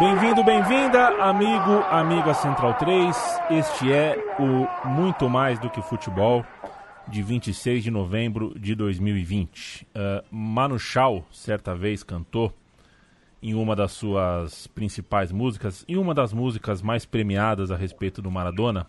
Bem-vindo, 0.00 0.42
bem-vinda, 0.42 1.08
amigo, 1.22 1.72
amiga 1.90 2.32
Central 2.32 2.72
3. 2.78 3.14
Este 3.50 3.92
é 3.92 4.16
o 4.38 4.88
Muito 4.88 5.28
Mais 5.28 5.58
do 5.58 5.68
que 5.68 5.82
Futebol 5.82 6.42
de 7.06 7.22
26 7.22 7.84
de 7.84 7.90
novembro 7.90 8.58
de 8.58 8.74
2020. 8.74 9.82
Uh, 9.84 10.24
Manu 10.34 10.78
Chao, 10.78 11.22
certa 11.30 11.74
vez, 11.74 12.02
cantou 12.02 12.50
em 13.42 13.52
uma 13.52 13.76
das 13.76 13.92
suas 13.92 14.66
principais 14.68 15.30
músicas, 15.30 15.84
em 15.86 15.98
uma 15.98 16.14
das 16.14 16.32
músicas 16.32 16.80
mais 16.80 17.04
premiadas 17.04 17.70
a 17.70 17.76
respeito 17.76 18.22
do 18.22 18.30
Maradona, 18.30 18.86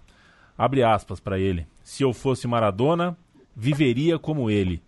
abre 0.58 0.82
aspas 0.82 1.20
para 1.20 1.38
ele: 1.38 1.68
Se 1.84 2.04
eu 2.04 2.14
fosse 2.14 2.48
Maradona, 2.48 3.18
viveria 3.54 4.18
como 4.18 4.50
ele. 4.50 4.82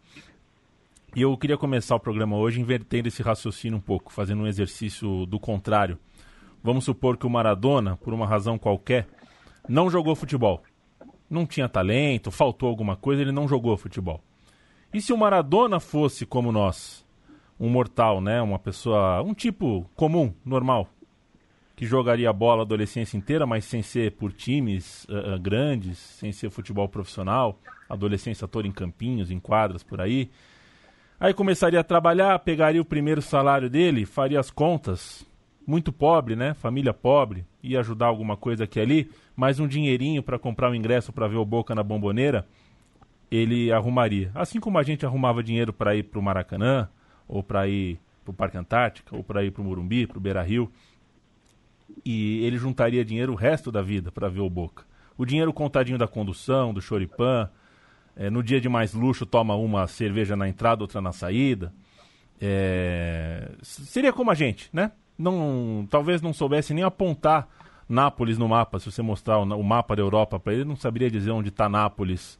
E 1.14 1.22
eu 1.22 1.38
queria 1.38 1.58
começar 1.58 1.95
o 1.95 2.00
programa 2.00 2.38
hoje 2.38 2.62
invertendo 2.62 3.09
esse 3.09 3.22
raciocínio 3.22 3.78
um 3.78 3.81
pouco, 3.81 4.12
fazendo 4.12 4.44
um 4.44 4.48
exercício 4.48 5.26
do 5.26 5.38
contrário. 5.38 6.00
Vamos 6.64 6.86
supor 6.86 7.17
que 7.17 7.28
o 7.28 7.30
Maradona, 7.30 7.97
por 7.97 8.14
uma 8.14 8.25
razão 8.25 8.58
qualquer, 8.58 9.08
não 9.67 9.89
jogou 9.89 10.16
futebol 10.16 10.64
não 11.33 11.45
tinha 11.45 11.67
talento, 11.67 12.31
faltou 12.31 12.70
alguma 12.70 12.95
coisa, 12.95 13.22
ele 13.22 13.31
não 13.31 13.47
jogou 13.47 13.75
futebol. 13.75 14.23
E 14.94 15.02
se 15.02 15.11
o 15.11 15.17
Maradona 15.17 15.80
fosse 15.80 16.25
como 16.25 16.52
nós, 16.52 17.03
um 17.59 17.70
mortal, 17.70 18.22
né, 18.22 18.42
uma 18.42 18.59
pessoa, 18.59 19.22
um 19.23 19.33
tipo 19.33 19.89
comum, 19.95 20.31
normal, 20.45 20.88
que 21.75 21.86
jogaria 21.86 22.31
bola 22.31 22.61
a 22.61 22.66
adolescência 22.66 23.17
inteira, 23.17 23.48
mas 23.48 23.66
sem 23.66 23.81
ser 23.81 24.11
por 24.11 24.31
times 24.31 25.05
uh, 25.05 25.39
grandes, 25.39 25.98
sem 25.98 26.31
ser 26.31 26.52
futebol 26.52 26.88
profissional, 26.88 27.59
adolescência 27.89 28.48
toda 28.48 28.67
em 28.67 28.72
campinhos, 28.72 29.31
em 29.31 29.39
quadras 29.39 29.81
por 29.81 30.00
aí. 30.00 30.30
Aí 31.20 31.33
começaria 31.33 31.80
a 31.80 31.83
trabalhar, 31.83 32.38
pegaria 32.39 32.81
o 32.81 32.86
primeiro 32.86 33.22
salário 33.22 33.70
dele, 33.70 34.05
faria 34.05 34.39
as 34.39 34.52
contas, 34.52 35.25
muito 35.66 35.92
pobre, 35.92 36.36
né? 36.36 36.53
Família 36.53 36.94
pobre, 36.94 37.45
ia 37.61 37.80
ajudar 37.80 38.08
alguma 38.08 38.36
coisa 38.36 38.66
aqui 38.66 38.80
ali, 38.80 39.09
mais 39.36 39.59
um 39.59 39.67
dinheirinho 39.67 40.22
para 40.22 40.38
comprar 40.38 40.70
o 40.70 40.75
ingresso 40.75 41.11
para 41.11 41.28
ver 41.28 41.38
o 41.38 41.45
Boca 41.45 41.73
na 41.73 41.83
Bomboneira, 41.83 42.47
ele 43.31 43.72
arrumaria. 43.72 44.31
Assim 44.36 44.59
como 44.59 44.78
a 44.78 44.83
gente 44.83 45.05
arrumava 45.05 45.44
dinheiro 45.44 45.73
para 45.73 45.95
ir 45.95 46.03
para 46.03 46.20
o 46.20 46.23
Maracanã, 46.23 46.88
ou 47.28 47.42
para 47.42 47.67
ir 47.67 48.00
para 48.23 48.31
o 48.31 48.33
Parque 48.33 48.58
Antártica, 48.58 49.16
ou 49.16 49.23
para 49.23 49.44
ir 49.44 49.52
para 49.52 49.61
o 49.61 49.66
Morumbi, 49.66 50.05
para 50.05 50.17
o 50.17 50.22
Beira 50.22 50.42
Rio, 50.42 50.72
e 52.05 52.44
ele 52.45 52.58
juntaria 52.58 53.03
dinheiro 53.03 53.33
o 53.33 53.36
resto 53.36 53.72
da 53.72 53.81
vida 53.81 54.11
para 54.11 54.30
ver 54.30 54.42
o 54.42 54.50
Boca. 54.50 54.86
O 55.17 55.25
dinheiro 55.25 55.53
contadinho 55.53 55.98
da 55.98 56.08
condução, 56.08 56.73
do 56.73 56.81
choripã, 56.81 57.50
é, 58.16 58.30
no 58.30 58.44
dia 58.44 58.59
de 58.59 58.70
mais 58.70 58.94
luxo 58.94 59.25
toma 59.25 59.55
uma 59.55 59.88
cerveja 59.88 60.36
na 60.36 60.48
entrada, 60.48 60.83
outra 60.83 61.02
na 61.02 61.11
saída. 61.11 61.73
É... 62.39 63.52
Seria 63.61 64.11
como 64.11 64.31
a 64.31 64.33
gente, 64.33 64.70
né? 64.73 64.92
Não, 65.17 65.88
talvez 65.89 66.22
não 66.22 66.33
soubesse 66.33 66.73
nem 66.73 66.83
apontar 66.83 67.47
Nápoles 67.88 68.38
no 68.38 68.47
mapa. 68.47 68.80
Se 68.80 68.92
você 68.92 69.02
mostrar 69.02 69.39
o, 69.39 69.44
o 69.44 69.64
mapa 69.64 69.95
da 69.95 70.02
Europa 70.02 70.39
para 70.39 70.54
ele, 70.54 70.65
não 70.65 70.76
saberia 70.76 71.11
dizer 71.11 71.32
onde 71.32 71.49
está 71.49 71.67
Nápoles, 71.70 72.39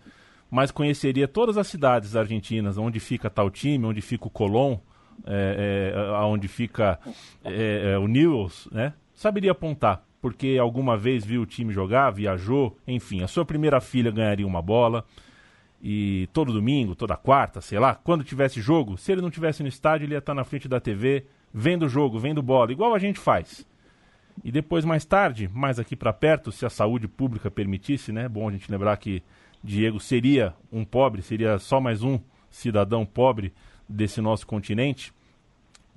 mas 0.50 0.72
conheceria 0.72 1.28
todas 1.28 1.58
as 1.58 1.68
cidades 1.68 2.16
argentinas, 2.16 2.78
onde 2.78 3.00
fica 3.00 3.30
tal 3.30 3.50
time, 3.50 3.86
onde 3.86 4.02
fica 4.02 4.28
o 4.28 4.30
Colón, 4.30 4.78
é, 5.26 5.94
é, 5.96 6.12
onde 6.26 6.48
fica 6.48 7.00
é, 7.44 7.94
é, 7.94 7.98
o 7.98 8.08
Newells, 8.08 8.70
né? 8.72 8.94
Saberia 9.14 9.52
apontar, 9.52 10.04
porque 10.22 10.58
alguma 10.60 10.98
vez 10.98 11.24
viu 11.24 11.42
o 11.44 11.46
time 11.46 11.72
jogar, 11.72 12.10
viajou, 12.12 12.78
enfim. 12.88 13.22
A 13.22 13.28
sua 13.28 13.46
primeira 13.46 13.80
filha 13.80 14.12
ganharia 14.12 14.48
uma 14.48 14.62
bola 14.62 15.06
e 15.82 16.28
todo 16.34 16.54
domingo, 16.54 16.96
toda 16.96 17.16
quarta, 17.16 17.62
sei 17.62 17.78
lá, 17.78 17.94
quando 17.94 18.24
tivesse 18.24 18.62
jogo, 18.62 18.98
se 18.98 19.12
ele 19.12 19.22
não 19.22 19.30
tivesse 19.30 19.62
no 19.62 19.70
estádio, 19.70 20.06
ele 20.06 20.14
ia 20.14 20.20
estar 20.20 20.34
na 20.34 20.44
frente 20.44 20.68
da 20.68 20.80
TV 20.80 21.26
vendo 21.54 21.86
o 21.86 21.90
jogo, 21.90 22.20
vendo 22.20 22.42
bola, 22.42 22.72
igual 22.72 22.96
a 22.96 23.00
gente 23.00 23.20
faz. 23.20 23.66
E 24.44 24.52
depois, 24.52 24.84
mais 24.84 25.06
tarde, 25.06 25.50
mais 25.54 25.78
aqui 25.78 25.96
para 25.96 26.12
perto, 26.12 26.52
se 26.52 26.66
a 26.66 26.70
saúde 26.70 27.08
pública 27.08 27.52
permitisse, 27.52 28.12
né? 28.12 28.28
Bom 28.28 28.50
a 28.50 28.52
gente 28.52 28.72
lembrar 28.72 28.98
que 28.98 29.22
Diego 29.64 30.00
seria 30.00 30.54
um 30.72 30.84
pobre, 30.84 31.22
seria 31.22 31.60
só 31.60 31.80
mais 31.80 32.02
um 32.02 32.20
cidadão 32.50 33.06
pobre 33.06 33.54
desse 33.88 34.22
nosso 34.22 34.48
continente, 34.48 35.14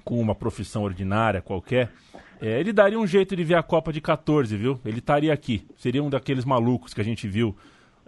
com 0.05 0.21
uma 0.21 0.34
profissão 0.34 0.83
ordinária 0.83 1.41
qualquer. 1.41 1.91
É, 2.41 2.61
ele 2.61 2.72
daria 2.72 2.99
um 2.99 3.06
jeito 3.06 3.34
de 3.34 3.43
ver 3.43 3.55
a 3.55 3.62
Copa 3.62 3.93
de 3.93 4.00
14, 4.00 4.55
viu? 4.56 4.78
Ele 4.84 4.99
estaria 4.99 5.33
aqui. 5.33 5.66
Seria 5.77 6.03
um 6.03 6.11
daqueles 6.11 6.45
malucos 6.45 6.93
que 6.93 7.00
a 7.00 7.05
gente 7.05 7.27
viu 7.27 7.56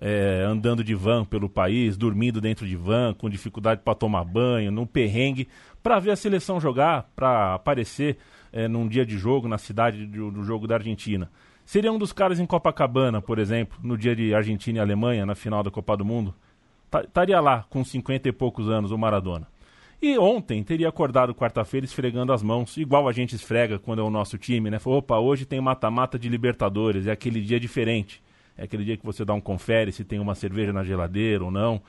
é, 0.01 0.45
andando 0.47 0.85
de 0.85 0.95
van 0.95 1.25
pelo 1.25 1.49
país, 1.49 1.97
dormindo 1.97 2.41
dentro 2.41 2.67
de 2.67 2.77
van, 2.77 3.15
com 3.15 3.29
dificuldade 3.29 3.81
para 3.85 3.95
tomar 3.95 4.25
banho, 4.25 4.71
no 4.71 4.87
perrengue, 4.87 5.49
para 5.83 5.99
ver 5.99 6.13
a 6.13 6.17
seleção 6.17 6.61
jogar, 6.61 7.11
para 7.17 7.55
aparecer 7.55 8.17
é, 8.53 8.69
num 8.69 8.87
dia 8.87 9.05
de 9.05 9.19
jogo 9.19 9.49
na 9.49 9.59
cidade 9.59 10.07
do, 10.07 10.31
do, 10.31 10.45
jogo 10.45 10.67
da 10.67 10.77
Argentina. 10.77 11.31
Seria 11.65 11.93
um 11.93 11.99
dos 11.99 12.13
caras 12.13 12.41
em 12.41 12.47
Copacabana, 12.47 13.21
por 13.21 13.39
exemplo, 13.39 13.79
no 13.83 13.99
dia 13.99 14.15
de 14.15 14.35
Argentina 14.35 14.79
e 14.79 14.81
Alemanha, 14.81 15.27
na 15.27 15.35
final 15.35 15.63
da 15.63 15.71
Copa 15.71 15.97
do 15.97 16.05
Mundo. 16.05 16.35
Estaria 17.05 17.39
lá, 17.41 17.67
com 17.69 17.85
50 17.85 18.29
e 18.29 18.33
poucos 18.33 18.69
anos, 18.71 18.91
o 18.91 18.97
Maradona. 18.97 19.47
E 20.01 20.17
ontem 20.17 20.63
teria 20.63 20.89
acordado 20.89 21.35
quarta-feira 21.35 21.85
esfregando 21.85 22.33
as 22.33 22.43
mãos, 22.43 22.77
igual 22.77 23.09
a 23.09 23.13
gente 23.13 23.35
esfrega 23.35 23.79
quando 23.79 24.01
é 24.01 24.05
o 24.05 24.09
nosso 24.09 24.39
time, 24.39 24.71
né? 24.71 24.79
Falou, 24.79 25.01
opa, 25.01 25.19
hoje 25.19 25.45
tem 25.45 25.61
mata-mata 25.61 26.19
de 26.19 26.29
Libertadores, 26.29 27.07
é 27.07 27.11
aquele 27.11 27.43
dia 27.43 27.59
diferente. 27.59 28.23
É 28.59 28.65
aquele 28.65 28.85
dia 28.85 28.97
que 28.97 29.07
você 29.07 29.25
dá 29.25 29.33
um 29.33 29.41
confere 29.41 29.93
se 29.93 30.05
tem 30.05 30.19
uma 30.19 30.35
cerveja 30.35 30.73
na 30.73 30.83
geladeira 30.83 31.45
ou 31.45 31.51
não. 31.51 31.81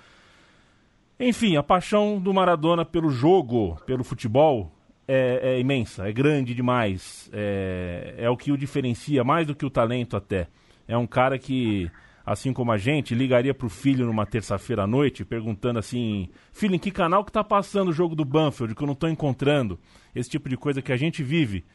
Enfim, 1.20 1.58
a 1.58 1.64
paixão 1.64 2.18
do 2.18 2.34
Maradona 2.34 2.86
pelo 2.86 3.10
jogo, 3.10 3.76
pelo 3.86 4.06
futebol, 4.06 4.72
é, 5.08 5.56
é 5.56 5.60
imensa, 5.60 6.08
é 6.08 6.14
grande 6.14 6.54
demais. 6.54 7.30
É, 7.34 8.14
é 8.20 8.30
o 8.30 8.38
que 8.38 8.52
o 8.52 8.58
diferencia, 8.58 9.24
mais 9.24 9.48
do 9.48 9.56
que 9.56 9.66
o 9.66 9.70
talento 9.70 10.16
até. 10.16 10.48
É 10.88 10.96
um 10.96 11.08
cara 11.08 11.40
que, 11.40 11.90
assim 12.24 12.54
como 12.54 12.72
a 12.72 12.78
gente, 12.78 13.16
ligaria 13.16 13.54
pro 13.54 13.68
filho 13.70 14.06
numa 14.06 14.26
terça-feira 14.26 14.84
à 14.84 14.88
noite, 14.88 15.26
perguntando 15.26 15.80
assim: 15.80 16.30
Filho, 16.54 16.76
em 16.76 16.80
que 16.80 16.92
canal 16.92 17.26
que 17.26 17.32
tá 17.32 17.44
passando 17.44 17.90
o 17.90 17.94
jogo 17.94 18.16
do 18.16 18.24
Banfield, 18.24 18.76
que 18.76 18.84
eu 18.84 18.88
não 18.88 18.96
tô 18.96 19.08
encontrando? 19.08 19.80
Esse 20.16 20.30
tipo 20.30 20.48
de 20.48 20.56
coisa 20.56 20.82
que 20.82 20.92
a 20.92 20.98
gente 20.98 21.24
vive, 21.24 21.66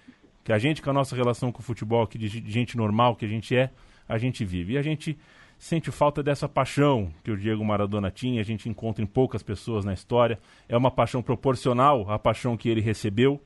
que 0.45 0.53
a 0.53 0.59
gente, 0.59 0.81
com 0.81 0.91
a 0.91 0.95
nossa 0.95 1.17
relação 1.17 1.51
com 1.51 1.61
o 1.61 1.65
futebol, 1.65 2.07
que 2.07 2.17
de 2.17 2.29
gente 2.51 2.77
normal 2.77 3.17
que 3.17 3.25
a 3.25 3.29
gente 3.29 3.55
é, 3.57 3.71
a 4.09 4.19
gente 4.19 4.45
vive. 4.45 4.75
E 4.75 4.79
a 4.79 4.83
gente 4.83 5.19
sente 5.59 5.91
falta 5.91 6.23
dessa 6.23 6.49
paixão 6.49 7.13
que 7.23 7.31
o 7.31 7.37
Diego 7.37 7.65
Maradona 7.65 8.11
tinha, 8.11 8.41
a 8.41 8.45
gente 8.45 8.69
encontra 8.69 9.03
em 9.03 9.07
poucas 9.07 9.43
pessoas 9.43 9.85
na 9.85 9.93
história. 9.93 10.39
É 10.69 10.77
uma 10.77 10.91
paixão 10.91 11.23
proporcional 11.23 12.11
à 12.11 12.19
paixão 12.19 12.57
que 12.57 12.69
ele 12.69 12.81
recebeu, 12.81 13.41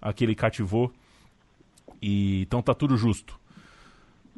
a 0.00 0.12
que 0.12 0.24
ele 0.24 0.34
cativou. 0.34 0.92
E 2.00 2.42
então 2.42 2.60
tá 2.60 2.74
tudo 2.74 2.96
justo. 2.96 3.38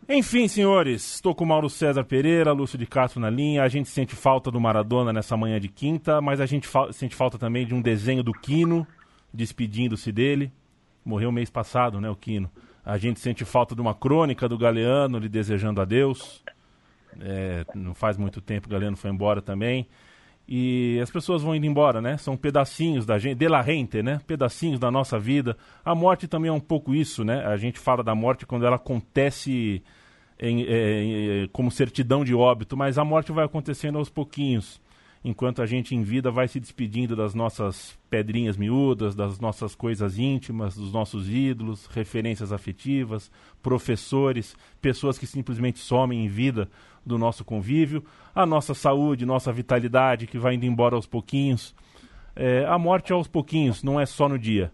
Enfim, 0.08 0.48
senhores, 0.48 1.16
estou 1.16 1.34
com 1.34 1.44
Mauro 1.44 1.68
César 1.68 2.02
Pereira, 2.02 2.52
Lúcio 2.52 2.78
de 2.78 2.86
Castro 2.86 3.20
na 3.20 3.28
linha. 3.28 3.62
A 3.62 3.68
gente 3.68 3.90
sente 3.90 4.14
falta 4.14 4.50
do 4.50 4.58
Maradona 4.58 5.12
nessa 5.12 5.36
manhã 5.36 5.60
de 5.60 5.68
quinta, 5.68 6.20
mas 6.20 6.40
a 6.40 6.46
gente 6.46 6.66
fa 6.66 6.90
sente 6.92 7.14
falta 7.14 7.38
também 7.38 7.66
de 7.66 7.74
um 7.74 7.82
desenho 7.82 8.22
do 8.22 8.32
Quino, 8.32 8.86
despedindo-se 9.34 10.10
dele. 10.10 10.50
Morreu 11.04 11.30
mês 11.30 11.50
passado, 11.50 12.00
né, 12.00 12.08
o 12.08 12.16
Quino. 12.16 12.50
A 12.88 12.96
gente 12.96 13.20
sente 13.20 13.44
falta 13.44 13.74
de 13.74 13.82
uma 13.82 13.94
crônica 13.94 14.48
do 14.48 14.56
Galeano 14.56 15.18
lhe 15.18 15.28
desejando 15.28 15.78
adeus. 15.78 16.42
É, 17.20 17.62
não 17.74 17.94
faz 17.94 18.16
muito 18.16 18.40
tempo 18.40 18.66
o 18.66 18.70
Galeano 18.70 18.96
foi 18.96 19.10
embora 19.10 19.42
também. 19.42 19.86
E 20.48 20.98
as 21.02 21.10
pessoas 21.10 21.42
vão 21.42 21.54
indo 21.54 21.66
embora, 21.66 22.00
né? 22.00 22.16
São 22.16 22.34
pedacinhos 22.34 23.04
da 23.04 23.18
gente, 23.18 23.36
de 23.36 23.46
la 23.46 23.62
gente, 23.62 24.02
né? 24.02 24.22
Pedacinhos 24.26 24.80
da 24.80 24.90
nossa 24.90 25.18
vida. 25.18 25.54
A 25.84 25.94
morte 25.94 26.26
também 26.26 26.48
é 26.48 26.52
um 26.52 26.58
pouco 26.58 26.94
isso, 26.94 27.22
né? 27.24 27.44
A 27.44 27.58
gente 27.58 27.78
fala 27.78 28.02
da 28.02 28.14
morte 28.14 28.46
quando 28.46 28.64
ela 28.64 28.76
acontece 28.76 29.82
em, 30.40 30.64
é, 30.64 31.02
em, 31.02 31.48
como 31.48 31.70
certidão 31.70 32.24
de 32.24 32.34
óbito, 32.34 32.74
mas 32.74 32.96
a 32.96 33.04
morte 33.04 33.32
vai 33.32 33.44
acontecendo 33.44 33.98
aos 33.98 34.08
pouquinhos 34.08 34.80
enquanto 35.24 35.60
a 35.60 35.66
gente 35.66 35.94
em 35.94 36.02
vida 36.02 36.30
vai 36.30 36.48
se 36.48 36.60
despedindo 36.60 37.16
das 37.16 37.34
nossas 37.34 37.98
pedrinhas 38.08 38.56
miúdas, 38.56 39.14
das 39.14 39.38
nossas 39.38 39.74
coisas 39.74 40.18
íntimas, 40.18 40.76
dos 40.76 40.92
nossos 40.92 41.28
ídolos, 41.28 41.86
referências 41.86 42.52
afetivas, 42.52 43.30
professores, 43.62 44.56
pessoas 44.80 45.18
que 45.18 45.26
simplesmente 45.26 45.78
somem 45.78 46.24
em 46.24 46.28
vida 46.28 46.68
do 47.04 47.18
nosso 47.18 47.44
convívio, 47.44 48.04
a 48.34 48.46
nossa 48.46 48.74
saúde, 48.74 49.26
nossa 49.26 49.52
vitalidade 49.52 50.26
que 50.26 50.38
vai 50.38 50.54
indo 50.54 50.66
embora 50.66 50.94
aos 50.94 51.06
pouquinhos. 51.06 51.74
É, 52.36 52.64
a 52.66 52.78
morte 52.78 53.12
aos 53.12 53.26
pouquinhos, 53.26 53.82
não 53.82 53.98
é 53.98 54.06
só 54.06 54.28
no 54.28 54.38
dia. 54.38 54.70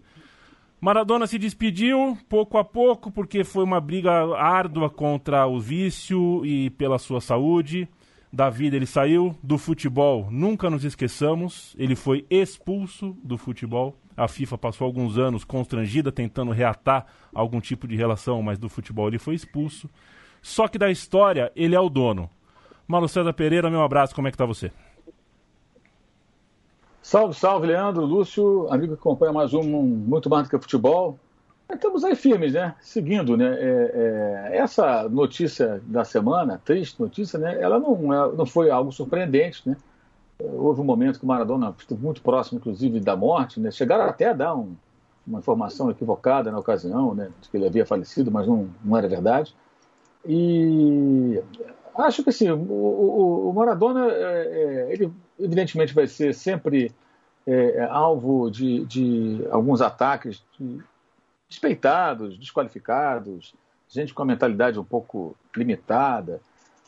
Maradona 0.84 1.26
se 1.26 1.38
despediu 1.38 2.18
pouco 2.28 2.58
a 2.58 2.64
pouco 2.64 3.10
porque 3.10 3.42
foi 3.42 3.64
uma 3.64 3.80
briga 3.80 4.12
árdua 4.36 4.90
contra 4.90 5.46
o 5.46 5.58
vício 5.58 6.44
e 6.44 6.68
pela 6.68 6.98
sua 6.98 7.22
saúde. 7.22 7.88
Da 8.34 8.50
vida 8.50 8.74
ele 8.74 8.84
saiu, 8.84 9.32
do 9.40 9.56
futebol 9.56 10.26
nunca 10.28 10.68
nos 10.68 10.84
esqueçamos, 10.84 11.72
ele 11.78 11.94
foi 11.94 12.26
expulso 12.28 13.16
do 13.22 13.38
futebol. 13.38 13.94
A 14.16 14.26
FIFA 14.26 14.58
passou 14.58 14.86
alguns 14.86 15.16
anos 15.16 15.44
constrangida 15.44 16.10
tentando 16.10 16.50
reatar 16.50 17.06
algum 17.32 17.60
tipo 17.60 17.86
de 17.86 17.94
relação, 17.94 18.42
mas 18.42 18.58
do 18.58 18.68
futebol 18.68 19.06
ele 19.06 19.20
foi 19.20 19.36
expulso. 19.36 19.88
Só 20.42 20.66
que 20.66 20.76
da 20.76 20.90
história 20.90 21.52
ele 21.54 21.76
é 21.76 21.80
o 21.80 21.88
dono. 21.88 22.28
Malu 22.88 23.08
César 23.08 23.32
Pereira, 23.32 23.70
meu 23.70 23.82
abraço, 23.82 24.12
como 24.16 24.26
é 24.26 24.32
que 24.32 24.36
tá 24.36 24.44
você? 24.44 24.72
Salve, 27.00 27.34
salve, 27.34 27.68
Leandro, 27.68 28.04
Lúcio, 28.04 28.66
amigo 28.68 28.94
que 28.94 29.00
acompanha 29.00 29.32
mais 29.32 29.54
um 29.54 29.62
Muito 29.62 30.28
Mais 30.28 30.48
do 30.48 30.50
que 30.50 30.58
Futebol. 30.60 31.20
Estamos 31.72 32.04
aí 32.04 32.14
firmes, 32.14 32.52
né? 32.52 32.74
Seguindo, 32.80 33.36
né? 33.36 33.46
É, 33.46 34.50
é, 34.52 34.56
essa 34.58 35.08
notícia 35.08 35.82
da 35.86 36.04
semana, 36.04 36.60
triste 36.64 37.00
notícia, 37.00 37.38
né? 37.38 37.60
Ela 37.60 37.78
não, 37.78 38.12
é, 38.12 38.32
não 38.34 38.46
foi 38.46 38.70
algo 38.70 38.92
surpreendente, 38.92 39.68
né? 39.68 39.76
Houve 40.38 40.80
um 40.80 40.84
momento 40.84 41.18
que 41.18 41.24
o 41.24 41.28
Maradona 41.28 41.74
esteve 41.78 42.02
muito 42.02 42.20
próximo, 42.20 42.58
inclusive, 42.58 43.00
da 43.00 43.16
morte, 43.16 43.60
né? 43.60 43.70
Chegaram 43.70 44.04
até 44.04 44.30
a 44.30 44.32
dar 44.32 44.54
um, 44.54 44.74
uma 45.26 45.38
informação 45.38 45.90
equivocada 45.90 46.50
na 46.50 46.58
ocasião, 46.58 47.14
né? 47.14 47.30
De 47.40 47.48
que 47.48 47.56
ele 47.56 47.66
havia 47.66 47.86
falecido, 47.86 48.30
mas 48.30 48.46
não, 48.46 48.68
não 48.84 48.96
era 48.96 49.08
verdade. 49.08 49.54
E 50.26 51.42
acho 51.96 52.22
que 52.22 52.30
assim, 52.30 52.50
o, 52.50 52.56
o, 52.56 53.50
o 53.50 53.52
Maradona, 53.52 54.06
é, 54.10 54.12
é, 54.12 54.92
ele 54.92 55.12
evidentemente 55.38 55.94
vai 55.94 56.06
ser 56.06 56.34
sempre 56.34 56.92
é, 57.46 57.76
é, 57.76 57.84
alvo 57.84 58.50
de, 58.50 58.84
de, 58.86 59.46
alguns 59.50 59.80
ataques 59.80 60.42
de 60.58 60.80
despeitados, 61.54 62.38
desqualificados, 62.38 63.54
gente 63.88 64.12
com 64.12 64.22
a 64.22 64.26
mentalidade 64.26 64.78
um 64.78 64.84
pouco 64.84 65.36
limitada, 65.56 66.40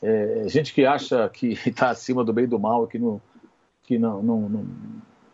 é, 0.02 0.44
gente 0.48 0.74
que 0.74 0.84
acha 0.84 1.28
que 1.28 1.52
está 1.66 1.90
acima 1.90 2.24
do 2.24 2.32
bem 2.32 2.44
e 2.44 2.48
do 2.48 2.58
mal, 2.58 2.86
que, 2.86 2.98
não, 2.98 3.20
que 3.82 3.98
não, 3.98 4.22
não, 4.22 4.48
não 4.48 4.66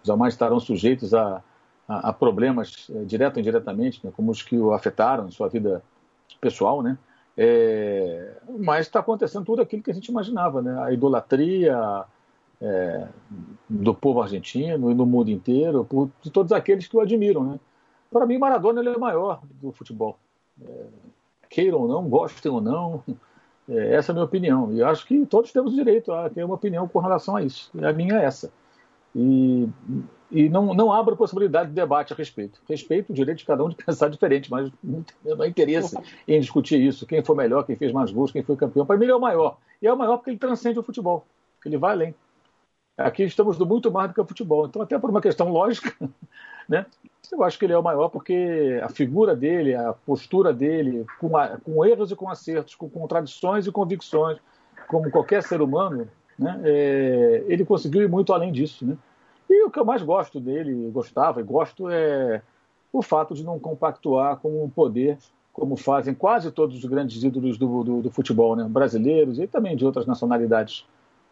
jamais 0.03 0.35
estarão 0.35 0.61
sujeitos 0.61 1.15
a, 1.15 1.43
a, 1.89 2.11
a 2.11 2.13
problemas 2.13 2.91
é, 2.95 3.05
direto 3.05 3.37
ou 3.37 3.41
indiretamente, 3.41 4.01
né, 4.05 4.13
como 4.15 4.31
os 4.31 4.43
que 4.43 4.57
o 4.57 4.73
afetaram 4.73 5.27
em 5.27 5.31
sua 5.31 5.49
vida 5.49 5.83
pessoal, 6.41 6.83
né? 6.83 6.99
É, 7.37 8.37
mas 8.59 8.87
está 8.87 9.01
acontecendo 9.01 9.45
tudo 9.45 9.63
aquilo 9.63 9.83
que 9.83 9.91
a 9.91 9.95
gente 9.95 10.09
imaginava, 10.09 10.61
né? 10.61 10.83
A 10.83 10.93
idolatria 10.93 12.05
é, 12.61 13.09
do 13.69 13.95
povo 13.95 14.21
argentino 14.21 14.91
e 14.91 14.95
no 14.95 15.07
mundo 15.07 15.31
inteiro, 15.31 15.85
por, 15.85 16.11
de 16.21 16.31
todos 16.31 16.53
aqueles 16.53 16.87
que 16.87 16.97
o 16.97 17.01
admiram, 17.01 17.45
né? 17.45 17.61
Para 18.13 18.27
mim, 18.27 18.39
Maradona 18.39 18.81
ele 18.81 18.91
é 18.91 18.97
o 18.97 19.01
maior 19.01 19.41
do 19.61 19.73
futebol. 19.73 20.19
É, 20.63 20.85
queiram 21.49 21.81
ou 21.81 21.89
não, 21.89 22.09
gostem 22.09 22.53
ou 22.53 22.61
não, 22.61 23.03
é, 23.69 23.95
essa 23.95 24.11
é 24.11 24.13
a 24.13 24.15
minha 24.15 24.25
opinião. 24.25 24.73
E 24.73 24.83
acho 24.83 25.07
que 25.07 25.25
todos 25.27 25.53
temos 25.53 25.75
direito 25.75 26.13
a 26.13 26.29
ter 26.29 26.45
uma 26.45 26.55
opinião 26.55 26.87
com 26.89 26.99
relação 26.99 27.37
a 27.37 27.43
isso. 27.43 27.71
E 27.75 27.85
a 27.85 27.93
minha 27.93 28.15
é 28.15 28.25
essa. 28.25 28.53
E, 29.15 29.69
e 30.31 30.49
não, 30.49 30.75
não 30.75 30.93
abro 30.93 31.17
possibilidade 31.17 31.69
de 31.69 31.75
debate 31.75 32.13
a 32.13 32.17
respeito. 32.17 32.61
Respeito 32.69 33.11
o 33.11 33.15
direito 33.15 33.39
de 33.39 33.45
cada 33.45 33.65
um 33.65 33.69
de 33.69 33.77
pensar 33.83 34.09
diferente, 34.09 34.51
mas 34.51 34.71
não 34.83 35.05
há 35.41 35.47
interesse 35.47 35.97
em 36.27 36.41
discutir 36.41 36.81
isso. 36.81 37.07
Quem 37.07 37.23
foi 37.23 37.37
melhor, 37.37 37.65
quem 37.65 37.77
fez 37.77 37.93
mais 37.93 38.11
gols, 38.11 38.33
quem 38.33 38.43
foi 38.43 38.57
campeão. 38.57 38.87
Para 38.87 38.97
mim, 38.97 39.05
ele 39.05 39.13
é 39.13 39.17
o 39.17 39.21
maior. 39.21 39.59
E 39.81 39.87
é 39.87 39.93
o 39.93 39.97
maior 39.97 40.17
porque 40.17 40.31
ele 40.31 40.39
transcende 40.39 40.79
o 40.79 40.83
futebol. 40.83 41.27
Ele 41.65 41.77
vai 41.77 41.93
além. 41.93 42.15
Aqui 42.97 43.23
estamos 43.23 43.57
do 43.57 43.67
muito 43.67 43.91
mais 43.91 44.11
do 44.11 44.15
que 44.15 44.21
o 44.21 44.27
futebol. 44.27 44.67
Então, 44.67 44.83
até 44.83 44.99
por 44.99 45.11
uma 45.11 45.21
questão 45.21 45.49
lógica, 45.49 45.95
né? 46.69 46.87
Eu 47.31 47.45
acho 47.45 47.59
que 47.59 47.65
ele 47.65 47.73
é 47.73 47.79
o 47.79 47.83
maior 47.83 48.09
porque 48.09 48.81
a 48.83 48.89
figura 48.89 49.35
dele, 49.35 49.75
a 49.75 49.93
postura 49.93 50.53
dele, 50.53 51.07
com, 51.21 51.37
a, 51.37 51.57
com 51.59 51.85
erros 51.85 52.11
e 52.11 52.17
com 52.17 52.29
acertos, 52.29 52.75
com 52.75 52.89
contradições 52.89 53.67
e 53.67 53.73
convicções, 53.73 54.39
como 54.89 55.11
qualquer 55.11 55.43
ser 55.43 55.63
humano, 55.63 56.09
né? 56.39 56.61
É, 56.65 57.45
ele 57.47 57.65
conseguiu 57.65 58.03
ir 58.03 58.09
muito 58.09 58.33
além 58.33 58.53
disso, 58.53 58.85
né? 58.85 58.97
E 59.49 59.65
o 59.65 59.71
que 59.71 59.79
eu 59.79 59.85
mais 59.85 60.03
gosto 60.03 60.41
dele, 60.41 60.91
gostava 60.91 61.41
e 61.41 61.45
gosto, 61.45 61.89
é 61.89 62.43
o 62.93 63.03
fato 63.03 63.35
de 63.35 63.45
não 63.45 63.59
compactuar 63.59 64.37
com 64.39 64.65
o 64.65 64.69
poder, 64.69 65.17
como 65.53 65.77
fazem 65.77 66.15
quase 66.15 66.51
todos 66.51 66.77
os 66.77 66.85
grandes 66.85 67.23
ídolos 67.23 67.57
do, 67.57 67.85
do, 67.85 68.03
do 68.03 68.11
futebol, 68.11 68.57
né? 68.57 68.65
brasileiros 68.69 69.39
e 69.39 69.47
também 69.47 69.77
de 69.77 69.85
outras 69.85 70.07
nacionalidades. 70.07 70.87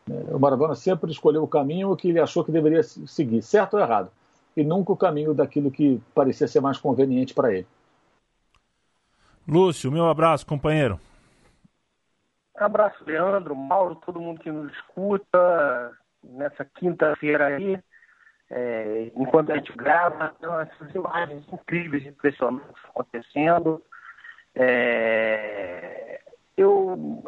É, 0.08 0.34
o 0.34 0.38
Maradona 0.38 0.74
sempre 0.74 1.10
escolheu 1.10 1.42
o 1.42 1.48
caminho 1.48 1.94
que 1.96 2.08
ele 2.08 2.20
achou 2.20 2.44
que 2.44 2.52
deveria 2.52 2.82
seguir, 2.82 3.42
certo 3.42 3.74
ou 3.74 3.80
errado, 3.80 4.10
e 4.60 4.64
nunca 4.64 4.92
o 4.92 4.96
caminho 4.96 5.34
daquilo 5.34 5.70
que 5.70 6.00
parecia 6.14 6.46
ser 6.46 6.60
mais 6.60 6.78
conveniente 6.78 7.34
para 7.34 7.52
ele. 7.52 7.66
Lúcio, 9.48 9.90
meu 9.90 10.08
abraço, 10.08 10.46
companheiro. 10.46 11.00
Abraço, 12.56 13.02
Leandro, 13.04 13.56
Mauro, 13.56 13.96
todo 13.96 14.20
mundo 14.20 14.40
que 14.40 14.50
nos 14.50 14.70
escuta 14.72 15.92
nessa 16.22 16.64
quinta-feira 16.64 17.46
aí 17.46 17.80
é, 18.50 19.12
enquanto 19.14 19.52
a 19.52 19.56
gente 19.56 19.72
grava, 19.76 20.34
então, 20.36 20.60
essas 20.60 20.92
imagens 20.92 21.44
incríveis, 21.52 22.04
impressionantes 22.04 22.84
acontecendo. 22.84 23.80
É, 24.56 26.20
eu, 26.56 27.22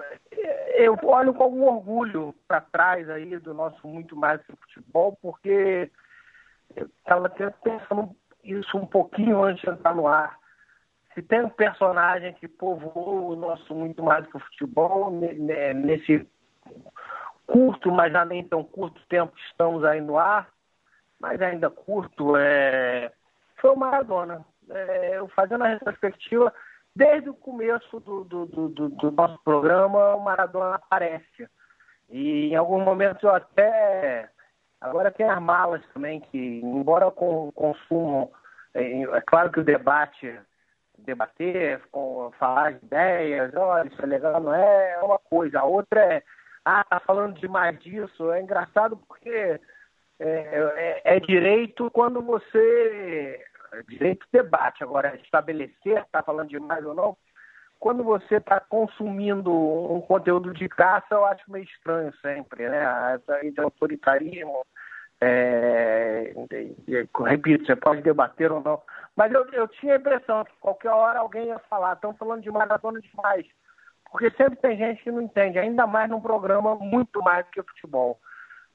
eu 0.75 0.99
olho 1.05 1.33
com 1.33 1.45
algum 1.45 1.63
orgulho 1.63 2.35
para 2.49 2.61
trás 2.61 3.09
aí 3.09 3.39
do 3.39 3.55
nosso 3.55 3.87
muito 3.87 4.17
mais 4.17 4.43
que 4.43 4.57
futebol, 4.57 5.17
porque 5.23 5.89
estava 6.77 7.29
pensando 7.29 8.15
isso 8.43 8.77
um 8.77 8.87
pouquinho 8.87 9.43
antes 9.43 9.63
de 9.63 9.71
entrar 9.71 9.95
no 9.95 10.07
ar. 10.07 10.39
Se 11.15 11.23
tem 11.23 11.43
um 11.43 11.51
personagem 11.51 12.33
que 12.35 12.49
povoou 12.49 13.33
o 13.33 13.37
nosso 13.37 13.75
muito 13.75 14.03
mais 14.03 14.27
que 14.27 14.37
o 14.37 14.41
futebol, 14.41 15.11
nesse 15.11 16.27
curto, 17.47 17.91
mas 17.91 18.13
já 18.13 18.25
nem 18.25 18.43
tão 18.45 18.65
curto 18.65 19.01
tempo 19.09 19.35
que 19.35 19.43
estamos 19.43 19.85
aí 19.85 20.01
no 20.01 20.19
ar, 20.19 20.49
mas 21.21 21.41
ainda 21.41 21.71
curto, 21.71 22.37
é... 22.37 23.13
foi 23.57 23.71
o 23.71 23.77
Maradona. 23.77 24.45
É, 24.71 25.19
eu 25.19 25.29
fazendo 25.29 25.65
a 25.65 25.69
retrospectiva, 25.69 26.53
desde 26.95 27.29
o 27.29 27.35
começo 27.35 28.01
do, 28.01 28.25
do, 28.25 28.47
do, 28.47 28.89
do, 28.89 29.11
nosso 29.11 29.39
programa, 29.45 30.15
o 30.15 30.21
Maradona 30.21 30.77
aparece. 30.77 31.49
E 32.09 32.49
em 32.49 32.57
algum 32.57 32.81
momento 32.81 33.27
eu 33.27 33.35
até. 33.35 34.31
Agora 34.83 35.13
tem 35.13 35.29
as 35.29 35.41
malas 35.41 35.81
também, 35.95 36.21
que, 36.21 36.61
embora 36.61 37.11
consumam. 37.11 38.31
É, 38.75 39.03
é 39.03 39.21
claro 39.21 39.53
que 39.53 39.61
o 39.61 39.65
debate, 39.65 40.39
debater, 40.99 41.81
falar 42.39 42.73
de 42.73 42.85
ideias, 42.85 43.55
olha, 43.55 43.87
isso 43.87 44.03
é 44.03 44.07
legal, 44.07 44.41
não 44.41 44.53
é, 44.53 44.93
é 44.95 44.99
uma 44.99 45.21
coisa. 45.21 45.61
A 45.61 45.65
outra 45.65 46.01
é, 46.01 46.23
ah, 46.65 46.83
tá 46.83 46.99
falando 46.99 47.39
demais 47.39 47.79
disso. 47.79 48.33
É 48.33 48.41
engraçado 48.43 48.97
porque 48.97 49.31
é, 49.31 49.61
é, 50.19 51.17
é 51.17 51.21
direito 51.21 51.89
quando 51.93 52.21
você. 52.21 53.41
Direito 53.89 54.27
debate. 54.33 54.83
Agora, 54.83 55.15
estabelecer, 55.17 55.99
está 55.99 56.23
falando 56.23 56.49
demais 56.49 56.85
ou 56.85 56.93
não, 56.95 57.17
quando 57.83 58.05
você 58.05 58.37
está 58.37 58.61
consumindo 58.61 59.53
um 59.53 60.01
conteúdo 60.01 60.55
de 60.55 60.69
caça, 60.69 61.07
eu 61.11 61.25
acho 61.25 61.51
meio 61.51 61.65
estranho 61.65 62.13
sempre, 62.23 62.69
né? 62.69 63.15
Essa 63.15 63.41
de 63.51 63.61
autoritarismo. 63.61 64.65
É, 65.25 66.35
repito, 67.25 67.65
você 67.65 67.77
pode 67.77 68.03
debater 68.03 68.51
ou 68.51 68.61
não. 68.61 68.83
Mas 69.15 69.33
eu, 69.33 69.45
eu 69.53 69.69
tinha 69.69 69.95
a 69.95 69.97
impressão 69.97 70.45
que 70.45 70.53
qualquer 70.59 70.91
hora 70.91 71.21
alguém 71.21 71.47
ia 71.47 71.61
falar, 71.71 71.93
estão 71.93 72.13
falando 72.15 72.43
de 72.43 72.51
maratona 72.51 73.01
demais. 73.01 73.47
Porque 74.11 74.31
sempre 74.33 74.57
tem 74.57 74.77
gente 74.77 75.01
que 75.01 75.13
não 75.13 75.23
entende, 75.23 75.61
ainda 75.61 75.87
mais 75.87 76.11
num 76.11 76.21
programa 76.21 76.75
muito 76.75 77.23
mais 77.23 77.47
do 77.47 77.53
que 77.53 77.63
futebol. 77.63 78.19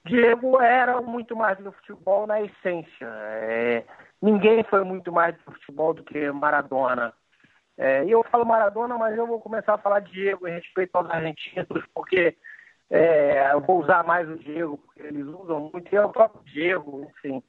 Diego 0.05 0.61
era 0.61 1.01
muito 1.01 1.35
mais 1.35 1.57
do 1.57 1.73
futebol 1.73 2.25
na 2.25 2.41
essência. 2.41 3.05
É, 3.05 3.83
ninguém 4.21 4.63
foi 4.63 4.85
muito 4.85 5.11
mais 5.11 5.35
do 5.35 5.51
futebol 5.51 5.93
do 5.93 6.03
que 6.05 6.31
Maradona. 6.31 7.13
É, 7.77 8.05
eu 8.05 8.23
falo 8.31 8.45
Maradona, 8.45 8.97
mas 8.97 9.17
eu 9.17 9.27
vou 9.27 9.41
começar 9.41 9.73
a 9.73 9.77
falar 9.77 9.99
Diego 9.99 10.47
em 10.47 10.53
respeito 10.53 10.95
aos 10.95 11.09
argentinos, 11.09 11.83
porque 11.93 12.37
é, 12.89 13.51
eu 13.53 13.61
vou 13.61 13.81
usar 13.81 14.03
mais 14.03 14.29
o 14.29 14.37
Diego, 14.37 14.77
porque 14.77 15.01
eles 15.01 15.25
usam 15.25 15.69
muito, 15.71 15.93
e 15.93 15.95
é 15.95 16.05
o 16.05 16.09
próprio 16.09 16.43
Diego, 16.45 17.03
enfim. 17.03 17.43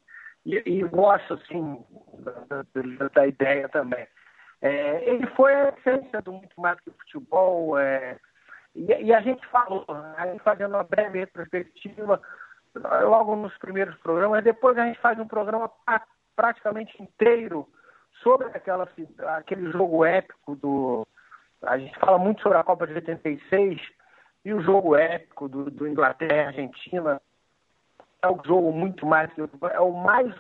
E, 0.45 0.62
e 0.66 0.83
gosto, 0.85 1.35
assim, 1.35 1.85
da, 2.18 3.09
da, 3.14 3.26
ideia 3.26 3.68
também. 3.68 4.07
É, 4.61 5.09
ele 5.09 5.26
foi 5.28 5.54
a 5.54 5.68
essência 5.68 6.21
do 6.23 6.33
muito 6.33 6.61
mais 6.61 6.80
que 6.80 6.90
futebol. 6.90 7.78
É, 7.78 8.18
e, 8.75 8.87
e, 8.87 9.14
a 9.14 9.21
gente 9.21 9.47
falou, 9.49 9.85
aí 10.16 10.38
fazendo 10.40 10.75
uma 10.75 10.85
breve 10.85 11.21
retrospectiva, 11.21 12.21
logo 12.75 13.37
nos 13.37 13.57
primeiros 13.59 13.97
programas. 13.99 14.42
Depois 14.42 14.76
a 14.76 14.87
gente 14.87 15.00
faz 15.00 15.18
um 15.18 15.28
programa 15.28 15.71
praticamente 16.35 17.00
inteiro 17.00 17.68
sobre 18.23 18.49
aquela, 18.49 18.88
aquele 19.37 19.71
jogo 19.71 20.04
épico 20.04 20.57
do. 20.57 21.07
A 21.62 21.78
gente 21.78 21.97
fala 21.99 22.18
muito 22.18 22.42
sobre 22.42 22.59
a 22.59 22.64
Copa 22.64 22.87
de 22.87 22.95
86 22.95 23.80
e 24.49 24.55
o 24.55 24.62
jogo 24.62 24.97
épico 24.97 25.47
do, 25.47 25.71
do 25.71 25.87
Inglaterra 25.87 26.35
e 26.35 26.47
Argentina. 26.47 27.21
É 28.23 28.28
um 28.28 28.43
jogo 28.43 28.73
muito 28.73 29.05
mais. 29.05 29.31
É 29.73 29.81
o 29.81 29.93
mais. 29.93 30.35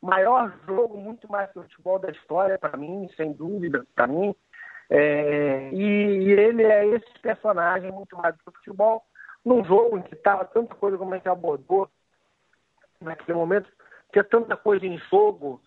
maior 0.00 0.50
jogo, 0.66 0.96
muito 0.96 1.30
mais 1.30 1.50
que 1.52 1.58
o 1.58 1.62
futebol 1.62 1.98
da 1.98 2.10
história, 2.10 2.58
para 2.58 2.76
mim, 2.78 3.08
sem 3.16 3.34
dúvida, 3.34 3.86
para 3.94 4.06
mim. 4.06 4.34
É, 4.88 5.70
e, 5.72 5.82
e, 5.82 6.32
ele 6.32 6.62
é 6.62 6.86
esse 6.86 7.18
personagem 7.20 7.92
muito 7.92 8.16
mais 8.16 8.34
do 8.36 8.40
o 8.46 8.52
futebol, 8.52 9.02
num 9.44 9.62
jogo 9.64 9.98
em 9.98 10.02
que 10.02 10.14
estava 10.14 10.44
tanta 10.44 10.74
coisa 10.74 10.96
como 10.96 11.12
a 11.12 11.16
gente 11.16 11.28
abordou 11.28 11.88
naquele 13.00 13.36
momento, 13.36 13.68
tinha 14.12 14.24
tanta 14.24 14.56
coisa 14.56 14.86
em 14.86 14.98
jogo, 15.10 15.60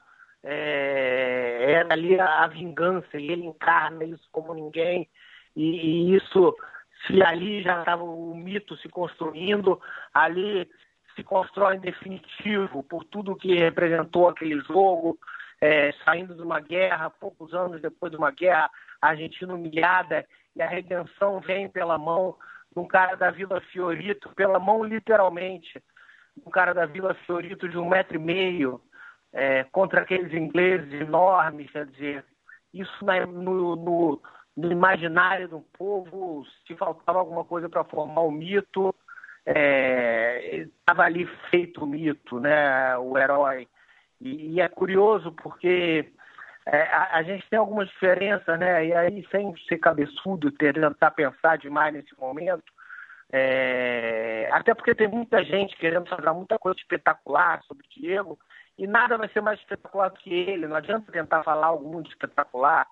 é, 0.43 1.74
era 1.74 1.93
ali 1.93 2.19
a, 2.19 2.43
a, 2.43 2.48
vingança, 2.48 3.17
e 3.17 3.31
ele 3.31 3.46
encarna 3.46 4.03
isso 4.03 4.27
como 4.31 4.53
ninguém, 4.53 5.10
e, 5.55 5.63
e 5.63 6.15
isso, 6.15 6.55
se 7.06 7.22
ali 7.24 7.62
já 7.62 7.80
estava 7.80 8.04
o 8.04 8.34
mito 8.36 8.75
se 8.77 8.89
construindo, 8.89 9.80
ali 10.13 10.70
se 11.16 11.24
constrói 11.24 11.75
em 11.75 11.80
definitivo 11.80 12.84
por 12.84 13.04
tudo 13.04 13.36
que 13.36 13.56
representou 13.56 14.30
aquele 14.30 14.60
jogo, 14.62 15.18
é, 15.60 15.92
saindo 16.06 16.36
de 16.36 16.42
uma 16.42 16.60
guerra, 16.60 17.10
poucos 17.10 17.54
anos 17.54 17.82
depois 17.82 18.12
de 18.12 18.18
uma 18.18 18.32
guerra, 18.32 18.70
a 19.01 19.10
Argentina 19.10 19.54
humilhada, 19.54 20.25
e 20.56 20.62
a 20.62 20.68
redenção 20.68 21.39
vem 21.39 21.70
pela 21.70 21.98
mão 21.98 22.36
de 22.72 22.80
um 22.80 22.88
cara 22.88 23.16
da 23.16 23.32
Vila 23.32 23.60
Fiorito, 23.72 24.30
pela 24.36 24.60
mão 24.60 24.84
literalmente, 24.84 25.82
um 26.46 26.51
cara 26.51 26.74
da 26.74 26.86
Vila 26.86 27.16
Fiorito 27.25 27.68
de 27.68 27.77
um 27.77 27.89
metro 27.89 28.16
e 28.16 28.20
meio, 28.20 28.82
é, 29.34 29.63
contra 29.66 30.01
aqueles 30.01 30.32
ingleses 30.34 30.94
enormes, 30.94 31.70
quer 31.72 31.86
dizer, 31.88 32.25
isso 32.74 33.06
no, 33.27 33.75
no, 33.75 34.22
no 34.57 34.71
imaginário 34.71 35.47
do 35.47 35.61
povo, 35.77 36.43
se 36.65 36.75
faltava 36.75 37.19
alguma 37.19 37.45
coisa 37.45 37.69
para 37.69 37.83
formar 37.83 38.21
o 38.21 38.31
mito, 38.31 38.93
estava 39.45 41.03
é, 41.03 41.05
ali 41.05 41.25
feito 41.51 41.83
o 41.83 41.87
mito, 41.87 42.39
né, 42.39 42.97
o 42.97 43.15
herói. 43.15 43.67
E, 44.19 44.55
e 44.55 44.61
é 44.61 44.67
curioso 44.67 45.31
porque 45.31 46.11
é, 46.65 46.81
a, 46.81 47.17
a, 47.17 47.23
gente 47.23 47.47
tem 47.47 47.59
algumas 47.59 47.87
diferenças, 47.87 48.59
né? 48.59 48.87
E 48.87 48.93
aí, 48.93 49.27
sem 49.29 49.55
ser 49.69 49.77
cabeçudo, 49.77 50.51
tentar 50.51 51.11
pensar 51.11 51.57
demais 51.59 51.93
nesse 51.93 52.19
momento, 52.19 52.73
é, 53.31 54.49
até 54.51 54.73
porque 54.73 54.95
tem 54.95 55.07
muita 55.07 55.43
gente 55.43 55.77
querendo 55.77 56.09
fazer 56.09 56.31
muita 56.31 56.57
coisa 56.57 56.79
espetacular 56.79 57.61
sobre 57.63 57.85
o 57.85 57.89
Diego, 58.01 58.39
e 58.75 58.87
nada 58.87 59.17
vai 59.17 59.29
ser 59.29 59.41
mais 59.41 59.59
espetacular 59.59 60.09
do 60.09 60.17
que 60.17 60.33
ele. 60.33 60.67
Não 60.67 60.75
adianta 60.75 61.11
tentar 61.11 61.43
falar 61.43 61.67
algo 61.67 61.87
muito 61.87 62.09
espetacular. 62.09 62.87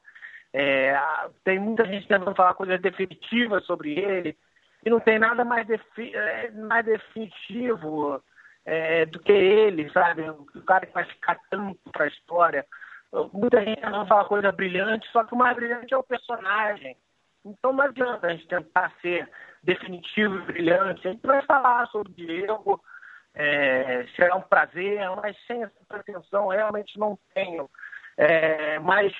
É, 0.57 0.97
tem 1.43 1.59
muita 1.59 1.83
gente 1.83 2.07
tentando 2.07 2.33
falar 2.33 2.53
coisas 2.53 2.79
definitivas 2.79 3.65
sobre 3.65 3.99
ele, 3.99 4.37
e 4.85 4.89
não 4.89 5.01
tem 5.01 5.19
nada 5.19 5.43
mais, 5.43 5.67
defi 5.67 6.15
é, 6.15 6.49
mais 6.51 6.85
definitivo 6.85 8.23
é, 8.63 9.05
do 9.05 9.19
que 9.19 9.33
ele, 9.33 9.91
sabe? 9.91 10.21
O 10.29 10.45
cara 10.65 10.85
que 10.85 10.93
vai 10.93 11.03
ficar 11.03 11.37
tanto 11.49 11.77
para 11.91 12.05
a 12.05 12.07
história. 12.07 12.65
Muita 13.33 13.65
gente 13.65 13.81
não 13.81 14.07
fala 14.07 14.29
coisa 14.29 14.49
brilhante, 14.53 15.05
só 15.11 15.25
que 15.25 15.33
o 15.33 15.37
mais 15.37 15.57
brilhante 15.57 15.93
é 15.93 15.97
o 15.97 16.03
personagem. 16.03 16.95
Então 17.43 17.73
não 17.73 17.83
adianta 17.83 18.27
a 18.27 18.29
gente 18.29 18.47
tentar 18.47 18.93
ser 19.01 19.29
definitivo 19.61 20.37
e 20.37 20.45
brilhante. 20.45 21.05
A 21.05 21.11
gente 21.11 21.27
vai 21.27 21.41
falar 21.41 21.85
sobre 21.87 22.13
o 22.13 22.15
Diego, 22.15 22.81
é, 23.33 24.05
será 24.15 24.37
um 24.37 24.41
prazer, 24.41 25.01
mas 25.17 25.35
sem 25.47 25.63
essa 25.63 25.85
pretensão 25.85 26.47
realmente 26.47 26.97
não 26.97 27.19
tenho. 27.33 27.69
É, 28.15 28.79
mas 28.79 29.13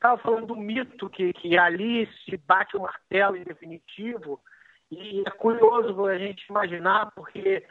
estava 0.00 0.16
falando 0.18 0.46
do 0.46 0.56
mito 0.56 1.10
que, 1.10 1.30
que 1.34 1.58
ali 1.58 2.08
se 2.24 2.38
bate 2.38 2.74
o 2.74 2.80
martelo 2.80 3.36
em 3.36 3.44
definitivo, 3.44 4.40
e 4.90 5.22
é 5.26 5.30
curioso 5.30 6.06
a 6.06 6.18
gente 6.18 6.44
imaginar, 6.48 7.12
porque 7.14 7.64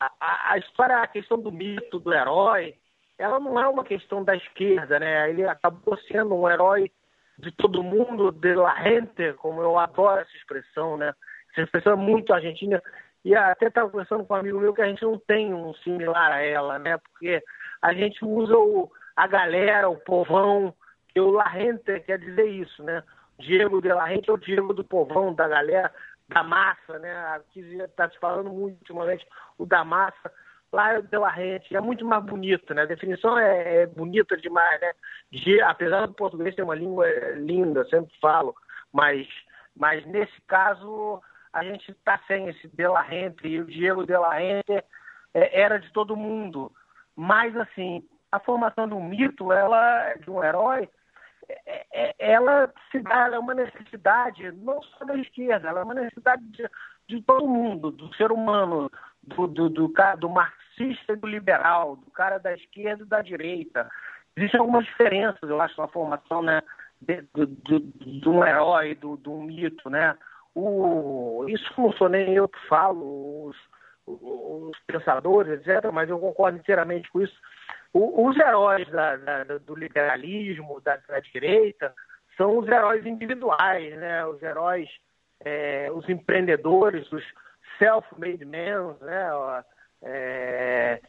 a, 0.00 0.52
a 0.52 0.58
história, 0.58 0.98
a 0.98 1.06
questão 1.08 1.38
do 1.38 1.50
mito, 1.50 1.98
do 1.98 2.14
herói, 2.14 2.76
ela 3.18 3.38
não 3.40 3.60
é 3.60 3.68
uma 3.68 3.84
questão 3.84 4.24
da 4.24 4.34
esquerda, 4.34 4.98
né? 4.98 5.28
Ele 5.28 5.44
acabou 5.44 5.96
sendo 6.08 6.34
um 6.34 6.48
herói 6.48 6.90
de 7.36 7.50
todo 7.52 7.82
mundo, 7.82 8.30
de 8.30 8.54
la 8.54 8.80
gente, 8.82 9.32
como 9.34 9.60
eu 9.60 9.76
adoro 9.76 10.20
essa 10.20 10.36
expressão, 10.36 10.96
né? 10.96 11.12
Essa 11.50 11.62
expressão 11.62 11.92
é 11.92 11.96
muito 11.96 12.32
argentina. 12.32 12.82
E 13.24 13.34
até 13.34 13.66
estava 13.66 13.90
conversando 13.90 14.24
com 14.24 14.34
um 14.34 14.36
amigo 14.36 14.60
meu 14.60 14.72
que 14.72 14.82
a 14.82 14.86
gente 14.86 15.02
não 15.02 15.18
tem 15.18 15.52
um 15.52 15.74
similar 15.74 16.32
a 16.32 16.42
ela, 16.42 16.78
né? 16.78 16.96
Porque 16.98 17.42
a 17.82 17.92
gente 17.92 18.24
usa 18.24 18.56
o, 18.56 18.90
a 19.14 19.26
galera, 19.26 19.88
o 19.90 19.96
povão, 19.96 20.74
que 21.12 21.20
o 21.20 21.30
la 21.30 21.48
gente 21.50 22.00
quer 22.00 22.18
dizer 22.18 22.46
isso, 22.46 22.82
né? 22.82 23.02
Diego 23.38 23.80
de 23.80 23.88
la 23.88 24.08
gente 24.08 24.30
é 24.30 24.32
o 24.32 24.38
Diego 24.38 24.72
do 24.72 24.84
povão, 24.84 25.34
da 25.34 25.48
galera 25.48 25.92
da 26.28 26.42
massa, 26.42 26.98
né? 26.98 27.14
Aqui 27.34 27.60
está 27.80 28.08
se 28.08 28.18
falando 28.18 28.50
muito 28.50 28.78
ultimamente 28.78 29.26
o 29.58 29.66
da 29.66 29.84
massa. 29.84 30.32
Lá 30.72 30.94
é 30.94 31.02
pela 31.02 31.28
rede, 31.28 31.76
é 31.76 31.80
muito 31.80 32.04
mais 32.04 32.24
bonito, 32.24 32.72
né? 32.72 32.82
A 32.82 32.86
definição 32.86 33.38
é, 33.38 33.82
é 33.82 33.86
bonita 33.86 34.36
demais, 34.36 34.80
né? 34.80 34.92
De, 35.30 35.60
apesar 35.60 36.06
do 36.06 36.14
português 36.14 36.54
ser 36.54 36.62
uma 36.62 36.74
língua 36.74 37.06
linda, 37.36 37.84
sempre 37.86 38.14
falo, 38.20 38.54
mas, 38.90 39.28
mas 39.76 40.04
nesse 40.06 40.40
caso 40.42 41.20
a 41.52 41.62
gente 41.62 41.90
está 41.90 42.18
sem 42.26 42.48
esse 42.48 42.68
De 42.68 42.86
La 42.86 43.02
Rente, 43.02 43.46
e 43.46 43.60
o 43.60 43.66
Diego 43.66 44.06
De 44.06 44.16
La 44.16 44.34
Rente 44.34 44.82
é, 45.34 45.60
era 45.60 45.78
de 45.78 45.92
todo 45.92 46.16
mundo. 46.16 46.72
Mas, 47.14 47.54
assim, 47.56 48.02
a 48.30 48.38
formação 48.40 48.88
de 48.88 48.94
um 48.94 49.04
mito, 49.04 49.52
ela, 49.52 50.14
de 50.14 50.30
um 50.30 50.42
herói, 50.42 50.84
é, 50.84 50.88
é, 50.88 50.88
ela 52.18 52.72
se 52.90 53.00
dá, 53.00 53.26
ela 53.26 53.36
é 53.36 53.38
uma 53.38 53.54
necessidade 53.54 54.50
não 54.52 54.82
só 54.82 55.04
da 55.04 55.16
esquerda, 55.16 55.68
ela 55.68 55.80
é 55.80 55.84
uma 55.84 55.94
necessidade 55.94 56.42
de, 56.44 56.68
de 57.08 57.22
todo 57.22 57.46
mundo, 57.46 57.90
do 57.90 58.14
ser 58.14 58.30
humano, 58.30 58.90
do, 59.22 59.46
do, 59.46 59.68
do, 59.68 59.92
do 60.18 60.28
marxista 60.28 61.12
e 61.12 61.16
do 61.16 61.26
liberal, 61.26 61.96
do 61.96 62.10
cara 62.10 62.38
da 62.38 62.54
esquerda 62.54 63.02
e 63.02 63.08
da 63.08 63.22
direita. 63.22 63.90
Existem 64.36 64.60
algumas 64.60 64.84
diferenças, 64.84 65.48
eu 65.48 65.60
acho, 65.60 65.80
na 65.80 65.88
formação 65.88 66.42
né, 66.42 66.62
de, 67.00 67.22
de, 67.34 68.20
de 68.20 68.28
um 68.28 68.44
herói, 68.44 68.94
do, 68.94 69.16
de 69.16 69.28
um 69.28 69.42
mito. 69.42 69.90
Né? 69.90 70.16
O, 70.54 71.44
isso 71.48 71.72
não 71.76 71.92
sou 71.92 72.08
nem 72.08 72.34
eu 72.34 72.48
que 72.48 72.58
falo, 72.68 73.48
os, 73.48 73.56
os 74.06 74.78
pensadores, 74.86 75.60
etc., 75.60 75.90
mas 75.92 76.08
eu 76.08 76.18
concordo 76.18 76.58
inteiramente 76.58 77.10
com 77.10 77.20
isso 77.20 77.34
os 77.94 78.36
heróis 78.36 78.88
da, 78.90 79.16
da, 79.16 79.44
do 79.58 79.74
liberalismo, 79.74 80.80
da, 80.80 80.96
da, 80.96 81.20
direita, 81.20 81.94
são 82.36 82.58
os 82.58 82.68
heróis 82.68 83.04
individuais, 83.04 83.96
né? 83.98 84.24
os 84.26 84.42
heróis, 84.42 84.88
é, 85.40 85.90
os 85.92 86.08
empreendedores, 86.08 87.10
os 87.12 87.24
self-made 87.78 88.44
men, 88.44 88.96
né? 89.02 89.64
É, 90.04 91.00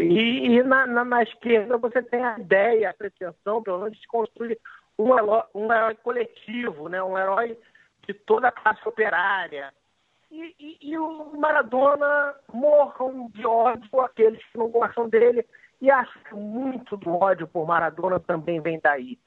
e, 0.00 0.56
e 0.56 0.62
na, 0.62 0.86
na, 0.86 1.04
na, 1.04 1.22
esquerda 1.22 1.78
você 1.78 2.02
tem 2.02 2.24
a 2.24 2.38
ideia, 2.38 2.90
a 2.90 2.94
pretensão, 2.94 3.62
pelo 3.62 3.78
menos, 3.80 3.98
de 3.98 4.06
construir 4.06 4.58
um 4.98 5.16
herói, 5.16 5.42
um 5.54 5.72
herói 5.72 5.94
coletivo, 5.96 6.88
né? 6.88 7.02
um 7.02 7.16
herói 7.16 7.56
de 8.06 8.12
toda 8.12 8.48
a 8.48 8.52
classe 8.52 8.86
operária. 8.86 9.72
E, 10.30 10.54
e, 10.60 10.90
e 10.90 10.98
o 10.98 11.36
Maradona 11.36 12.34
morram 12.52 13.28
de 13.32 13.46
ódio 13.46 14.00
aqueles 14.00 14.44
que 14.44 14.58
não 14.58 14.68
gostam 14.68 15.08
dele 15.08 15.44
e 15.80 15.90
acho 15.90 16.18
que 16.24 16.34
muito 16.34 16.96
do 16.96 17.10
ódio 17.14 17.46
por 17.46 17.66
Maradona 17.66 18.20
também 18.20 18.60
vem 18.60 18.78
daí. 18.82 19.18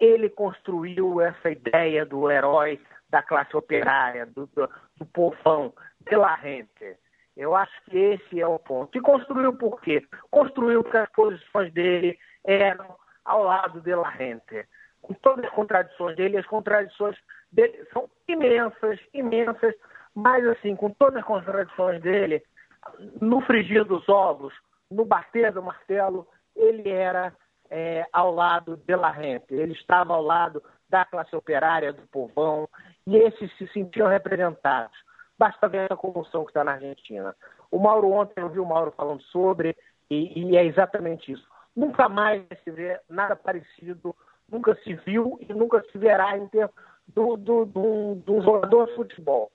Ele 0.00 0.28
construiu 0.28 1.20
essa 1.20 1.50
ideia 1.50 2.06
do 2.06 2.30
herói 2.30 2.80
da 3.10 3.22
classe 3.22 3.56
operária, 3.56 4.26
do, 4.26 4.46
do, 4.46 4.68
do 4.96 5.06
povão, 5.06 5.72
de 6.08 6.16
la 6.16 6.36
gente. 6.36 6.96
Eu 7.36 7.54
acho 7.54 7.72
que 7.84 7.96
esse 7.96 8.40
é 8.40 8.46
o 8.46 8.58
ponto. 8.58 8.96
E 8.96 9.00
construiu 9.00 9.52
por 9.54 9.80
quê? 9.80 10.02
Construiu 10.30 10.82
porque 10.82 10.96
as 10.96 11.10
posições 11.10 11.72
dele 11.72 12.18
eram 12.44 12.96
ao 13.24 13.44
lado 13.44 13.80
de 13.80 13.94
la 13.94 14.10
gente. 14.12 14.66
Com 15.02 15.14
todas 15.14 15.44
as 15.44 15.50
contradições 15.52 16.16
dele, 16.16 16.38
as 16.38 16.46
contradições 16.46 17.16
dele 17.52 17.86
são 17.92 18.08
imensas, 18.26 18.98
imensas, 19.14 19.74
mas 20.14 20.46
assim, 20.48 20.74
com 20.74 20.90
todas 20.90 21.16
as 21.16 21.24
contradições 21.24 22.00
dele, 22.00 22.42
no 23.20 23.40
frigir 23.42 23.84
dos 23.84 24.08
ovos, 24.08 24.52
no 24.90 25.04
bater 25.04 25.52
do 25.52 25.62
martelo, 25.62 26.26
ele 26.54 26.88
era 26.88 27.32
é, 27.70 28.06
ao 28.12 28.34
lado 28.34 28.76
de 28.76 28.96
La 28.96 29.10
Rente, 29.10 29.54
ele 29.54 29.72
estava 29.72 30.14
ao 30.14 30.22
lado 30.22 30.62
da 30.88 31.04
classe 31.04 31.34
operária, 31.36 31.92
do 31.92 32.06
povão, 32.08 32.68
e 33.06 33.16
esses 33.16 33.54
se 33.58 33.66
sentiam 33.68 34.08
representados. 34.08 34.96
Basta 35.38 35.68
ver 35.68 35.92
a 35.92 35.96
comoção 35.96 36.44
que 36.44 36.50
está 36.50 36.64
na 36.64 36.72
Argentina. 36.72 37.34
O 37.70 37.78
Mauro 37.78 38.10
ontem, 38.10 38.40
eu 38.40 38.48
vi 38.48 38.58
o 38.58 38.66
Mauro 38.66 38.92
falando 38.96 39.22
sobre, 39.24 39.76
e, 40.10 40.50
e 40.50 40.56
é 40.56 40.64
exatamente 40.64 41.30
isso. 41.30 41.46
Nunca 41.76 42.08
mais 42.08 42.42
se 42.64 42.70
vê 42.70 42.98
nada 43.08 43.36
parecido, 43.36 44.16
nunca 44.48 44.74
se 44.82 44.94
viu 44.94 45.38
e 45.40 45.52
nunca 45.52 45.84
se 45.92 45.98
verá 45.98 46.36
em 46.36 46.48
termos 46.48 46.74
do, 47.06 47.36
do, 47.36 47.64
do, 47.66 48.14
do 48.16 48.40
jogador 48.42 48.86
de 48.86 48.94
futebol. 48.96 49.52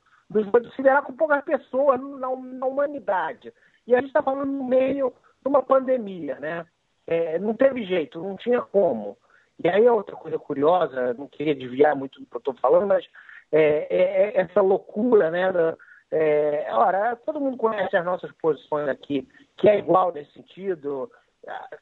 Se 0.75 0.81
verá 0.81 1.01
com 1.01 1.13
poucas 1.13 1.43
pessoas 1.43 1.99
na, 1.99 2.33
na 2.35 2.65
humanidade. 2.65 3.53
E 3.87 3.93
a 3.93 3.97
gente 3.99 4.07
está 4.07 4.23
falando 4.23 4.51
no 4.51 4.63
meio 4.63 5.13
de 5.41 5.47
uma 5.47 5.61
pandemia, 5.61 6.39
né? 6.39 6.65
É, 7.05 7.37
não 7.39 7.53
teve 7.53 7.83
jeito, 7.85 8.21
não 8.21 8.35
tinha 8.37 8.61
como. 8.61 9.17
E 9.63 9.67
aí 9.67 9.87
outra 9.87 10.15
coisa 10.15 10.39
curiosa, 10.39 11.13
não 11.13 11.27
queria 11.27 11.53
desviar 11.53 11.95
muito 11.95 12.19
do 12.19 12.25
que 12.25 12.35
eu 12.35 12.39
estou 12.39 12.53
falando, 12.55 12.87
mas 12.87 13.05
é, 13.51 13.87
é, 13.89 14.01
é, 14.01 14.41
essa 14.41 14.61
loucura, 14.61 15.29
né? 15.29 15.51
Da, 15.51 15.77
é, 16.11 16.67
ora, 16.71 17.15
todo 17.17 17.39
mundo 17.39 17.57
conhece 17.57 17.95
as 17.95 18.05
nossas 18.05 18.31
posições 18.33 18.87
aqui, 18.87 19.27
que 19.57 19.69
é 19.69 19.79
igual 19.79 20.11
nesse 20.11 20.31
sentido. 20.31 21.11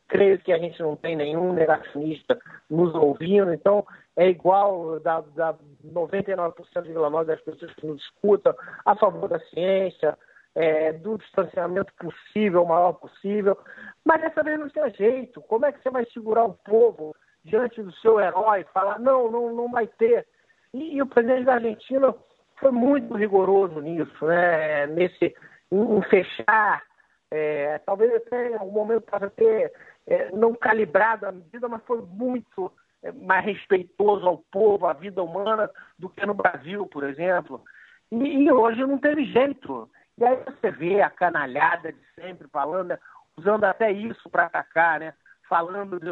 creio 0.07 0.39
que 0.39 0.51
a 0.51 0.57
gente 0.57 0.81
não 0.81 0.95
tem 0.95 1.15
nenhum 1.15 1.53
negacionista 1.53 2.39
nos 2.69 2.93
ouvindo, 2.95 3.53
então 3.53 3.85
é 4.15 4.27
igual 4.27 4.99
da, 4.99 5.21
da 5.35 5.55
99% 5.85 7.25
das 7.25 7.41
pessoas 7.41 7.73
que 7.75 7.85
nos 7.85 8.01
escutam 8.01 8.53
a 8.85 8.95
favor 8.95 9.29
da 9.29 9.39
ciência, 9.39 10.17
é, 10.55 10.93
do 10.93 11.17
distanciamento 11.17 11.93
possível, 11.95 12.63
o 12.63 12.67
maior 12.67 12.93
possível, 12.93 13.57
mas 14.03 14.21
dessa 14.21 14.43
vez 14.43 14.59
não 14.59 14.69
tem 14.69 14.93
jeito. 14.93 15.41
Como 15.41 15.65
é 15.65 15.71
que 15.71 15.81
você 15.81 15.89
vai 15.89 16.05
segurar 16.07 16.45
o 16.45 16.53
povo 16.53 17.15
diante 17.43 17.81
do 17.81 17.91
seu 17.93 18.19
herói, 18.19 18.65
falar 18.73 18.99
não, 18.99 19.31
não, 19.31 19.53
não 19.53 19.71
vai 19.71 19.87
ter? 19.87 20.27
E, 20.73 20.95
e 20.95 21.01
o 21.01 21.07
presidente 21.07 21.45
da 21.45 21.55
Argentina 21.55 22.13
foi 22.59 22.71
muito 22.71 23.15
rigoroso 23.15 23.79
nisso, 23.79 24.25
né? 24.25 24.87
Nesse 24.87 25.35
em 25.71 26.01
fechar 26.03 26.83
é, 27.31 27.77
talvez 27.79 28.13
até 28.13 28.49
em 28.49 28.55
algum 28.55 28.73
momento 28.73 29.03
possa 29.03 29.29
ter 29.29 29.71
é, 30.05 30.29
não 30.31 30.53
calibrado 30.53 31.25
a 31.25 31.31
medida, 31.31 31.69
mas 31.69 31.81
foi 31.83 32.01
muito 32.01 32.71
é, 33.01 33.11
mais 33.13 33.45
respeitoso 33.45 34.27
ao 34.27 34.37
povo, 34.51 34.85
à 34.85 34.93
vida 34.93 35.23
humana, 35.23 35.71
do 35.97 36.09
que 36.09 36.25
no 36.25 36.33
Brasil, 36.33 36.85
por 36.87 37.05
exemplo. 37.05 37.63
E, 38.11 38.43
e, 38.43 38.51
hoje 38.51 38.81
não 38.81 38.97
teve 38.97 39.23
jeito. 39.25 39.89
E 40.21 40.23
aí 40.25 40.37
você 40.45 40.69
vê 40.69 41.01
a 41.01 41.09
canalhada 41.09 41.91
de 41.91 41.99
sempre 42.13 42.47
falando, 42.49 42.95
usando 43.35 43.63
até 43.63 43.91
isso 43.91 44.29
para 44.29 44.45
atacar, 44.45 44.99
né? 44.99 45.15
Falando 45.49 45.99
de. 45.99 46.11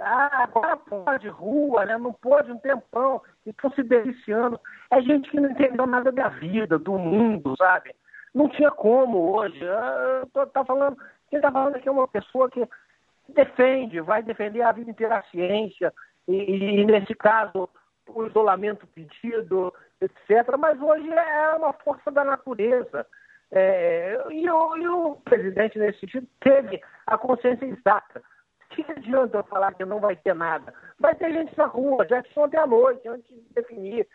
Ah, 0.00 0.42
agora 0.42 0.76
pode 0.76 1.28
rua, 1.28 1.84
né? 1.84 1.96
Não 1.96 2.12
pode 2.12 2.50
um 2.50 2.58
tempão. 2.58 3.22
E 3.46 3.50
estão 3.50 3.70
se 3.70 3.84
deliciando. 3.84 4.58
É 4.90 5.00
gente 5.00 5.30
que 5.30 5.38
não 5.38 5.48
entendeu 5.48 5.86
nada 5.86 6.10
da 6.10 6.28
vida, 6.28 6.76
do 6.76 6.98
mundo, 6.98 7.54
sabe? 7.56 7.94
Não 8.34 8.48
tinha 8.48 8.72
como 8.72 9.36
hoje. 9.36 9.64
Ah, 9.64 10.26
tô, 10.32 10.44
tá 10.48 10.64
falando, 10.64 10.96
quem 11.30 11.38
está 11.38 11.52
falando 11.52 11.76
aqui 11.76 11.88
é 11.88 11.92
uma 11.92 12.08
pessoa 12.08 12.50
que 12.50 12.68
defende, 13.28 14.00
vai 14.00 14.24
defender 14.24 14.62
a 14.62 14.72
vida 14.72 14.90
inteira 14.90 15.18
a 15.18 15.22
ciência, 15.24 15.94
e, 16.26 16.80
e 16.80 16.84
nesse 16.84 17.14
caso 17.14 17.68
o 18.08 18.26
isolamento 18.26 18.88
pedido, 18.88 19.72
etc. 20.00 20.56
Mas 20.58 20.80
hoje 20.80 21.08
é 21.08 21.50
uma 21.54 21.72
força 21.72 22.10
da 22.10 22.24
natureza. 22.24 23.06
É, 23.52 24.18
e, 24.30 24.50
o, 24.50 24.76
e, 24.76 24.88
o, 24.88 25.16
presidente, 25.16 25.78
nesse 25.78 26.00
sentido, 26.00 26.26
teve 26.40 26.80
a 27.06 27.16
consciência 27.16 27.64
exata. 27.64 28.22
Que 28.70 28.84
adianta 28.90 29.38
eu 29.38 29.44
falar 29.44 29.74
que 29.74 29.84
não 29.84 30.00
vai 30.00 30.16
ter 30.16 30.34
nada? 30.34 30.74
Vai 30.98 31.14
ter 31.14 31.32
gente 31.32 31.56
na 31.56 31.66
rua, 31.66 32.06
já 32.08 32.22
tinha 32.22 32.44
ontem 32.44 32.58
à 32.58 32.66
noite, 32.66 33.08
antes 33.08 33.28
de 33.28 33.54
definir. 33.54 34.08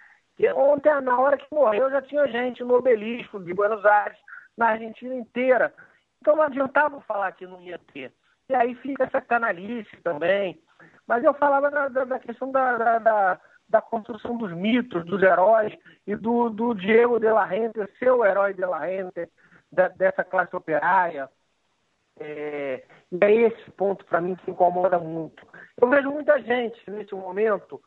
Ontem, 0.55 1.01
na 1.01 1.19
hora 1.19 1.37
que 1.37 1.45
morreu, 1.51 1.89
já 1.89 2.01
tinha 2.01 2.27
gente 2.27 2.63
no 2.63 2.75
obelisco 2.75 3.39
de 3.39 3.53
Buenos 3.53 3.85
Aires, 3.85 4.17
na 4.57 4.69
Argentina 4.69 5.15
inteira. 5.15 5.73
Então 6.19 6.35
não 6.35 6.43
adiantava 6.43 6.99
falar 7.01 7.31
que 7.31 7.47
não 7.47 7.61
ia 7.61 7.79
ter. 7.93 8.11
E 8.49 8.55
aí 8.55 8.75
fica 8.75 9.05
essa 9.05 9.21
canalice 9.21 9.95
também. 10.03 10.61
Mas 11.07 11.23
eu 11.23 11.33
falava 11.33 11.69
da, 11.71 11.87
da, 11.87 12.05
da 12.05 12.19
questão 12.19 12.51
da, 12.51 12.99
da, 12.99 13.39
da, 13.71 13.81
construção 13.81 14.37
dos 14.37 14.51
mitos, 14.51 15.05
dos 15.05 15.23
heróis, 15.23 15.73
e 16.05 16.15
do, 16.15 16.49
do 16.49 16.73
Diego 16.75 17.19
de 17.19 17.29
la 17.29 17.45
Rente, 17.45 17.79
seu 17.97 18.23
herói 18.25 18.53
de 18.53 18.61
la 18.61 18.79
Rente, 18.79 19.29
da, 19.71 19.87
dessa 19.87 20.23
classe 20.23 20.55
operária. 20.55 21.29
É, 22.19 22.83
e 23.11 23.17
é 23.23 23.31
esse 23.47 23.71
ponto, 23.71 24.05
para 24.05 24.21
mim, 24.21 24.35
que 24.35 24.51
incomoda 24.51 24.99
muito. 24.99 25.47
Eu 25.81 25.89
vejo 25.89 26.11
muita 26.11 26.39
gente, 26.41 26.79
nesse 26.91 27.15
momento, 27.15 27.81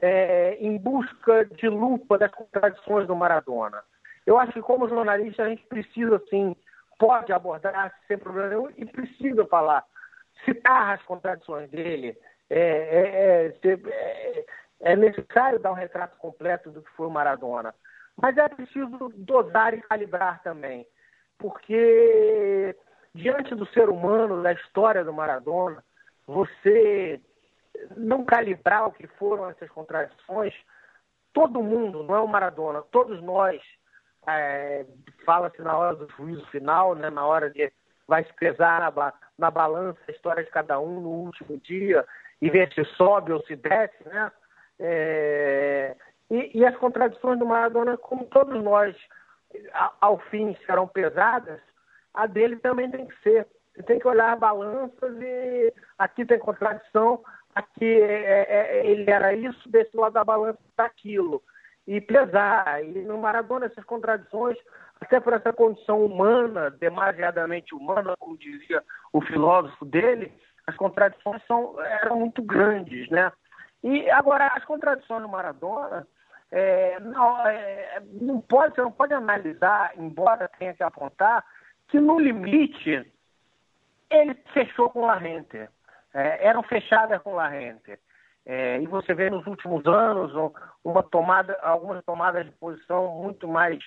é, 0.00 0.56
em 0.60 0.78
busca 0.78 1.44
de 1.44 1.68
lupa 1.68 2.18
das 2.18 2.30
contradições 2.30 3.06
do 3.06 3.16
Maradona. 3.16 3.82
Eu 4.26 4.38
acho 4.38 4.52
que, 4.52 4.62
como 4.62 4.88
jornalista, 4.88 5.42
a 5.42 5.48
gente 5.48 5.66
precisa, 5.66 6.22
sim, 6.30 6.54
pode 6.98 7.32
abordar 7.32 7.94
sem 8.06 8.18
problema 8.18 8.48
nenhum 8.48 8.70
e 8.76 8.84
precisa 8.84 9.46
falar, 9.46 9.84
citar 10.44 10.94
as 10.94 11.02
contradições 11.02 11.70
dele. 11.70 12.16
É, 12.48 13.52
é, 13.62 13.76
é, 14.80 14.96
necessário 14.96 15.58
dar 15.58 15.72
um 15.72 15.74
retrato 15.74 16.16
completo 16.16 16.70
do 16.70 16.82
que 16.82 16.90
foi 16.92 17.06
o 17.06 17.10
Maradona. 17.10 17.74
Mas 18.20 18.36
é 18.36 18.48
preciso 18.48 19.12
dosar 19.16 19.74
e 19.74 19.82
calibrar 19.82 20.42
também, 20.42 20.86
porque 21.38 22.76
diante 23.14 23.54
do 23.54 23.66
ser 23.66 23.88
humano, 23.88 24.42
da 24.42 24.52
história 24.52 25.04
do 25.04 25.12
Maradona, 25.12 25.82
você 26.26 27.20
não 27.96 28.24
calibrar 28.24 28.86
o 28.86 28.92
que 28.92 29.06
foram 29.06 29.48
essas 29.48 29.70
contradições, 29.70 30.54
todo 31.32 31.62
mundo, 31.62 32.02
não 32.02 32.14
é 32.14 32.20
o 32.20 32.28
Maradona, 32.28 32.82
todos 32.90 33.22
nós, 33.22 33.60
é, 34.26 34.84
fala-se 35.24 35.62
na 35.62 35.76
hora 35.76 35.96
do 35.96 36.08
juízo 36.14 36.44
final, 36.46 36.94
né, 36.94 37.08
na 37.10 37.24
hora 37.24 37.50
de 37.50 37.72
vai 38.06 38.24
se 38.24 38.32
pesar 38.34 38.80
na, 38.80 39.12
na 39.38 39.50
balança 39.50 39.98
a 40.08 40.10
história 40.10 40.42
de 40.42 40.50
cada 40.50 40.80
um 40.80 41.00
no 41.00 41.08
último 41.08 41.56
dia 41.58 42.04
e 42.42 42.50
ver 42.50 42.72
se 42.74 42.84
sobe 42.96 43.32
ou 43.32 43.40
se 43.46 43.54
desce, 43.54 44.08
né? 44.08 44.32
É, 44.82 45.94
e, 46.30 46.58
e, 46.58 46.64
as 46.64 46.74
contradições 46.76 47.38
do 47.38 47.44
Maradona, 47.44 47.98
como 47.98 48.24
todos 48.26 48.62
nós, 48.62 48.96
ao 50.00 50.18
fim 50.30 50.56
serão 50.64 50.88
pesadas, 50.88 51.60
a 52.14 52.26
dele 52.26 52.56
também 52.56 52.90
tem 52.90 53.06
que 53.06 53.22
ser. 53.22 53.46
Você 53.74 53.82
tem 53.82 53.98
que 53.98 54.08
olhar 54.08 54.36
balanças 54.36 55.16
e 55.20 55.72
aqui 55.98 56.24
tem 56.24 56.38
contradição, 56.38 57.22
aqui 57.54 57.84
é, 57.84 58.46
é, 58.48 58.78
é, 58.78 58.86
ele 58.86 59.10
era 59.10 59.34
isso, 59.34 59.68
desse 59.68 59.96
lado 59.96 60.14
da 60.14 60.24
balança 60.24 60.58
está 60.68 60.86
aquilo. 60.86 61.42
E 61.86 62.00
pesar. 62.00 62.82
E 62.84 63.02
no 63.02 63.18
Maradona, 63.18 63.66
essas 63.66 63.84
contradições, 63.84 64.56
até 65.00 65.20
por 65.20 65.32
essa 65.32 65.52
condição 65.52 66.04
humana, 66.04 66.70
demasiadamente 66.70 67.74
humana, 67.74 68.14
como 68.18 68.38
dizia 68.38 68.82
o 69.12 69.20
filósofo 69.20 69.84
dele, 69.84 70.32
as 70.66 70.76
contradições 70.76 71.42
são, 71.46 71.80
eram 71.80 72.20
muito 72.20 72.42
grandes, 72.42 73.08
né? 73.10 73.32
E 73.82 74.10
agora, 74.10 74.48
as 74.48 74.64
contradições 74.64 75.22
no 75.22 75.28
Maradona, 75.28 76.06
é, 76.50 76.98
não, 77.00 77.46
é, 77.46 78.02
não 78.20 78.40
pode, 78.40 78.74
você 78.74 78.82
não 78.82 78.92
pode 78.92 79.14
analisar, 79.14 79.92
embora 79.96 80.50
tenha 80.58 80.74
que 80.74 80.82
apontar, 80.82 81.44
que 81.88 81.98
no 81.98 82.18
limite 82.18 83.10
ele 84.10 84.34
fechou 84.52 84.90
com 84.90 85.00
o 85.00 85.06
Larrente 85.06 85.68
é, 86.14 86.46
eram 86.46 86.62
fechadas 86.62 87.20
com 87.22 87.34
La 87.34 87.48
Rente. 87.48 87.98
É, 88.44 88.80
e 88.80 88.86
você 88.86 89.14
vê 89.14 89.30
nos 89.30 89.46
últimos 89.46 89.86
anos 89.86 90.32
uma 90.82 91.02
tomada, 91.02 91.56
algumas 91.62 92.04
tomadas 92.04 92.44
de 92.46 92.52
posição 92.52 93.08
muito 93.22 93.46
mais 93.46 93.78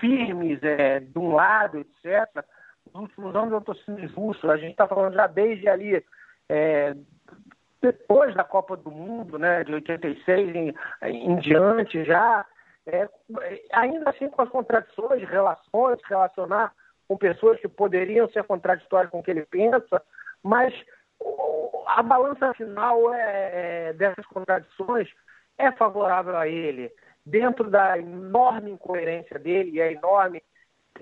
firmes 0.00 0.62
é, 0.62 1.00
de 1.00 1.18
um 1.18 1.34
lado, 1.34 1.78
etc. 1.78 2.44
Nos 2.92 3.02
últimos 3.04 3.34
anos 3.36 3.52
eu 3.52 3.58
estou 3.58 3.74
sendo 3.76 4.00
injusto. 4.00 4.50
A 4.50 4.56
gente 4.56 4.72
está 4.72 4.86
falando 4.86 5.14
já 5.14 5.26
desde 5.26 5.68
ali, 5.68 6.04
é, 6.48 6.94
depois 7.82 8.34
da 8.34 8.44
Copa 8.44 8.76
do 8.76 8.90
Mundo, 8.90 9.38
né, 9.38 9.64
de 9.64 9.74
86 9.74 10.54
em, 10.54 10.74
em 11.02 11.36
diante 11.36 12.04
já, 12.04 12.46
é, 12.86 13.08
ainda 13.72 14.10
assim 14.10 14.28
com 14.28 14.40
as 14.40 14.48
contradições, 14.48 15.28
relações, 15.28 15.98
relacionar 16.04 16.72
com 17.08 17.16
pessoas 17.16 17.60
que 17.60 17.68
poderiam 17.68 18.28
ser 18.30 18.44
contraditórias 18.44 19.10
com 19.10 19.18
o 19.18 19.22
que 19.22 19.32
ele 19.32 19.44
pensa, 19.46 20.00
mas 20.42 20.72
a 21.86 22.02
balança 22.02 22.54
final 22.54 23.12
é, 23.12 23.88
é, 23.88 23.92
dessas 23.94 24.24
contradições 24.26 25.08
é 25.58 25.70
favorável 25.72 26.36
a 26.36 26.46
ele, 26.48 26.90
dentro 27.26 27.68
da 27.68 27.98
enorme 27.98 28.70
incoerência 28.70 29.38
dele, 29.38 29.72
e 29.72 29.80
é 29.80 29.92
enorme, 29.92 30.42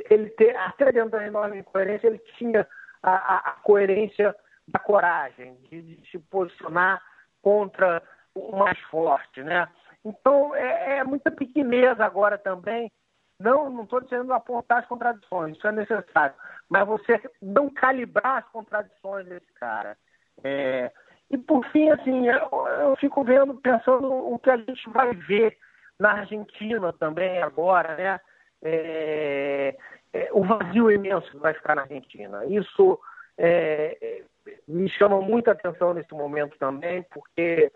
ele 0.08 0.30
ter, 0.30 0.56
até 0.56 0.90
dentro 0.92 1.10
da 1.10 1.26
enorme 1.26 1.58
incoerência, 1.58 2.06
ele 2.06 2.20
tinha 2.38 2.66
a, 3.02 3.12
a, 3.12 3.36
a 3.36 3.52
coerência 3.62 4.34
da 4.70 4.78
coragem, 4.78 5.54
de, 5.68 5.82
de, 5.82 6.10
se 6.10 6.18
posicionar 6.18 7.02
contra 7.42 8.02
o 8.34 8.56
mais 8.56 8.78
forte, 8.90 9.42
né? 9.42 9.68
Então, 10.04 10.54
é, 10.54 10.98
é 10.98 11.04
muita 11.04 11.30
pequeneza 11.30 12.04
agora 12.04 12.38
também, 12.38 12.90
não 13.38 13.70
não 13.70 13.84
estou 13.84 14.00
dizendo 14.00 14.32
apontar 14.32 14.78
as 14.78 14.86
contradições, 14.86 15.56
isso 15.56 15.66
é 15.66 15.72
necessário, 15.72 16.34
mas 16.68 16.86
você 16.86 17.20
não 17.40 17.70
calibrar 17.70 18.38
as 18.38 18.48
contradições 18.50 19.26
desse 19.26 19.52
cara. 19.54 19.96
É, 20.42 20.90
e 21.30 21.38
por 21.38 21.64
fim, 21.66 21.90
assim, 21.90 22.28
eu, 22.28 22.66
eu, 22.80 22.96
fico 22.96 23.22
vendo, 23.24 23.54
pensando 23.54 24.12
o 24.12 24.38
que 24.38 24.50
a 24.50 24.56
gente 24.56 24.88
vai 24.90 25.14
ver 25.14 25.56
na 25.98 26.12
Argentina 26.12 26.92
também 26.92 27.42
agora, 27.42 27.94
né? 27.96 28.20
É, 28.62 29.76
é, 30.12 30.28
o 30.32 30.42
vazio 30.42 30.90
imenso 30.90 31.30
que 31.30 31.38
vai 31.38 31.54
ficar 31.54 31.76
na 31.76 31.82
Argentina. 31.82 32.44
Isso 32.46 32.98
é, 33.38 34.22
me 34.66 34.88
chama 34.90 35.20
muita 35.20 35.52
atenção 35.52 35.94
nesse 35.94 36.12
momento 36.12 36.56
também, 36.58 37.02
porque 37.10 37.72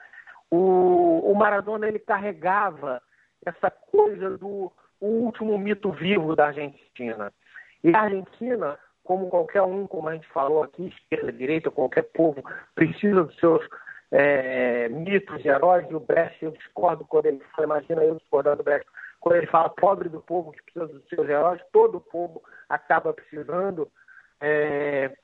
o, 0.50 1.30
o 1.30 1.34
Maradona 1.34 1.88
ele 1.88 1.98
carregava 1.98 3.02
essa 3.44 3.70
coisa 3.70 4.36
do 4.38 4.72
último 5.00 5.58
mito 5.58 5.90
vivo 5.92 6.34
da 6.34 6.46
Argentina. 6.46 7.32
E 7.82 7.94
a 7.94 8.02
Argentina 8.02 8.78
como 9.04 9.28
qualquer 9.28 9.62
um, 9.62 9.86
como 9.86 10.08
a 10.08 10.14
gente 10.14 10.26
falou 10.28 10.62
aqui, 10.62 10.86
esquerda, 10.86 11.30
direita, 11.30 11.70
qualquer 11.70 12.04
povo, 12.04 12.42
precisa 12.74 13.22
dos 13.22 13.36
seus 13.36 13.62
é, 14.10 14.88
mitos 14.88 15.44
e 15.44 15.48
heróis. 15.48 15.86
E 15.90 15.94
o 15.94 16.00
Brecht, 16.00 16.42
eu 16.42 16.50
discordo 16.52 17.04
quando 17.04 17.26
ele 17.26 17.40
fala, 17.54 17.66
imagina 17.66 18.02
eu 18.02 18.16
discordando 18.16 18.56
do 18.56 18.64
Brecht, 18.64 18.90
quando 19.20 19.36
ele 19.36 19.46
fala 19.46 19.68
pobre 19.68 20.08
do 20.08 20.22
povo 20.22 20.52
que 20.52 20.62
precisa 20.62 20.86
dos 20.86 21.06
seus 21.08 21.28
heróis, 21.28 21.60
todo 21.70 21.98
o 21.98 22.00
povo 22.00 22.42
acaba 22.68 23.12
precisando. 23.12 23.90
É, 24.40 25.14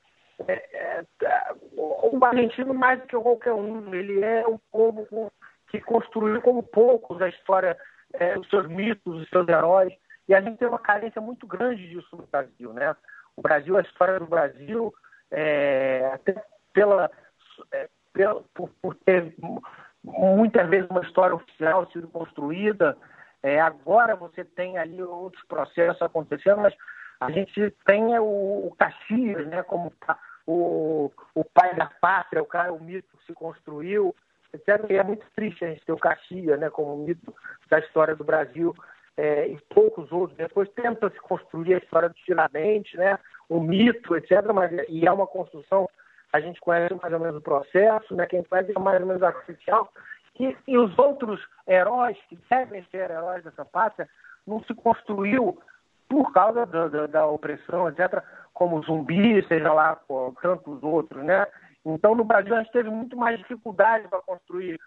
é, 0.48 0.52
é, 0.72 1.04
é 1.22 1.54
o 1.76 2.24
argentino, 2.24 2.74
mais 2.74 3.00
do 3.00 3.06
que 3.06 3.16
qualquer 3.16 3.52
um, 3.52 3.94
ele 3.94 4.22
é 4.24 4.46
um 4.46 4.58
povo 4.70 5.32
que 5.68 5.80
construiu 5.80 6.40
como 6.42 6.62
poucos 6.62 7.20
a 7.22 7.28
história, 7.28 7.76
é, 8.14 8.38
os 8.38 8.48
seus 8.48 8.66
mitos, 8.66 9.22
os 9.22 9.28
seus 9.28 9.48
heróis. 9.48 9.92
E 10.28 10.34
a 10.34 10.40
gente 10.40 10.58
tem 10.58 10.68
uma 10.68 10.78
carência 10.78 11.20
muito 11.20 11.46
grande 11.46 11.88
disso 11.88 12.16
no 12.16 12.26
Brasil. 12.26 12.72
Né? 12.72 12.94
O 13.36 13.42
Brasil, 13.42 13.76
a 13.76 13.82
história 13.82 14.18
do 14.18 14.26
Brasil, 14.26 14.92
é, 15.30 16.10
até 16.12 16.42
pela, 16.72 17.10
é, 17.72 17.88
pela 18.12 18.42
por, 18.54 18.70
por, 18.82 18.94
ter 18.96 19.34
muitas 20.02 20.68
vezes 20.68 20.88
uma 20.90 21.02
história 21.02 21.34
oficial 21.34 21.90
sido 21.90 22.08
construída, 22.08 22.96
é, 23.42 23.60
agora 23.60 24.14
você 24.16 24.44
tem 24.44 24.76
ali 24.76 25.02
outros 25.02 25.42
processos 25.46 26.02
acontecendo, 26.02 26.60
mas 26.60 26.74
a 27.20 27.30
gente 27.30 27.70
tem 27.84 28.18
o, 28.18 28.66
o 28.66 28.74
Caxias, 28.78 29.46
né, 29.46 29.62
como 29.62 29.92
o, 30.46 31.10
o 31.34 31.44
pai 31.44 31.74
da 31.74 31.86
pátria, 31.86 32.42
o 32.42 32.46
cara, 32.46 32.72
o 32.72 32.82
mito 32.82 33.16
que 33.18 33.26
se 33.26 33.32
construiu, 33.32 34.14
etc. 34.52 34.90
E 34.90 34.96
é 34.96 35.02
muito 35.02 35.24
triste 35.34 35.64
a 35.64 35.68
gente 35.68 35.84
ter 35.84 35.92
o 35.92 35.98
Caxias, 35.98 36.58
né, 36.58 36.70
como 36.70 36.96
mito 36.96 37.34
da 37.68 37.78
história 37.78 38.16
do 38.16 38.24
Brasil 38.24 38.74
é, 39.16 39.48
e 39.48 39.58
poucos 39.74 40.10
outros. 40.10 40.36
Depois 40.36 40.68
tenta 40.70 41.10
se 41.10 41.20
construir 41.20 41.74
a 41.74 41.78
história 41.78 42.08
do 42.08 42.14
Tiradentes, 42.14 42.98
né, 42.98 43.18
o 43.48 43.60
mito, 43.60 44.16
etc. 44.16 44.52
Mas, 44.54 44.72
e 44.88 45.06
é 45.06 45.12
uma 45.12 45.26
construção, 45.26 45.88
a 46.32 46.40
gente 46.40 46.60
conhece 46.60 46.94
mais 46.94 47.12
ou 47.12 47.20
menos 47.20 47.36
o 47.36 47.42
processo, 47.42 48.14
né, 48.14 48.26
quem 48.26 48.42
faz 48.44 48.68
é 48.68 48.78
mais 48.78 49.00
ou 49.00 49.06
menos 49.06 49.22
artificial. 49.22 49.92
E, 50.38 50.56
e 50.66 50.78
os 50.78 50.98
outros 50.98 51.40
heróis 51.68 52.16
que 52.28 52.38
devem 52.48 52.82
ser 52.90 53.10
heróis 53.10 53.44
dessa 53.44 53.64
pátria 53.64 54.08
não 54.46 54.62
se 54.64 54.74
construiu 54.74 55.60
por 56.08 56.32
causa 56.32 56.66
da, 56.66 56.88
da, 56.88 57.06
da 57.06 57.26
opressão, 57.26 57.88
etc., 57.88 58.22
como 58.52 58.82
zumbi, 58.82 59.46
seja 59.46 59.72
lá 59.72 59.96
com 59.96 60.34
tantos 60.42 60.82
outros, 60.82 61.24
né? 61.24 61.46
Então, 61.84 62.14
no 62.14 62.24
Brasil, 62.24 62.54
a 62.54 62.62
gente 62.62 62.72
teve 62.72 62.90
muito 62.90 63.16
mais 63.16 63.38
dificuldade 63.38 64.06
para 64.08 64.20
construir 64.20 64.78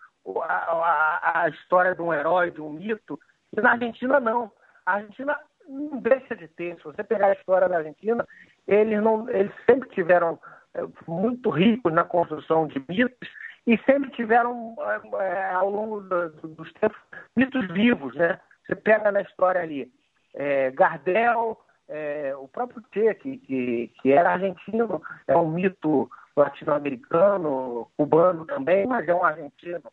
a, 0.43 0.53
a, 0.53 1.43
a, 1.43 1.49
história 1.49 1.95
de 1.95 2.01
um 2.01 2.13
herói, 2.13 2.51
de 2.51 2.61
um 2.61 2.71
mito, 2.71 3.19
e 3.55 3.61
na 3.61 3.71
Argentina, 3.71 4.19
não. 4.19 4.51
A 4.85 4.93
Argentina 4.93 5.37
não 5.67 5.99
deixa 5.99 6.35
de 6.35 6.47
ter. 6.47 6.75
Se 6.77 6.83
você 6.83 7.03
pegar 7.03 7.27
a 7.27 7.33
história 7.33 7.67
da 7.67 7.77
Argentina, 7.77 8.25
eles, 8.67 9.01
não, 9.01 9.29
eles 9.29 9.51
sempre 9.65 9.89
tiveram 9.89 10.39
é, 10.73 10.81
muito 11.07 11.49
ricos 11.49 11.91
na 11.91 12.03
construção 12.03 12.67
de 12.67 12.83
mitos 12.87 13.29
e 13.65 13.77
sempre 13.79 14.11
tiveram, 14.11 14.75
é, 15.19 15.53
ao 15.53 15.69
longo 15.69 16.01
do, 16.01 16.29
dos 16.29 16.71
tempos, 16.73 16.99
mitos 17.35 17.67
vivos, 17.69 18.13
né? 18.15 18.39
Você 18.65 18.75
pega 18.75 19.11
na 19.11 19.21
história 19.21 19.61
ali 19.61 19.91
é, 20.33 20.71
Gardel, 20.71 21.59
é, 21.87 22.35
o 22.35 22.47
próprio 22.47 22.83
Che, 22.93 23.13
que, 23.15 23.37
que, 23.37 23.91
que, 24.01 24.11
era 24.11 24.33
argentino, 24.33 25.01
é 25.27 25.35
um 25.35 25.49
mito 25.49 26.09
latino-americano, 26.35 27.87
cubano 27.97 28.45
também, 28.45 28.85
mas 28.85 29.07
é 29.07 29.13
um 29.13 29.23
argentino. 29.23 29.83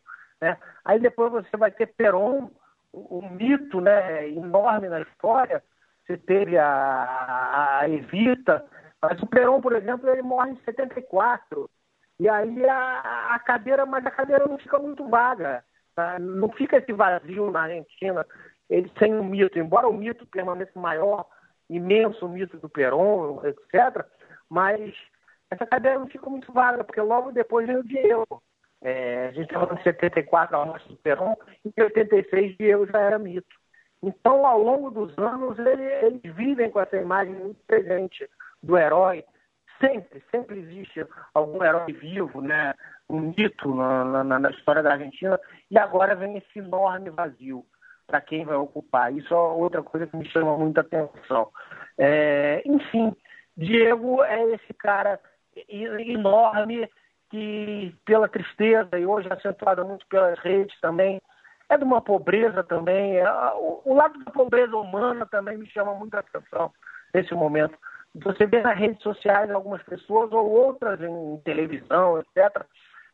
Né? 0.41 0.57
Aí 0.85 0.99
depois 0.99 1.33
você 1.33 1.57
vai 1.57 1.71
ter 1.71 1.87
Perón, 1.87 2.49
um 2.93 3.29
mito 3.31 3.81
né, 3.81 4.29
enorme 4.29 4.89
na 4.89 5.01
história. 5.01 5.63
Você 6.07 6.17
teve 6.17 6.59
a, 6.59 7.81
a, 7.81 7.89
Evita, 7.89 8.65
mas 9.01 9.21
o 9.23 9.27
Perón, 9.27 9.61
por 9.61 9.75
exemplo, 9.75 10.09
ele 10.09 10.23
morre 10.23 10.53
em 10.53 10.61
74. 10.65 11.71
E 12.19 12.29
aí 12.29 12.67
a, 12.67 13.35
a 13.35 13.39
cadeira, 13.39 13.87
mas 13.87 14.05
a 14.05 14.11
cadeira 14.11 14.47
não 14.47 14.59
fica 14.59 14.79
muito 14.79 15.09
vaga. 15.09 15.65
Tá? 15.95 16.19
Não 16.19 16.49
fica 16.51 16.79
esse 16.79 16.93
vazio 16.93 17.51
na 17.51 17.63
Argentina 17.63 18.27
ele 18.71 18.89
tem 18.91 19.13
um 19.13 19.25
mito, 19.25 19.59
embora 19.59 19.89
o 19.89 19.93
mito 19.93 20.25
permaneça 20.27 20.79
maior, 20.79 21.27
imenso 21.71 22.29
mito 22.29 22.59
do 22.59 22.69
Perón, 22.69 23.41
etc., 23.45 24.05
mas 24.49 24.95
essa 25.51 25.67
cadeia 25.67 25.99
não 25.99 26.09
fica 26.09 26.29
muito 26.29 26.53
vaga, 26.53 26.85
porque 26.85 27.01
logo 27.01 27.33
depois 27.33 27.67
vem 27.67 27.77
o 27.77 27.85
Diego. 27.85 28.43
É, 28.83 29.29
a 29.29 29.33
gente 29.33 29.47
estava 29.47 29.67
falando 29.67 29.79
de 29.79 29.85
74 29.85 30.57
a 30.57 30.67
morte 30.67 30.89
do 30.89 30.97
Perón, 30.97 31.35
em 31.65 31.83
86 31.83 32.57
Diego 32.57 32.87
já 32.87 32.99
era 32.99 33.19
mito. 33.19 33.57
Então, 34.03 34.47
ao 34.47 34.61
longo 34.61 34.91
dos 34.91 35.17
anos, 35.19 35.59
ele, 35.59 35.83
eles 35.83 36.35
vivem 36.35 36.71
com 36.71 36.81
essa 36.81 36.97
imagem 36.97 37.35
muito 37.35 37.61
presente 37.67 38.29
do 38.63 38.77
herói. 38.77 39.25
Sempre, 39.79 40.23
sempre 40.31 40.59
existe 40.59 41.07
algum 41.35 41.63
herói 41.63 41.93
vivo, 41.93 42.41
né? 42.41 42.75
um 43.11 43.33
mito 43.37 43.75
na, 43.75 44.25
na, 44.25 44.39
na 44.39 44.51
história 44.51 44.83
da 44.83 44.93
Argentina, 44.93 45.39
e 45.71 45.79
agora 45.79 46.15
vem 46.15 46.39
esse 46.39 46.59
enorme 46.59 47.11
vazio 47.11 47.65
para 48.11 48.21
quem 48.21 48.45
vai 48.45 48.57
ocupar. 48.57 49.13
Isso 49.13 49.33
é 49.33 49.37
outra 49.37 49.83
coisa 49.83 50.07
que 50.07 50.17
me 50.17 50.29
chama 50.29 50.59
muita 50.59 50.81
atenção. 50.81 51.49
É, 51.97 52.61
enfim, 52.67 53.15
Diego 53.57 54.25
é 54.25 54.43
esse 54.55 54.75
cara 54.75 55.21
enorme 55.69 56.91
que, 57.31 57.95
pela 58.05 58.29
tristeza, 58.29 58.99
e 58.99 59.07
hoje 59.07 59.29
acentuado 59.31 59.85
muito 59.87 60.05
pelas 60.09 60.39
redes 60.41 60.79
também, 60.81 61.23
é 61.69 61.79
de 61.79 61.85
uma 61.85 62.01
pobreza 62.01 62.65
também. 62.65 63.17
É, 63.17 63.33
o, 63.55 63.83
o, 63.85 63.95
lado 63.95 64.19
da 64.25 64.33
pobreza 64.33 64.77
humana 64.77 65.25
também 65.27 65.57
me 65.57 65.71
chama 65.71 65.95
muita 65.95 66.19
atenção 66.19 66.73
nesse 67.15 67.33
momento. 67.33 67.79
Você 68.13 68.45
vê 68.45 68.61
nas 68.61 68.77
redes 68.77 69.01
sociais 69.03 69.49
algumas 69.53 69.83
pessoas 69.85 70.33
ou 70.33 70.51
outras 70.51 71.01
em 71.01 71.41
televisão, 71.45 72.19
etc., 72.19 72.65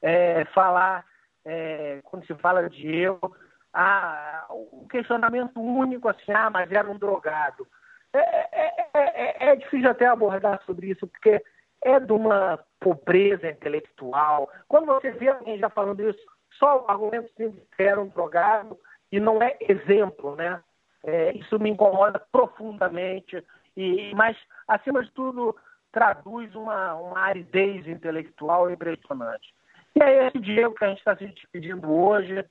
é, 0.00 0.44
falar, 0.46 1.04
é, 1.44 2.00
quando 2.04 2.26
se 2.26 2.34
fala 2.36 2.68
de 2.70 2.80
Diego, 2.80 3.36
ah, 3.78 4.46
o 4.48 4.86
questionamento 4.88 5.60
único 5.60 6.08
assim, 6.08 6.32
ah, 6.32 6.48
mas 6.48 6.72
era 6.72 6.90
um 6.90 6.96
drogado. 6.96 7.66
É, 8.12 8.18
é, 8.18 8.90
é, 8.94 9.48
é, 9.50 9.56
difícil 9.56 9.90
até 9.90 10.06
abordar 10.06 10.62
sobre 10.64 10.88
isso, 10.88 11.06
porque 11.06 11.42
é 11.84 12.00
de 12.00 12.12
uma 12.12 12.58
pobreza 12.80 13.48
intelectual. 13.48 14.50
Quando 14.66 14.86
você 14.86 15.10
vê 15.10 15.28
alguém 15.28 15.58
já 15.58 15.68
falando 15.68 16.08
isso, 16.08 16.18
só 16.52 16.84
o 16.84 16.90
argumento 16.90 17.30
simples 17.36 17.62
que 17.76 17.82
era 17.82 18.00
um 18.00 18.08
drogado 18.08 18.78
e 19.12 19.20
não 19.20 19.42
é 19.42 19.56
exemplo, 19.60 20.34
né? 20.34 20.62
isso 21.34 21.58
me 21.60 21.70
incomoda 21.70 22.18
profundamente, 22.32 23.44
e, 23.76 24.12
mas, 24.14 24.36
acima 24.66 25.04
de 25.04 25.10
tudo, 25.12 25.54
traduz 25.92 26.52
uma, 26.54 26.94
uma 26.94 27.20
aridez 27.20 27.86
intelectual 27.86 28.70
impressionante. 28.70 29.54
E 29.94 30.02
é 30.02 30.26
esse 30.26 30.38
Diego 30.38 30.74
que 30.74 30.84
a 30.84 30.88
gente 30.88 30.98
está 30.98 31.16
se 31.16 31.26
despedindo 31.26 31.90
hoje. 31.92 32.44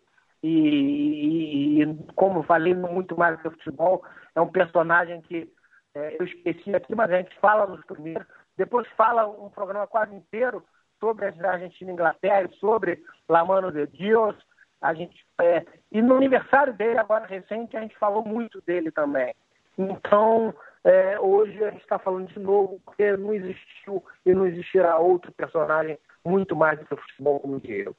E, 0.48 1.82
e, 1.82 1.96
como 2.14 2.44
falei 2.44 2.76
muito 2.76 3.18
mais 3.18 3.36
do 3.36 3.42
que 3.42 3.58
futebol, 3.58 4.04
é 4.36 4.40
um 4.40 4.48
personagem 4.48 5.20
que 5.22 5.52
é, 5.96 6.18
eu 6.20 6.26
esqueci 6.26 6.76
aqui, 6.76 6.94
mas 6.94 7.10
a 7.10 7.18
gente 7.18 7.36
fala 7.40 7.66
nos 7.66 7.84
primeiros, 7.86 8.28
depois 8.56 8.88
fala 8.90 9.28
um 9.28 9.50
programa 9.50 9.88
quase 9.88 10.14
inteiro 10.14 10.64
sobre 11.00 11.26
a 11.26 11.52
Argentina 11.52 11.90
e 11.90 11.94
Inglaterra, 11.94 12.48
sobre 12.60 13.04
La 13.28 13.44
Mano 13.44 13.72
de 13.72 13.88
Dios, 13.88 14.36
a 14.80 14.94
gente, 14.94 15.26
é, 15.42 15.66
e 15.92 16.00
no 16.00 16.16
aniversário 16.18 16.74
dele, 16.74 17.00
agora 17.00 17.26
recente, 17.26 17.76
a 17.76 17.82
gente 17.82 17.98
falou 17.98 18.24
muito 18.24 18.62
dele 18.62 18.92
também. 18.92 19.34
Então, 19.76 20.54
é, 20.84 21.20
hoje 21.20 21.64
a 21.64 21.72
gente 21.72 21.82
está 21.82 21.98
falando 21.98 22.28
de 22.28 22.40
novo, 22.40 22.80
porque 22.86 23.18
não 23.18 23.34
existiu 23.34 24.06
e 24.24 24.32
não 24.32 24.46
existirá 24.46 25.00
outro 25.00 25.32
personagem 25.32 25.98
muito 26.24 26.56
mais 26.56 26.78
do 26.78 26.86
que 26.86 26.94
o 26.94 26.98
futebol 26.98 27.40
como 27.40 27.56
o 27.56 27.60
Diego. 27.60 27.96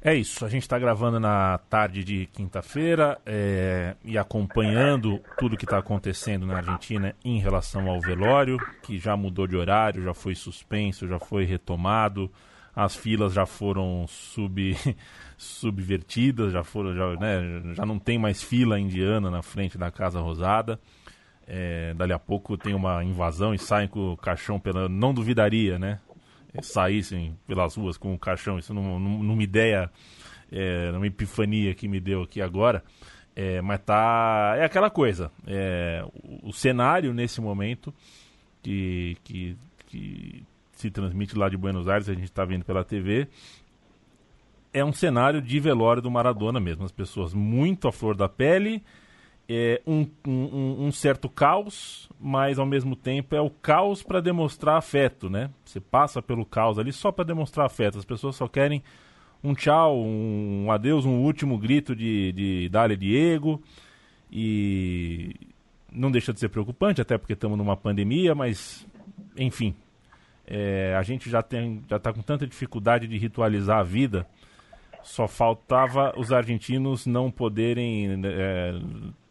É 0.00 0.14
isso, 0.14 0.44
a 0.44 0.48
gente 0.48 0.62
está 0.62 0.78
gravando 0.78 1.18
na 1.18 1.58
tarde 1.68 2.04
de 2.04 2.26
quinta-feira 2.26 3.18
é, 3.26 3.96
e 4.04 4.16
acompanhando 4.16 5.20
tudo 5.36 5.56
que 5.56 5.64
está 5.64 5.78
acontecendo 5.78 6.46
na 6.46 6.58
Argentina 6.58 7.16
em 7.24 7.40
relação 7.40 7.90
ao 7.90 8.00
velório, 8.00 8.58
que 8.80 8.96
já 8.96 9.16
mudou 9.16 9.44
de 9.48 9.56
horário, 9.56 10.04
já 10.04 10.14
foi 10.14 10.36
suspenso, 10.36 11.08
já 11.08 11.18
foi 11.18 11.44
retomado, 11.44 12.30
as 12.76 12.94
filas 12.94 13.32
já 13.32 13.44
foram 13.44 14.06
sub, 14.06 14.76
subvertidas, 15.36 16.52
já 16.52 16.62
foram, 16.62 16.94
já, 16.94 17.16
né, 17.16 17.74
já 17.74 17.84
não 17.84 17.98
tem 17.98 18.16
mais 18.16 18.40
fila 18.40 18.78
indiana 18.78 19.28
na 19.28 19.42
frente 19.42 19.76
da 19.76 19.90
Casa 19.90 20.20
Rosada. 20.20 20.78
É, 21.44 21.92
dali 21.94 22.12
a 22.12 22.18
pouco 22.18 22.56
tem 22.56 22.74
uma 22.74 23.02
invasão 23.02 23.52
e 23.52 23.58
saem 23.58 23.88
com 23.88 24.12
o 24.12 24.16
caixão 24.16 24.60
pela. 24.60 24.86
Não 24.88 25.14
duvidaria, 25.14 25.78
né? 25.78 25.98
Saíssem 26.62 27.36
pelas 27.46 27.76
ruas 27.76 27.96
com 27.96 28.14
o 28.14 28.18
caixão. 28.18 28.58
Isso 28.58 28.72
não, 28.72 28.98
numa 28.98 29.42
ideia, 29.42 29.90
é, 30.50 30.90
numa 30.92 31.06
epifania 31.06 31.74
que 31.74 31.88
me 31.88 32.00
deu 32.00 32.22
aqui 32.22 32.40
agora. 32.40 32.82
É, 33.34 33.60
mas 33.62 33.80
tá. 33.80 34.54
É 34.56 34.64
aquela 34.64 34.90
coisa. 34.90 35.30
É, 35.46 36.04
o, 36.24 36.48
o, 36.48 36.52
cenário 36.52 37.14
nesse 37.14 37.40
momento 37.40 37.94
que, 38.62 39.16
que, 39.22 39.56
que, 39.86 40.44
se 40.72 40.90
transmite 40.90 41.38
lá 41.38 41.48
de 41.48 41.56
Buenos 41.56 41.88
Aires, 41.88 42.08
a 42.08 42.14
gente 42.14 42.24
está 42.24 42.44
vendo 42.44 42.64
pela 42.64 42.84
TV. 42.84 43.28
É 44.72 44.84
um 44.84 44.92
cenário 44.92 45.40
de 45.40 45.60
velório 45.60 46.02
do 46.02 46.10
Maradona 46.10 46.58
mesmo. 46.58 46.84
As 46.84 46.92
pessoas 46.92 47.32
muito 47.32 47.86
à 47.86 47.92
flor 47.92 48.16
da 48.16 48.28
pele 48.28 48.82
é 49.48 49.80
um, 49.86 50.06
um, 50.26 50.86
um, 50.86 50.92
certo 50.92 51.28
caos, 51.28 52.08
mas 52.20 52.58
ao 52.58 52.66
mesmo 52.66 52.94
tempo 52.94 53.34
é 53.34 53.40
o 53.40 53.48
caos 53.48 54.02
para 54.02 54.20
demonstrar 54.20 54.76
afeto, 54.76 55.30
né? 55.30 55.50
Você 55.64 55.80
passa 55.80 56.20
pelo 56.20 56.44
caos 56.44 56.78
ali 56.78 56.92
só 56.92 57.10
para 57.10 57.24
demonstrar 57.24 57.64
afeto. 57.64 57.98
As 57.98 58.04
pessoas 58.04 58.36
só 58.36 58.46
querem 58.46 58.82
um 59.42 59.54
tchau, 59.54 59.98
um, 60.04 60.70
adeus, 60.70 61.06
um 61.06 61.22
último 61.22 61.56
grito 61.56 61.96
de, 61.96 62.32
de 62.32 62.68
Dália 62.68 62.96
Diego. 62.96 63.62
E 64.30 65.34
não 65.90 66.10
deixa 66.10 66.34
de 66.34 66.40
ser 66.40 66.50
preocupante, 66.50 67.00
até 67.00 67.16
porque 67.16 67.32
estamos 67.32 67.56
numa 67.56 67.76
pandemia, 67.76 68.34
mas 68.34 68.86
enfim, 69.36 69.74
É, 70.50 70.94
a 70.98 71.02
gente 71.02 71.28
já 71.28 71.42
tem, 71.42 71.82
já 71.88 71.96
está 71.96 72.10
com 72.10 72.22
tanta 72.22 72.46
dificuldade 72.46 73.06
de 73.06 73.18
ritualizar 73.18 73.78
a 73.80 73.82
vida. 73.82 74.26
Só 75.02 75.28
faltava 75.28 76.14
os 76.16 76.32
argentinos 76.32 77.06
não 77.06 77.30
poderem, 77.30 78.18
é, 78.24 78.72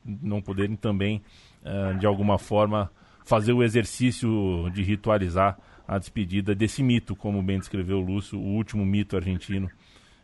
não 0.08 0.42
poderem 0.42 0.76
também, 0.76 1.22
é, 1.64 1.94
de 1.94 2.06
alguma 2.06 2.38
forma, 2.38 2.90
fazer 3.26 3.54
o 3.54 3.62
exercício 3.62 4.70
de 4.74 4.82
ritualizar 4.84 5.58
a 5.88 5.98
despedida 5.98 6.56
desse 6.56 6.82
mito, 6.82 7.16
como 7.16 7.42
bem 7.42 7.60
descreveu 7.60 7.98
o 7.98 8.02
Lúcio, 8.02 8.40
o 8.40 8.56
último 8.56 8.86
mito 8.86 9.16
argentino 9.16 9.70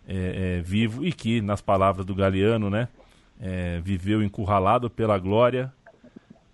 é, 0.08 0.58
é, 0.58 0.62
vivo 0.62 1.06
e 1.06 1.12
que, 1.12 1.42
nas 1.42 1.62
palavras 1.62 2.06
do 2.06 2.14
Galeano, 2.14 2.70
né, 2.70 2.88
é, 3.40 3.80
viveu 3.82 4.22
encurralado 4.22 4.90
pela 4.90 5.18
glória 5.18 5.72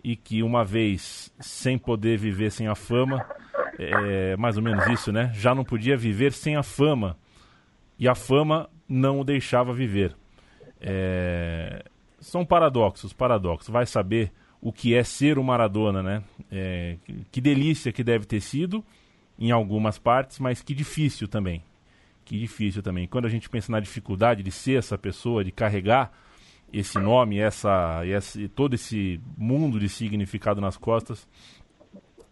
e 0.04 0.16
que 0.16 0.44
uma 0.44 0.64
vez 0.64 1.34
sem 1.40 1.78
poder 1.78 2.18
viver 2.18 2.52
sem 2.52 2.68
a 2.68 2.76
fama, 2.76 3.26
é, 3.78 4.36
mais 4.38 4.58
ou 4.58 4.64
menos 4.64 4.86
isso, 4.88 5.12
né, 5.12 5.32
já 5.34 5.54
não 5.54 5.64
podia 5.64 5.98
viver 5.98 6.32
sem 6.32 6.56
a 6.56 6.64
fama 6.64 7.18
e 7.98 8.08
a 8.08 8.16
fama 8.16 8.70
não 8.88 9.20
o 9.20 9.24
deixava 9.24 9.74
viver. 9.74 10.16
É, 10.80 11.84
são 12.22 12.46
paradoxos, 12.46 13.14
paradoxos. 13.14 13.70
Vai 13.70 13.86
saber 13.86 14.32
o 14.62 14.72
que 14.72 14.94
é 14.94 15.04
ser 15.04 15.38
o 15.38 15.44
Maradona, 15.44 16.04
né? 16.04 16.24
É, 16.52 16.98
que 17.32 17.40
delícia 17.40 17.92
que 17.92 18.04
deve 18.04 18.26
ter 18.26 18.42
sido 18.42 18.84
em 19.38 19.52
algumas 19.52 19.98
partes, 19.98 20.40
mas 20.40 20.62
que 20.62 20.74
difícil 20.74 21.28
também. 21.28 21.64
Que 22.26 22.38
difícil 22.38 22.84
também. 22.84 23.08
Quando 23.08 23.26
a 23.26 23.30
gente 23.30 23.50
pensa 23.50 23.72
na 23.72 23.80
dificuldade 23.80 24.44
de 24.44 24.52
ser 24.52 24.78
essa 24.78 24.98
pessoa, 24.98 25.44
de 25.44 25.52
carregar 25.52 26.12
esse 26.72 27.00
nome, 27.00 27.40
essa, 27.40 28.06
esse, 28.06 28.48
todo 28.50 28.76
esse 28.76 29.20
mundo 29.38 29.80
de 29.80 29.90
significado 29.90 30.62
nas 30.62 30.78
costas, 30.78 31.28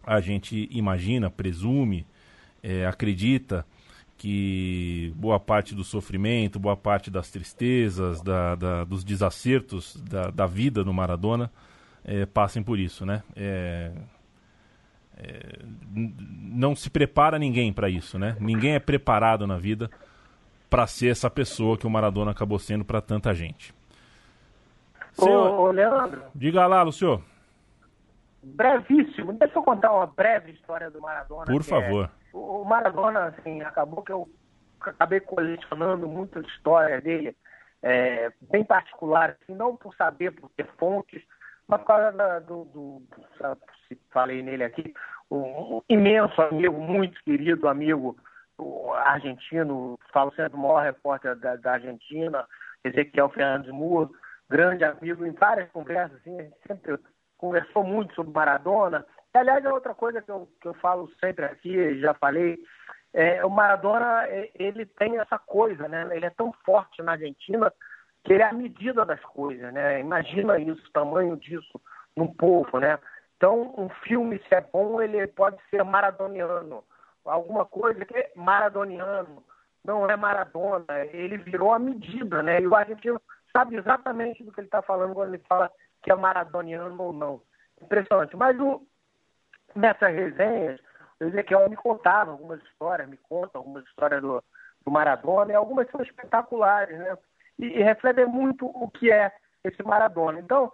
a 0.06 0.20
gente 0.20 0.68
imagina, 0.70 1.30
presume, 1.30 2.06
é, 2.62 2.86
acredita 2.86 3.66
que 4.18 5.12
boa 5.14 5.38
parte 5.38 5.76
do 5.76 5.84
sofrimento, 5.84 6.58
boa 6.58 6.76
parte 6.76 7.08
das 7.08 7.30
tristezas, 7.30 8.20
da, 8.20 8.56
da, 8.56 8.84
dos 8.84 9.04
desacertos 9.04 9.96
da, 9.96 10.30
da 10.30 10.44
vida 10.44 10.82
no 10.82 10.92
Maradona 10.92 11.50
é, 12.04 12.26
passem 12.26 12.60
por 12.60 12.80
isso, 12.80 13.06
né? 13.06 13.22
É, 13.36 13.92
é, 15.16 15.58
não 15.94 16.74
se 16.74 16.90
prepara 16.90 17.38
ninguém 17.38 17.72
para 17.72 17.88
isso, 17.88 18.18
né? 18.18 18.36
Ninguém 18.40 18.74
é 18.74 18.80
preparado 18.80 19.46
na 19.46 19.56
vida 19.56 19.88
para 20.68 20.86
ser 20.88 21.08
essa 21.08 21.30
pessoa 21.30 21.78
que 21.78 21.86
o 21.86 21.90
Maradona 21.90 22.32
acabou 22.32 22.58
sendo 22.58 22.84
para 22.84 23.00
tanta 23.00 23.32
gente. 23.32 23.72
Senhor, 25.12 25.48
ô, 25.48 25.62
ô, 25.62 25.70
Leandro. 25.70 26.22
Diga 26.34 26.66
lá, 26.66 26.82
Lucio. 26.82 27.22
Brevíssimo. 28.42 29.32
Deixa 29.34 29.58
eu 29.58 29.62
contar 29.62 29.92
uma 29.92 30.06
breve 30.06 30.52
história 30.52 30.90
do 30.90 31.00
Maradona. 31.00 31.44
Por 31.46 31.62
favor. 31.62 32.10
O 32.32 32.64
Maradona, 32.64 33.26
assim, 33.26 33.62
acabou 33.62 34.02
que 34.02 34.12
eu 34.12 34.28
acabei 34.80 35.20
colecionando 35.20 36.06
muita 36.08 36.40
história 36.40 37.00
dele, 37.00 37.36
é, 37.82 38.32
bem 38.42 38.64
particular, 38.64 39.36
assim, 39.40 39.54
não 39.54 39.76
por 39.76 39.94
saber, 39.94 40.32
por 40.32 40.50
ter 40.50 40.66
fontes, 40.78 41.22
mas 41.66 41.80
por 41.80 41.86
causa 41.86 42.12
da, 42.12 42.38
do, 42.38 42.64
do, 42.66 43.02
falei 44.10 44.42
nele 44.42 44.64
aqui, 44.64 44.94
um, 45.30 45.82
imenso 45.88 46.40
amigo, 46.40 46.80
muito 46.80 47.22
querido 47.24 47.68
amigo 47.68 48.16
argentino, 49.04 49.98
falo 50.12 50.32
sempre 50.34 50.56
o 50.56 50.62
maior 50.62 50.82
repórter 50.82 51.36
da, 51.36 51.56
da 51.56 51.72
Argentina, 51.72 52.46
Ezequiel 52.82 53.28
Fernandes 53.28 53.70
Muro, 53.70 54.10
grande 54.48 54.84
amigo, 54.84 55.26
em 55.26 55.32
várias 55.32 55.70
conversas, 55.70 56.18
assim, 56.18 56.38
a 56.38 56.42
gente 56.42 56.56
sempre 56.66 56.98
conversou 57.36 57.84
muito 57.84 58.14
sobre 58.14 58.32
Maradona. 58.32 59.06
Aliás, 59.34 59.64
é 59.64 59.72
outra 59.72 59.94
coisa 59.94 60.22
que 60.22 60.30
eu, 60.30 60.48
que 60.60 60.68
eu 60.68 60.74
falo 60.74 61.10
sempre 61.20 61.44
aqui, 61.44 62.00
já 62.00 62.14
falei, 62.14 62.58
é, 63.12 63.44
o 63.44 63.50
Maradona, 63.50 64.26
é, 64.26 64.50
ele 64.54 64.86
tem 64.86 65.18
essa 65.18 65.38
coisa, 65.38 65.88
né? 65.88 66.08
Ele 66.14 66.26
é 66.26 66.30
tão 66.30 66.52
forte 66.64 67.02
na 67.02 67.12
Argentina 67.12 67.72
que 68.24 68.32
ele 68.32 68.42
é 68.42 68.46
a 68.46 68.52
medida 68.52 69.04
das 69.04 69.20
coisas, 69.20 69.72
né? 69.72 70.00
Imagina 70.00 70.58
isso, 70.58 70.86
o 70.86 70.92
tamanho 70.92 71.36
disso 71.36 71.80
num 72.16 72.26
povo, 72.26 72.78
né? 72.78 72.98
Então, 73.36 73.72
um 73.78 73.88
filme, 73.88 74.38
se 74.48 74.54
é 74.54 74.60
bom, 74.60 75.00
ele 75.00 75.26
pode 75.28 75.56
ser 75.70 75.84
maradoniano. 75.84 76.82
Alguma 77.24 77.64
coisa 77.64 78.04
que 78.04 78.16
é 78.16 78.32
maradoniano, 78.34 79.44
não 79.84 80.08
é 80.10 80.16
Maradona. 80.16 80.84
Ele 81.12 81.36
virou 81.38 81.72
a 81.72 81.78
medida, 81.78 82.42
né? 82.42 82.60
E 82.60 82.66
o 82.66 82.74
argentino 82.74 83.20
sabe 83.52 83.76
exatamente 83.76 84.42
do 84.42 84.52
que 84.52 84.60
ele 84.60 84.66
está 84.66 84.82
falando 84.82 85.14
quando 85.14 85.34
ele 85.34 85.42
fala 85.48 85.70
que 86.02 86.10
é 86.10 86.14
maradoniano 86.14 87.00
ou 87.02 87.12
não. 87.12 87.40
Impressionante. 87.80 88.36
Mas 88.36 88.58
o, 88.58 88.82
nessas 89.78 90.14
resenhas, 90.14 90.80
o 91.20 91.24
Ezequiel 91.24 91.68
me 91.68 91.76
contava 91.76 92.30
algumas 92.30 92.62
histórias, 92.62 93.08
me 93.08 93.16
conta 93.16 93.58
algumas 93.58 93.84
histórias 93.84 94.20
do, 94.20 94.42
do 94.84 94.90
Maradona, 94.90 95.52
e 95.52 95.54
algumas 95.54 95.90
são 95.90 96.00
espetaculares, 96.02 96.98
né? 96.98 97.16
E, 97.58 97.66
e 97.66 97.82
refletem 97.82 98.26
muito 98.26 98.66
o 98.66 98.88
que 98.90 99.10
é 99.10 99.32
esse 99.64 99.82
Maradona. 99.82 100.38
Então, 100.38 100.72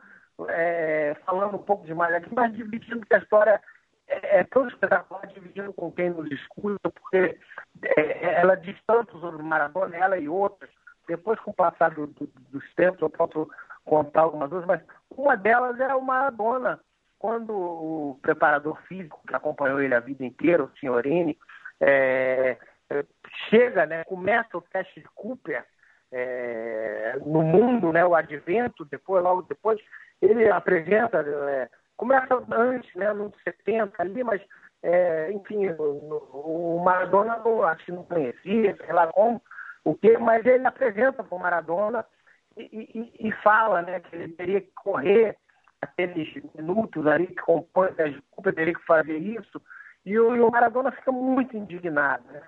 é, 0.48 1.16
falando 1.24 1.56
um 1.56 1.62
pouco 1.62 1.86
demais 1.86 2.14
aqui, 2.14 2.28
mas 2.34 2.54
dividindo 2.54 3.06
que 3.06 3.14
a 3.14 3.18
história 3.18 3.60
é, 4.06 4.40
é 4.40 4.44
tão 4.44 4.68
espetacular, 4.68 5.26
dividindo 5.28 5.72
com 5.72 5.90
quem 5.92 6.10
nos 6.10 6.30
escuta, 6.30 6.90
porque 6.90 7.38
é, 7.82 8.40
ela 8.40 8.56
diz 8.56 8.76
tanto 8.86 9.18
sobre 9.20 9.42
Maradona, 9.42 9.96
ela 9.96 10.18
e 10.18 10.28
outras. 10.28 10.70
Depois, 11.06 11.38
com 11.40 11.50
o 11.50 11.54
passar 11.54 11.90
do, 11.90 12.06
do, 12.06 12.26
dos 12.50 12.74
tempos, 12.74 13.00
eu 13.00 13.10
posso 13.10 13.48
contar 13.84 14.22
algumas 14.22 14.50
duas, 14.50 14.64
mas 14.64 14.80
uma 15.10 15.36
delas 15.36 15.78
é 15.78 15.94
o 15.94 16.02
Maradona, 16.02 16.80
quando 17.24 17.54
o 17.54 18.18
preparador 18.20 18.78
físico 18.82 19.18
que 19.26 19.34
acompanhou 19.34 19.80
ele 19.80 19.94
a 19.94 20.00
vida 20.00 20.22
inteira, 20.22 20.62
o 20.62 20.70
Signorini, 20.72 21.38
é, 21.80 22.58
é, 22.90 23.04
chega, 23.48 23.86
né, 23.86 24.04
começa 24.04 24.58
o 24.58 24.60
teste 24.60 25.00
de 25.00 25.08
Cooper 25.14 25.64
é, 26.12 27.16
no 27.24 27.40
mundo, 27.40 27.94
né, 27.94 28.04
o 28.04 28.14
advento, 28.14 28.84
depois, 28.84 29.24
logo 29.24 29.40
depois, 29.40 29.80
ele 30.20 30.50
apresenta, 30.50 31.20
é, 31.22 31.70
começa 31.96 32.44
antes, 32.52 32.94
né, 32.94 33.10
nos 33.14 33.32
70 33.42 34.02
ali, 34.02 34.22
mas, 34.22 34.42
é, 34.82 35.32
enfim, 35.32 35.66
o, 35.78 36.76
o 36.76 36.84
Maradona 36.84 37.40
acho 37.70 37.86
que 37.86 37.92
não 37.92 38.04
conhecia, 38.04 38.76
sei 38.76 38.92
lá 38.92 39.06
como, 39.06 39.40
o 39.82 39.94
quê, 39.94 40.18
mas 40.18 40.44
ele 40.44 40.66
apresenta 40.66 41.24
para 41.24 41.34
o 41.34 41.40
Maradona 41.40 42.04
e, 42.54 43.12
e, 43.18 43.28
e, 43.28 43.32
fala 43.42 43.80
né, 43.80 44.00
que 44.00 44.14
ele 44.14 44.28
teria 44.34 44.60
que 44.60 44.72
correr 44.74 45.38
aqueles 45.84 46.42
minutos 46.54 47.06
ali 47.06 47.28
que 47.28 47.36
compõem 47.36 47.90
a 47.98 48.08
desculpa, 48.08 48.52
teria 48.52 48.74
que 48.74 48.84
fazer 48.84 49.16
isso, 49.16 49.60
e 50.04 50.18
o, 50.18 50.36
e 50.36 50.40
o 50.40 50.50
Maradona 50.50 50.92
fica 50.92 51.10
muito 51.10 51.56
indignado 51.56 52.24
né, 52.30 52.42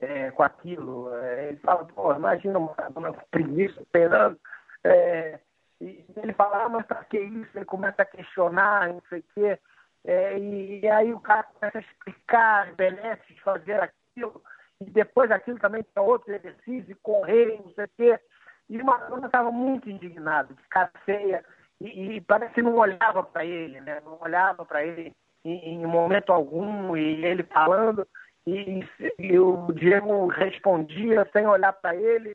é, 0.00 0.30
com 0.30 0.42
aquilo. 0.42 1.14
É, 1.14 1.48
ele 1.48 1.58
fala, 1.58 1.84
pô, 1.84 2.14
imagina 2.14 2.58
o 2.58 2.66
Maradona 2.66 3.12
com 3.12 3.26
preguiça, 3.30 3.82
treinando, 3.92 4.38
é, 4.82 5.38
e 5.80 6.04
ele 6.16 6.32
fala, 6.32 6.64
ah, 6.64 6.68
mas 6.68 6.86
pra 6.86 7.04
que 7.04 7.18
isso? 7.18 7.50
Ele 7.56 7.64
começa 7.64 8.02
a 8.02 8.06
questionar, 8.06 8.88
não 8.88 9.02
sei 9.08 9.20
o 9.20 9.24
quê. 9.34 9.58
É, 10.06 10.38
e, 10.38 10.80
e, 10.80 10.88
aí 10.88 11.12
o 11.12 11.20
cara 11.20 11.44
começa 11.44 11.78
a 11.78 11.80
explicar 11.80 12.68
os 12.68 12.76
benefícios 12.76 13.36
de 13.36 13.42
fazer 13.42 13.80
aquilo, 13.82 14.42
e 14.80 14.90
depois 14.90 15.30
aquilo 15.30 15.58
também 15.58 15.82
tem 15.82 16.02
outros 16.02 16.34
exercícios, 16.34 16.96
correr, 17.02 17.58
não 17.64 17.72
sei 17.74 17.84
o 17.84 17.90
quê. 17.96 18.20
E 18.68 18.80
o 18.80 18.84
Maradona 18.84 19.26
estava 19.26 19.50
muito 19.50 19.88
indignado, 19.90 20.54
de 20.54 20.68
cara 20.68 20.90
feia, 21.04 21.44
e, 21.80 22.16
e, 22.16 22.20
parece 22.20 22.54
que 22.54 22.62
não 22.62 22.76
olhava 22.76 23.22
para 23.22 23.44
ele, 23.44 23.80
né? 23.80 24.00
Não 24.04 24.18
olhava 24.20 24.64
para 24.64 24.84
ele 24.84 25.12
em, 25.44 25.74
em, 25.74 25.86
momento 25.86 26.32
algum, 26.32 26.96
e 26.96 27.24
ele 27.24 27.42
falando, 27.44 28.06
e, 28.46 28.80
e 29.18 29.38
o 29.38 29.72
Diego 29.72 30.26
respondia 30.26 31.28
sem 31.32 31.46
olhar 31.46 31.72
para 31.72 31.94
ele, 31.94 32.34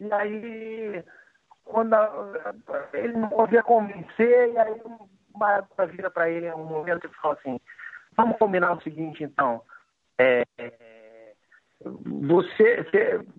e 0.00 0.12
aí 0.12 1.04
quando 1.64 1.94
ele 2.92 3.12
não 3.14 3.28
conseguia 3.28 3.62
convencer, 3.62 4.52
e 4.52 4.58
aí 4.58 4.80
o 4.84 5.08
Maradona 5.38 5.86
vira 5.86 6.10
para 6.10 6.28
ele 6.28 6.46
em 6.46 6.52
um 6.52 6.64
momento 6.64 7.06
e 7.06 7.14
fala 7.20 7.34
assim, 7.34 7.60
vamos 8.16 8.36
combinar 8.36 8.72
o 8.72 8.82
seguinte 8.82 9.22
então, 9.24 9.62
é, 10.18 10.44
você, 11.84 12.84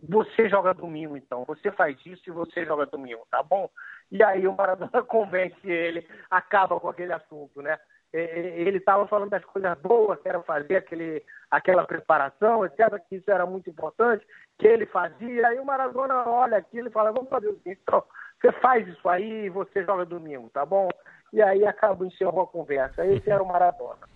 você 0.01 0.49
joga 0.49 0.73
domingo 0.73 1.15
então, 1.15 1.45
você 1.45 1.71
faz 1.71 1.97
isso 2.05 2.23
e 2.27 2.31
você 2.31 2.65
joga 2.65 2.85
domingo, 2.85 3.25
tá 3.29 3.41
bom? 3.43 3.69
E 4.11 4.23
aí 4.23 4.47
o 4.47 4.55
Maradona 4.55 5.01
convence 5.03 5.69
ele, 5.69 6.07
acaba 6.29 6.79
com 6.79 6.89
aquele 6.89 7.13
assunto, 7.13 7.61
né? 7.61 7.77
Ele 8.13 8.77
estava 8.77 9.07
falando 9.07 9.31
das 9.31 9.43
coisas 9.43 9.75
boas 9.79 10.19
que 10.21 10.29
era 10.29 10.39
fazer 10.43 10.75
aquele, 10.75 11.23
aquela 11.49 11.83
preparação, 11.83 12.63
etc., 12.63 12.99
que 13.09 13.15
isso 13.15 13.31
era 13.31 13.43
muito 13.43 13.71
importante, 13.71 14.23
que 14.59 14.67
ele 14.67 14.85
fazia, 14.85 15.47
aí 15.47 15.59
o 15.59 15.65
Maradona 15.65 16.29
olha 16.29 16.57
aquilo 16.57 16.89
e 16.89 16.91
fala, 16.91 17.11
vamos 17.11 17.29
fazer 17.29 17.47
o 17.47 17.57
seguinte, 17.57 17.79
então, 17.81 18.03
você 18.39 18.51
faz 18.59 18.87
isso 18.87 19.09
aí 19.09 19.45
e 19.45 19.49
você 19.49 19.83
joga 19.83 20.05
domingo, 20.05 20.47
tá 20.51 20.63
bom? 20.63 20.89
E 21.31 21.41
aí 21.41 21.65
acaba, 21.65 22.05
encerrou 22.05 22.43
a 22.43 22.47
conversa. 22.47 23.03
Esse 23.03 23.31
era 23.31 23.41
o 23.41 23.47
Maradona. 23.47 24.12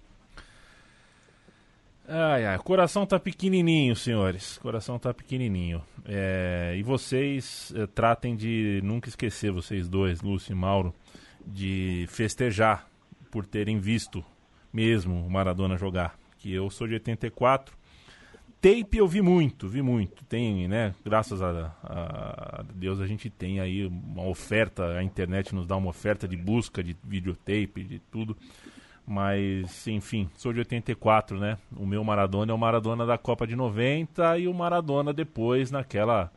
Ai, 2.09 2.45
ai, 2.45 2.57
coração 2.59 3.05
tá 3.05 3.19
pequenininho, 3.19 3.93
senhores. 3.93 4.57
Coração 4.59 4.97
tá 4.97 5.13
pequenininho. 5.13 5.83
É, 6.05 6.73
e 6.77 6.81
vocês 6.81 7.73
é, 7.75 7.85
tratem 7.85 8.33
de 8.33 8.79
nunca 8.81 9.09
esquecer, 9.09 9.51
vocês 9.51 9.89
dois, 9.89 10.21
Lúcio 10.21 10.53
e 10.53 10.55
Mauro, 10.55 10.95
de 11.45 12.05
festejar 12.07 12.87
por 13.29 13.45
terem 13.45 13.77
visto 13.77 14.23
mesmo 14.71 15.25
o 15.25 15.29
Maradona 15.29 15.77
jogar 15.77 16.17
Que 16.37 16.53
eu 16.53 16.69
sou 16.69 16.87
de 16.87 16.93
84. 16.93 17.75
Tape 18.61 18.97
eu 18.97 19.07
vi 19.07 19.21
muito, 19.21 19.67
vi 19.67 19.81
muito. 19.81 20.23
Tem, 20.25 20.65
né? 20.65 20.95
Graças 21.03 21.41
a, 21.41 21.75
a, 21.83 22.63
Deus 22.73 23.01
a 23.01 23.05
gente 23.05 23.29
tem 23.29 23.59
aí 23.59 23.85
uma 23.85 24.25
oferta, 24.25 24.97
a 24.97 25.03
internet 25.03 25.53
nos 25.53 25.67
dá 25.67 25.75
uma 25.75 25.89
oferta 25.89 26.25
de 26.25 26.37
busca 26.37 26.81
de 26.81 26.95
videotape, 27.03 27.83
de 27.83 27.99
tudo. 27.99 28.35
Mas, 29.09 29.87
enfim, 29.87 30.29
sou 30.35 30.51
de 30.51 30.59
84, 30.59 31.39
né? 31.39 31.57
O 31.77 31.85
meu 31.85 32.03
Maradona 32.03 32.51
é 32.51 32.55
o 32.55 32.57
Maradona 32.57 33.05
da 33.05 33.17
Copa 33.17 33.47
de 33.47 33.55
90 33.55 34.37
e 34.37 34.49
o 34.49 34.53
Maradona 34.53 35.13
depois 35.13 35.71
naquela. 35.71 36.29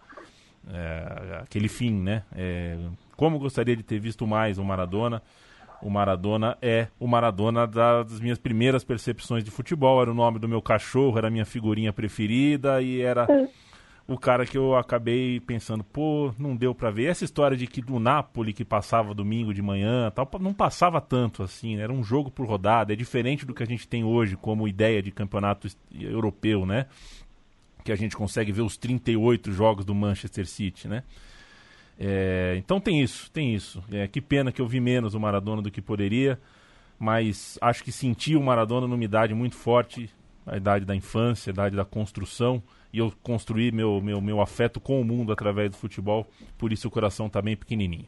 É, 0.72 1.40
aquele 1.42 1.66
fim, 1.66 1.90
né? 1.90 2.22
É, 2.33 2.78
como 3.16 3.40
gostaria 3.40 3.74
de 3.74 3.83
ter 3.83 3.98
visto 3.98 4.24
mais 4.24 4.56
o 4.56 4.64
Maradona. 4.64 5.20
O 5.83 5.90
Maradona 5.90 6.56
é 6.62 6.87
o 7.00 7.09
Maradona 7.09 7.66
das 7.66 8.20
minhas 8.20 8.38
primeiras 8.38 8.85
percepções 8.85 9.42
de 9.42 9.50
futebol. 9.50 10.00
Era 10.00 10.12
o 10.12 10.14
nome 10.14 10.38
do 10.38 10.46
meu 10.46 10.62
cachorro, 10.62 11.18
era 11.18 11.26
a 11.26 11.30
minha 11.30 11.44
figurinha 11.44 11.92
preferida 11.92 12.80
e 12.80 13.00
era 13.00 13.26
o 14.12 14.18
cara 14.18 14.44
que 14.44 14.59
eu 14.59 14.75
acabei 14.75 15.38
pensando, 15.38 15.85
pô, 15.85 16.35
não 16.37 16.57
deu 16.57 16.75
para 16.75 16.90
ver. 16.90 17.05
Essa 17.05 17.25
história 17.25 17.57
de 17.57 17.64
que 17.68 17.81
do 17.81 18.01
Napoli 18.01 18.53
que 18.53 18.64
passava 18.64 19.14
domingo 19.14 19.55
de 19.55 19.62
manhã, 19.62 20.11
tal, 20.11 20.29
não 20.40 20.53
passava 20.53 21.01
tanto 21.01 21.44
assim, 21.44 21.77
né? 21.77 21.85
era 21.85 21.92
um 21.92 22.03
jogo 22.03 22.29
por 22.29 22.44
rodada, 22.44 22.92
é 22.92 22.96
diferente 22.96 23.46
do 23.46 23.55
que 23.55 23.62
a 23.62 23.66
gente 23.66 23.87
tem 23.87 24.03
hoje 24.03 24.37
como 24.37 24.66
ideia 24.66 25.01
de 25.01 25.12
campeonato 25.12 25.68
europeu, 25.94 26.66
né? 26.66 26.87
Que 27.85 27.92
a 27.92 27.96
gente 27.96 28.16
consegue 28.16 28.51
ver 28.51 28.62
os 28.62 28.77
38 28.77 29.53
jogos 29.53 29.85
do 29.85 29.94
Manchester 29.94 30.44
City, 30.44 30.88
né? 30.88 31.05
É, 31.96 32.57
então 32.59 32.81
tem 32.81 33.01
isso, 33.01 33.31
tem 33.31 33.55
isso. 33.55 33.81
É, 33.92 34.09
que 34.09 34.20
pena 34.20 34.51
que 34.51 34.61
eu 34.61 34.66
vi 34.66 34.81
menos 34.81 35.14
o 35.14 35.20
Maradona 35.20 35.62
do 35.62 35.70
que 35.70 35.81
poderia, 35.81 36.37
mas 36.99 37.57
acho 37.61 37.85
que 37.85 37.92
senti 37.92 38.35
o 38.35 38.42
Maradona 38.42 38.88
numa 38.88 39.05
idade 39.05 39.35
muito 39.35 39.55
forte, 39.55 40.11
a 40.44 40.57
idade 40.57 40.85
da 40.85 40.96
infância, 40.96 41.51
a 41.51 41.53
idade 41.53 41.77
da 41.77 41.85
construção, 41.85 42.61
e 42.92 42.98
eu 42.98 43.12
construí 43.22 43.70
meu, 43.72 44.00
meu, 44.00 44.20
meu 44.20 44.40
afeto 44.40 44.81
com 44.81 45.00
o 45.00 45.05
mundo 45.05 45.33
através 45.33 45.70
do 45.70 45.76
futebol, 45.76 46.26
por 46.59 46.72
isso 46.72 46.88
o 46.88 46.90
coração 46.90 47.26
está 47.26 47.40
bem 47.40 47.57
pequenininho. 47.57 48.07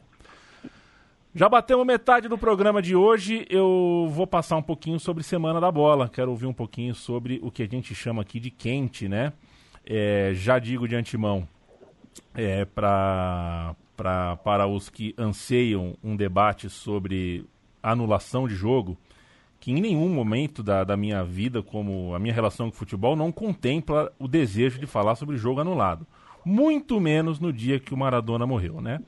Já 1.35 1.49
batemos 1.49 1.85
metade 1.85 2.27
do 2.27 2.37
programa 2.37 2.79
de 2.79 2.95
hoje. 2.95 3.43
Eu 3.49 4.07
vou 4.11 4.27
passar 4.27 4.55
um 4.55 4.61
pouquinho 4.61 4.99
sobre 4.99 5.23
Semana 5.23 5.59
da 5.59 5.71
Bola. 5.71 6.07
Quero 6.07 6.29
ouvir 6.29 6.45
um 6.45 6.53
pouquinho 6.53 6.93
sobre 6.93 7.39
o 7.41 7.49
que 7.49 7.63
a 7.63 7.67
gente 7.67 7.95
chama 7.95 8.21
aqui 8.21 8.39
de 8.39 8.51
quente, 8.51 9.09
né? 9.09 9.33
É, 9.83 10.31
já 10.35 10.59
digo 10.59 10.87
de 10.87 10.95
antemão, 10.95 11.47
é, 12.35 12.65
para 12.65 13.75
pra, 13.95 14.37
para 14.37 14.67
os 14.67 14.89
que 14.89 15.13
anseiam 15.17 15.95
um 16.03 16.15
debate 16.15 16.69
sobre 16.69 17.45
anulação 17.81 18.47
de 18.47 18.55
jogo, 18.55 18.97
que 19.63 19.71
em 19.71 19.79
nenhum 19.79 20.09
momento 20.09 20.61
da, 20.61 20.83
da 20.83 20.97
minha 20.97 21.23
vida, 21.23 21.63
como 21.63 22.13
a 22.13 22.19
minha 22.19 22.33
relação 22.33 22.69
com 22.69 22.75
o 22.75 22.77
futebol, 22.77 23.15
não 23.15 23.31
contempla 23.31 24.11
o 24.19 24.27
desejo 24.27 24.77
de 24.77 24.85
falar 24.85 25.15
sobre 25.15 25.37
jogo 25.37 25.61
anulado. 25.61 26.05
Muito 26.43 26.99
menos 26.99 27.39
no 27.39 27.53
dia 27.53 27.79
que 27.79 27.93
o 27.93 27.97
Maradona 27.97 28.45
morreu, 28.45 28.81
né? 28.81 28.99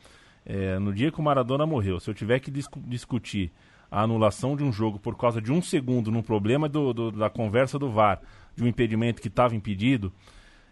É, 0.46 0.80
no 0.80 0.94
dia 0.94 1.12
que 1.12 1.20
o 1.20 1.22
Maradona 1.22 1.66
morreu, 1.66 2.00
se 2.00 2.10
eu 2.10 2.14
tiver 2.14 2.40
que 2.40 2.50
discu 2.50 2.80
discutir 2.88 3.52
a 3.92 4.04
anulação 4.04 4.56
de 4.56 4.64
um 4.64 4.72
jogo 4.72 4.98
por 4.98 5.18
causa 5.18 5.42
de 5.42 5.52
um 5.52 5.62
segundo 5.62 6.10
num 6.10 6.22
problema 6.22 6.70
do, 6.70 6.94
do, 6.94 7.12
da 7.12 7.30
conversa 7.30 7.78
do 7.78 7.92
VAR, 7.92 8.22
de 8.56 8.64
um 8.64 8.68
impedimento 8.68 9.22
que 9.22 9.28
estava 9.28 9.58
impedido, 9.58 10.10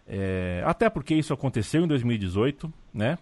é, 0.08 0.62
até 0.64 0.88
porque 0.88 1.14
isso 1.14 1.34
aconteceu 1.34 1.84
em 1.84 1.86
2018, 1.86 2.72
né? 2.94 3.18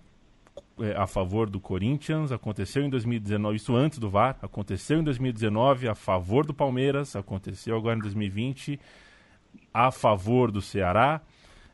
É, 0.81 0.97
a 0.97 1.07
favor 1.07 1.51
do 1.51 1.61
Corinthians, 1.61 2.33
aconteceu 2.33 2.83
em 2.83 2.89
2019, 2.89 3.57
isso 3.57 3.77
antes 3.77 3.99
do 3.99 4.09
VAR, 4.09 4.39
aconteceu 4.41 5.01
em 5.01 5.05
2019 5.05 5.87
a 5.87 5.95
favor 5.95 6.47
do 6.47 6.55
Palmeiras, 6.55 7.15
aconteceu 7.15 7.77
agora 7.77 7.97
em 7.97 8.01
2020 8.01 8.81
a 9.73 9.91
favor 9.91 10.51
do 10.51 10.63
Ceará. 10.63 11.21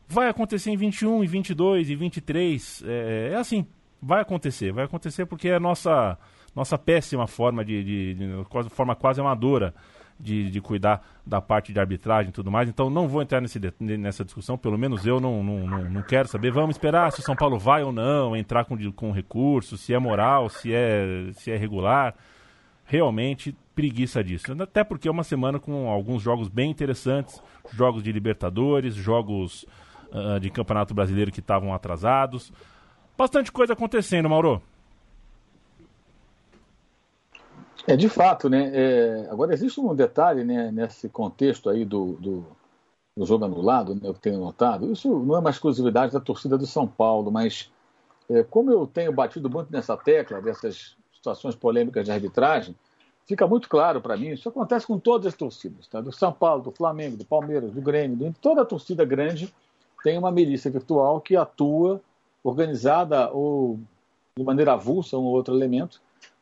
Vai 0.07 0.27
acontecer 0.27 0.71
em 0.71 0.77
21, 0.77 1.23
e 1.23 1.27
22 1.27 1.89
e 1.89 1.95
23, 1.95 2.83
é, 2.85 3.29
é 3.33 3.35
assim, 3.35 3.65
vai 4.01 4.21
acontecer, 4.21 4.73
vai 4.73 4.85
acontecer 4.85 5.25
porque 5.25 5.47
é 5.47 5.55
a 5.55 5.59
nossa, 5.59 6.17
nossa 6.53 6.77
péssima 6.77 7.25
forma 7.25 7.63
de, 7.63 7.83
de, 7.83 8.13
de 8.15 8.69
forma 8.69 8.95
quase 8.95 9.21
amadora 9.21 9.73
de, 10.19 10.51
de 10.51 10.59
cuidar 10.59 11.01
da 11.25 11.39
parte 11.39 11.71
de 11.71 11.79
arbitragem 11.79 12.29
e 12.29 12.33
tudo 12.33 12.51
mais. 12.51 12.67
Então 12.67 12.89
não 12.89 13.07
vou 13.07 13.21
entrar 13.21 13.39
nesse, 13.39 13.59
nessa 13.79 14.25
discussão, 14.25 14.57
pelo 14.57 14.77
menos 14.77 15.05
eu 15.05 15.19
não, 15.19 15.43
não, 15.43 15.67
não, 15.67 15.89
não, 15.89 16.01
quero 16.01 16.27
saber. 16.27 16.51
Vamos 16.51 16.75
esperar 16.75 17.11
se 17.11 17.21
o 17.21 17.23
São 17.23 17.35
Paulo 17.35 17.57
vai 17.57 17.83
ou 17.83 17.91
não 17.91 18.35
entrar 18.35 18.65
com, 18.65 18.77
com 18.91 19.11
recurso, 19.11 19.77
se 19.77 19.93
é 19.93 19.99
moral, 19.99 20.49
se 20.49 20.73
é, 20.73 21.29
se 21.33 21.51
é 21.51 21.55
regular. 21.55 22.15
Realmente 22.83 23.55
preguiça 23.75 24.23
disso. 24.23 24.51
Até 24.61 24.83
porque 24.83 25.07
é 25.07 25.11
uma 25.11 25.23
semana 25.23 25.59
com 25.59 25.87
alguns 25.87 26.21
jogos 26.21 26.49
bem 26.49 26.71
interessantes, 26.71 27.41
jogos 27.71 28.03
de 28.03 28.11
Libertadores, 28.11 28.95
jogos 28.95 29.65
uh, 30.11 30.39
de 30.39 30.49
Campeonato 30.49 30.93
Brasileiro 30.93 31.31
que 31.31 31.39
estavam 31.39 31.73
atrasados. 31.73 32.51
Bastante 33.15 33.51
coisa 33.51 33.73
acontecendo, 33.73 34.27
Mauro. 34.27 34.61
É, 37.89 37.97
de 37.97 38.07
fato, 38.07 38.47
né? 38.47 38.69
É, 38.71 39.27
agora, 39.31 39.51
existe 39.51 39.79
um 39.79 39.95
detalhe 39.95 40.43
né, 40.43 40.71
nesse 40.71 41.09
contexto 41.09 41.71
aí 41.71 41.83
do, 41.83 42.13
do, 42.19 42.45
do 43.17 43.25
jogo 43.25 43.45
anulado, 43.45 43.95
né, 43.95 44.01
eu 44.03 44.13
tenho 44.13 44.39
notado. 44.39 44.91
Isso 44.91 45.09
não 45.09 45.35
é 45.35 45.39
uma 45.39 45.49
exclusividade 45.49 46.13
da 46.13 46.19
torcida 46.19 46.55
do 46.55 46.67
São 46.67 46.87
Paulo, 46.87 47.31
mas 47.31 47.71
é, 48.29 48.43
como 48.43 48.71
eu 48.71 48.85
tenho 48.85 49.11
batido 49.11 49.49
muito 49.49 49.71
nessa 49.71 49.97
tecla, 49.97 50.39
dessas 50.39 50.95
situações 51.11 51.55
polêmicas 51.55 52.05
de 52.05 52.11
arbitragem, 52.11 52.75
fica 53.25 53.47
muito 53.47 53.67
claro 53.67 53.99
para 53.99 54.15
mim, 54.15 54.29
isso 54.29 54.47
acontece 54.47 54.85
com 54.85 54.99
todas 54.99 55.25
as 55.25 55.33
torcidas, 55.33 55.87
tá? 55.87 55.99
do 55.99 56.11
São 56.11 56.31
Paulo, 56.31 56.61
do 56.61 56.71
Flamengo, 56.71 57.17
do 57.17 57.25
Palmeiras, 57.25 57.71
do 57.71 57.81
Grêmio, 57.81 58.15
do... 58.15 58.35
toda 58.39 58.61
a 58.61 58.65
torcida 58.65 59.03
grande 59.03 59.51
tem 60.03 60.15
uma 60.15 60.31
milícia 60.31 60.69
virtual 60.69 61.19
que 61.21 61.35
atua 61.35 61.99
organizada 62.43 63.31
ou 63.31 63.79
de 64.37 64.43
maneira 64.43 64.73
avulsa, 64.73 65.17
um 65.17 65.23
ou 65.23 65.33
outro 65.33 65.55
elemento, 65.55 65.99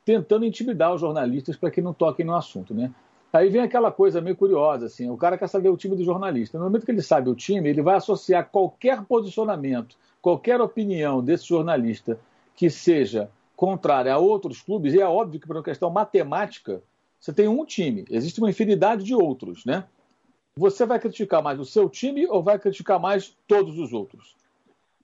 tentando 0.08 0.46
intimidar 0.46 0.94
os 0.96 1.02
jornalistas 1.02 1.58
para 1.58 1.70
que 1.70 1.82
não 1.82 1.94
toquem 1.94 2.26
no 2.26 2.34
assunto, 2.34 2.74
né? 2.74 2.90
Aí 3.34 3.50
vem 3.50 3.60
aquela 3.60 3.92
coisa 3.92 4.22
meio 4.22 4.38
curiosa, 4.38 4.86
assim, 4.86 5.10
o 5.10 5.18
cara 5.18 5.38
quer 5.38 5.50
saber 5.50 5.68
o 5.68 5.76
time 5.76 5.98
do 5.98 6.04
jornalista. 6.06 6.58
No 6.58 6.64
momento 6.64 6.86
que 6.86 6.92
ele 6.92 7.02
sabe 7.02 7.30
o 7.30 7.36
time, 7.36 7.68
ele 7.68 7.82
vai 7.82 7.98
associar 7.98 8.48
qualquer 8.50 9.04
posicionamento, 9.04 9.98
qualquer 10.22 10.62
opinião 10.62 11.22
desse 11.22 11.46
jornalista 11.46 12.18
que 12.56 12.70
seja 12.70 13.30
contrária 13.54 14.14
a 14.14 14.18
outros 14.18 14.62
clubes, 14.62 14.94
e 14.94 15.02
é 15.02 15.06
óbvio 15.06 15.42
que 15.42 15.48
por 15.48 15.58
uma 15.58 15.64
questão 15.64 15.90
matemática, 15.90 16.82
você 17.20 17.34
tem 17.34 17.50
um 17.50 17.66
time, 17.66 18.06
existe 18.10 18.40
uma 18.40 18.50
infinidade 18.50 19.04
de 19.04 19.14
outros, 19.14 19.66
né? 19.66 19.84
Você 20.56 20.86
vai 20.86 21.00
criticar 21.00 21.44
mais 21.44 21.60
o 21.60 21.66
seu 21.66 21.90
time 21.90 22.26
ou 22.28 22.42
vai 22.42 22.58
criticar 22.58 22.98
mais 22.98 23.36
todos 23.46 23.78
os 23.78 23.92
outros? 23.92 24.38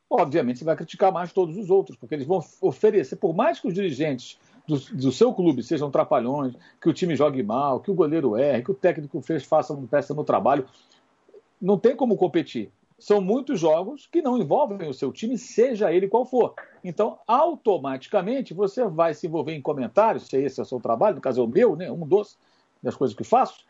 Obviamente 0.10 0.60
você 0.60 0.66
vai 0.66 0.78
criticar 0.78 1.12
mais 1.12 1.34
todos 1.34 1.58
os 1.58 1.70
outros, 1.70 1.98
porque 1.98 2.16
eles 2.16 2.26
vão 2.26 2.42
oferecer, 2.62 3.18
por 3.18 3.36
mais 3.36 3.60
que 3.60 3.68
os 3.68 3.74
dirigentes 3.74 4.40
do, 4.68 4.80
do, 4.80 5.12
seu 5.12 5.34
clube 5.34 5.62
sejam 5.62 5.92
trapalhões, 5.92 6.54
que 6.82 6.90
o 6.90 6.94
time 6.94 7.16
jogue 7.16 7.44
mal, 7.44 7.80
que 7.80 7.92
o 7.92 7.94
goleiro 7.94 8.38
erre, 8.38 8.64
que 8.64 8.72
o 8.72 8.76
técnico 8.76 9.22
fez, 9.22 9.44
faça 9.44 9.74
um 9.74 9.86
péssimo 9.86 10.24
trabalho. 10.24 10.66
Não 11.62 11.78
tem 11.78 11.96
como 11.96 12.16
competir. 12.16 12.72
São 12.98 13.20
muitos 13.20 13.60
jogos 13.60 14.08
que 14.10 14.22
não 14.22 14.38
envolvem 14.38 14.88
o 14.88 14.94
seu 14.94 15.12
time, 15.12 15.38
seja 15.38 15.92
ele 15.92 16.08
qual 16.08 16.26
for. 16.26 16.54
Então, 16.84 17.20
automaticamente, 17.28 18.54
você 18.54 18.86
vai 18.86 19.14
se 19.14 19.28
envolver 19.28 19.54
em 19.54 19.62
comentários, 19.62 20.28
se 20.28 20.38
esse 20.38 20.60
é 20.60 20.64
o 20.64 20.66
seu 20.66 20.80
trabalho, 20.80 21.16
no 21.16 21.22
caso 21.22 21.42
é 21.42 21.44
o 21.44 21.48
meu, 21.48 21.76
né, 21.76 21.92
um 21.92 22.08
dos, 22.08 22.38
das 22.82 22.96
coisas 22.96 23.16
que 23.16 23.24
faço, 23.24 23.66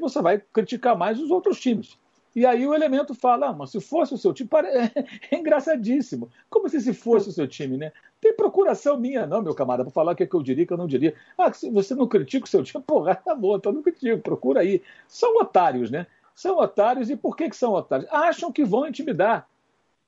você 0.00 0.20
vai 0.20 0.42
criticar 0.52 0.96
mais 0.96 1.20
os 1.20 1.30
outros 1.30 1.60
times. 1.60 1.96
E 2.34 2.46
aí 2.46 2.66
o 2.66 2.74
elemento 2.74 3.14
fala, 3.14 3.48
ah, 3.48 3.52
mas 3.52 3.70
se 3.70 3.80
fosse 3.80 4.14
o 4.14 4.18
seu 4.18 4.32
time, 4.32 4.48
é 5.30 5.36
engraçadíssimo. 5.36 6.30
Como 6.48 6.68
se 6.68 6.80
se 6.80 6.94
fosse 6.94 7.28
o 7.28 7.32
seu 7.32 7.46
time, 7.46 7.76
né? 7.76 7.92
Tem 8.20 8.34
procuração 8.34 8.98
minha, 8.98 9.26
não, 9.26 9.42
meu 9.42 9.54
camarada, 9.54 9.84
para 9.84 9.92
falar 9.92 10.12
o 10.12 10.16
que, 10.16 10.22
é 10.22 10.26
que 10.26 10.34
eu 10.34 10.42
diria, 10.42 10.66
que 10.66 10.72
eu 10.72 10.78
não 10.78 10.86
diria. 10.86 11.14
Ah, 11.36 11.52
se 11.52 11.68
você 11.70 11.94
não 11.94 12.06
critica 12.06 12.46
o 12.46 12.48
seu 12.48 12.62
time, 12.62 12.82
porra, 12.86 13.14
tá 13.14 13.34
bom, 13.34 13.56
então 13.56 13.72
não 13.72 13.82
critico, 13.82 14.22
procura 14.22 14.60
aí. 14.60 14.82
São 15.06 15.36
otários, 15.36 15.90
né? 15.90 16.06
São 16.34 16.58
otários, 16.58 17.10
e 17.10 17.16
por 17.16 17.36
que, 17.36 17.50
que 17.50 17.56
são 17.56 17.72
otários? 17.72 18.08
Acham 18.10 18.50
que 18.50 18.64
vão 18.64 18.86
intimidar. 18.86 19.46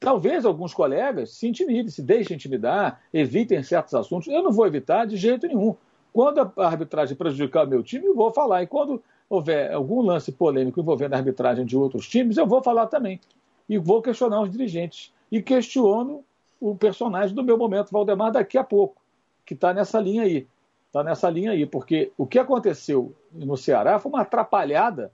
Talvez 0.01 0.45
alguns 0.45 0.72
colegas 0.75 1.31
se 1.33 1.47
intimidem, 1.47 1.89
se 1.89 2.03
deixem 2.03 2.35
intimidar, 2.35 3.01
evitem 3.12 3.62
certos 3.62 3.95
assuntos. 3.95 4.29
Eu 4.29 4.43
não 4.43 4.53
vou 4.53 4.66
evitar 4.66 5.07
de 5.07 5.16
jeito 5.16 5.47
nenhum. 5.47 5.77
Quando 6.12 6.41
a 6.41 6.66
arbitragem 6.66 7.16
prejudicar 7.16 7.66
o 7.66 7.68
meu 7.68 7.83
time, 7.83 8.07
eu 8.07 8.14
vou 8.14 8.33
falar. 8.33 8.62
E 8.62 8.66
quando 8.66 9.03
houver 9.29 9.72
algum 9.72 10.01
lance 10.03 10.33
polêmico 10.33 10.81
envolvendo 10.81 11.14
a 11.14 11.16
arbitragem 11.16 11.64
de 11.64 11.77
outros 11.77 12.09
times, 12.09 12.37
eu 12.37 12.47
vou 12.47 12.62
falar 12.62 12.87
também. 12.87 13.20
E 13.68 13.79
vou 13.79 14.03
questionar 14.03 14.41
os 14.43 14.51
dirigentes. 14.51 15.12
E 15.31 15.43
questiono 15.43 16.25
o 16.61 16.75
personagem 16.75 17.35
do 17.35 17.43
meu 17.43 17.59
momento, 17.59 17.91
Valdemar, 17.91 18.33
daqui 18.33 18.57
a 18.57 18.64
pouco, 18.64 19.01
que 19.45 19.55
está 19.55 19.72
nessa 19.72 19.99
linha 20.01 20.22
aí. 20.22 20.47
Está 20.87 21.03
nessa 21.03 21.29
linha 21.29 21.51
aí, 21.51 21.66
porque 21.66 22.12
o 22.16 22.27
que 22.27 22.39
aconteceu 22.39 23.12
no 23.33 23.57
Ceará 23.57 23.99
foi 23.99 24.12
uma 24.12 24.20
atrapalhada 24.20 25.11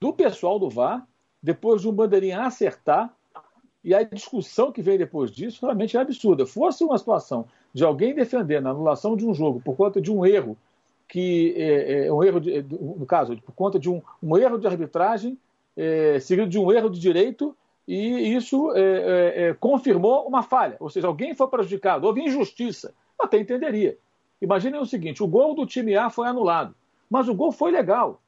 do 0.00 0.12
pessoal 0.12 0.58
do 0.58 0.70
VAR, 0.70 1.06
depois 1.42 1.82
de 1.82 1.88
um 1.88 1.92
bandeirinha 1.92 2.42
acertar, 2.42 3.12
e 3.82 3.94
a 3.94 4.02
discussão 4.02 4.70
que 4.70 4.82
veio 4.82 4.98
depois 4.98 5.30
disso 5.30 5.64
realmente 5.64 5.96
é 5.96 6.00
absurda. 6.00 6.46
Fosse 6.46 6.84
uma 6.84 6.98
situação 6.98 7.46
de 7.72 7.82
alguém 7.82 8.14
defendendo 8.14 8.66
a 8.66 8.70
anulação 8.70 9.16
de 9.16 9.26
um 9.26 9.34
jogo 9.34 9.60
por 9.60 9.74
conta 9.74 10.00
de 10.00 10.12
um 10.12 10.24
erro 10.24 10.56
que 11.10 11.54
é, 11.56 12.06
é 12.06 12.12
um 12.12 12.22
erro, 12.22 12.40
de, 12.40 12.62
no 12.62 13.04
caso, 13.04 13.36
por 13.42 13.52
conta 13.52 13.78
de 13.78 13.90
um, 13.90 14.00
um 14.22 14.38
erro 14.38 14.58
de 14.58 14.66
arbitragem, 14.66 15.36
é, 15.76 16.20
seguido 16.20 16.48
de 16.48 16.58
um 16.58 16.70
erro 16.72 16.88
de 16.88 17.00
direito, 17.00 17.54
e 17.86 18.34
isso 18.34 18.72
é, 18.76 18.80
é, 18.80 19.42
é, 19.48 19.54
confirmou 19.54 20.26
uma 20.26 20.42
falha, 20.42 20.76
ou 20.78 20.88
seja, 20.88 21.08
alguém 21.08 21.34
foi 21.34 21.48
prejudicado, 21.48 22.06
houve 22.06 22.22
injustiça. 22.22 22.94
Até 23.18 23.38
entenderia. 23.38 23.98
Imaginem 24.40 24.80
o 24.80 24.86
seguinte: 24.86 25.22
o 25.22 25.26
gol 25.26 25.54
do 25.54 25.66
time 25.66 25.96
A 25.96 26.08
foi 26.08 26.28
anulado, 26.28 26.74
mas 27.10 27.28
o 27.28 27.34
gol 27.34 27.52
foi 27.52 27.70
legal. 27.70 28.20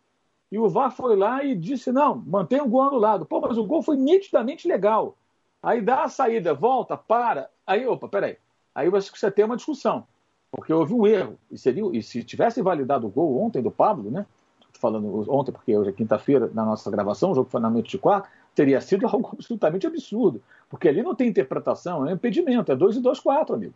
E 0.51 0.59
o 0.59 0.69
VAR 0.69 0.91
foi 0.91 1.17
lá 1.17 1.43
e 1.45 1.55
disse: 1.55 1.93
não, 1.93 2.17
mantém 2.27 2.61
o 2.61 2.69
gol 2.69 2.83
anulado. 2.83 3.25
Pô, 3.25 3.41
mas 3.41 3.57
o 3.57 3.65
gol 3.65 3.83
foi 3.83 3.97
nitidamente 3.97 4.69
legal. 4.69 5.17
Aí 5.63 5.81
dá 5.81 6.03
a 6.03 6.09
saída, 6.09 6.53
volta, 6.53 6.97
para. 6.97 7.49
Aí, 7.67 7.87
opa, 7.87 8.09
peraí. 8.09 8.37
Aí 8.75 8.91
você 8.91 9.31
tem 9.31 9.45
uma 9.45 9.57
discussão, 9.57 10.07
porque 10.53 10.73
houve 10.73 10.93
um 10.93 11.07
erro. 11.07 11.39
E, 11.51 11.57
seria, 11.57 11.83
e 11.93 12.03
se 12.03 12.23
tivesse 12.23 12.61
validado 12.61 13.07
o 13.07 13.11
gol 13.11 13.41
ontem 13.41 13.63
do 13.63 13.71
Pablo, 13.71 14.11
né? 14.11 14.27
Falando 14.75 15.25
ontem, 15.33 15.51
porque 15.51 15.77
hoje 15.77 15.91
é 15.91 15.93
quinta-feira, 15.93 16.51
na 16.53 16.65
nossa 16.65 16.91
gravação, 16.91 17.31
o 17.31 17.35
jogo 17.35 17.49
foi 17.49 17.61
na 17.61 17.71
noite 17.71 17.91
de 17.93 17.99
quarta, 17.99 18.29
teria 18.55 18.81
sido 18.81 19.07
algo 19.09 19.31
absolutamente 19.33 19.87
absurdo. 19.87 20.43
Porque 20.69 20.89
ali 20.89 21.03
não 21.03 21.15
tem 21.15 21.29
interpretação, 21.29 22.07
é 22.07 22.13
impedimento, 22.13 22.71
é 22.71 22.77
2 22.77 22.97
e 22.97 23.01
2, 23.01 23.19
4, 23.19 23.55
amigo. 23.55 23.75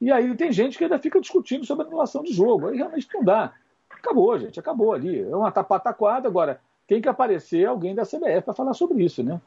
E 0.00 0.10
aí 0.10 0.34
tem 0.36 0.50
gente 0.52 0.78
que 0.78 0.84
ainda 0.84 0.98
fica 0.98 1.20
discutindo 1.20 1.66
sobre 1.66 1.84
a 1.84 1.88
anulação 1.88 2.22
de 2.22 2.32
jogo. 2.32 2.68
Aí 2.68 2.76
realmente 2.76 3.08
não 3.12 3.22
dá. 3.22 3.52
Acabou, 3.90 4.38
gente, 4.38 4.58
acabou 4.58 4.92
ali. 4.92 5.20
É 5.20 5.36
uma 5.36 5.52
tapataquada. 5.52 6.28
Agora, 6.28 6.60
tem 6.86 7.00
que 7.00 7.08
aparecer 7.08 7.66
alguém 7.66 7.94
da 7.94 8.04
CBF 8.04 8.42
para 8.42 8.54
falar 8.54 8.74
sobre 8.74 9.02
isso, 9.02 9.22
né? 9.22 9.40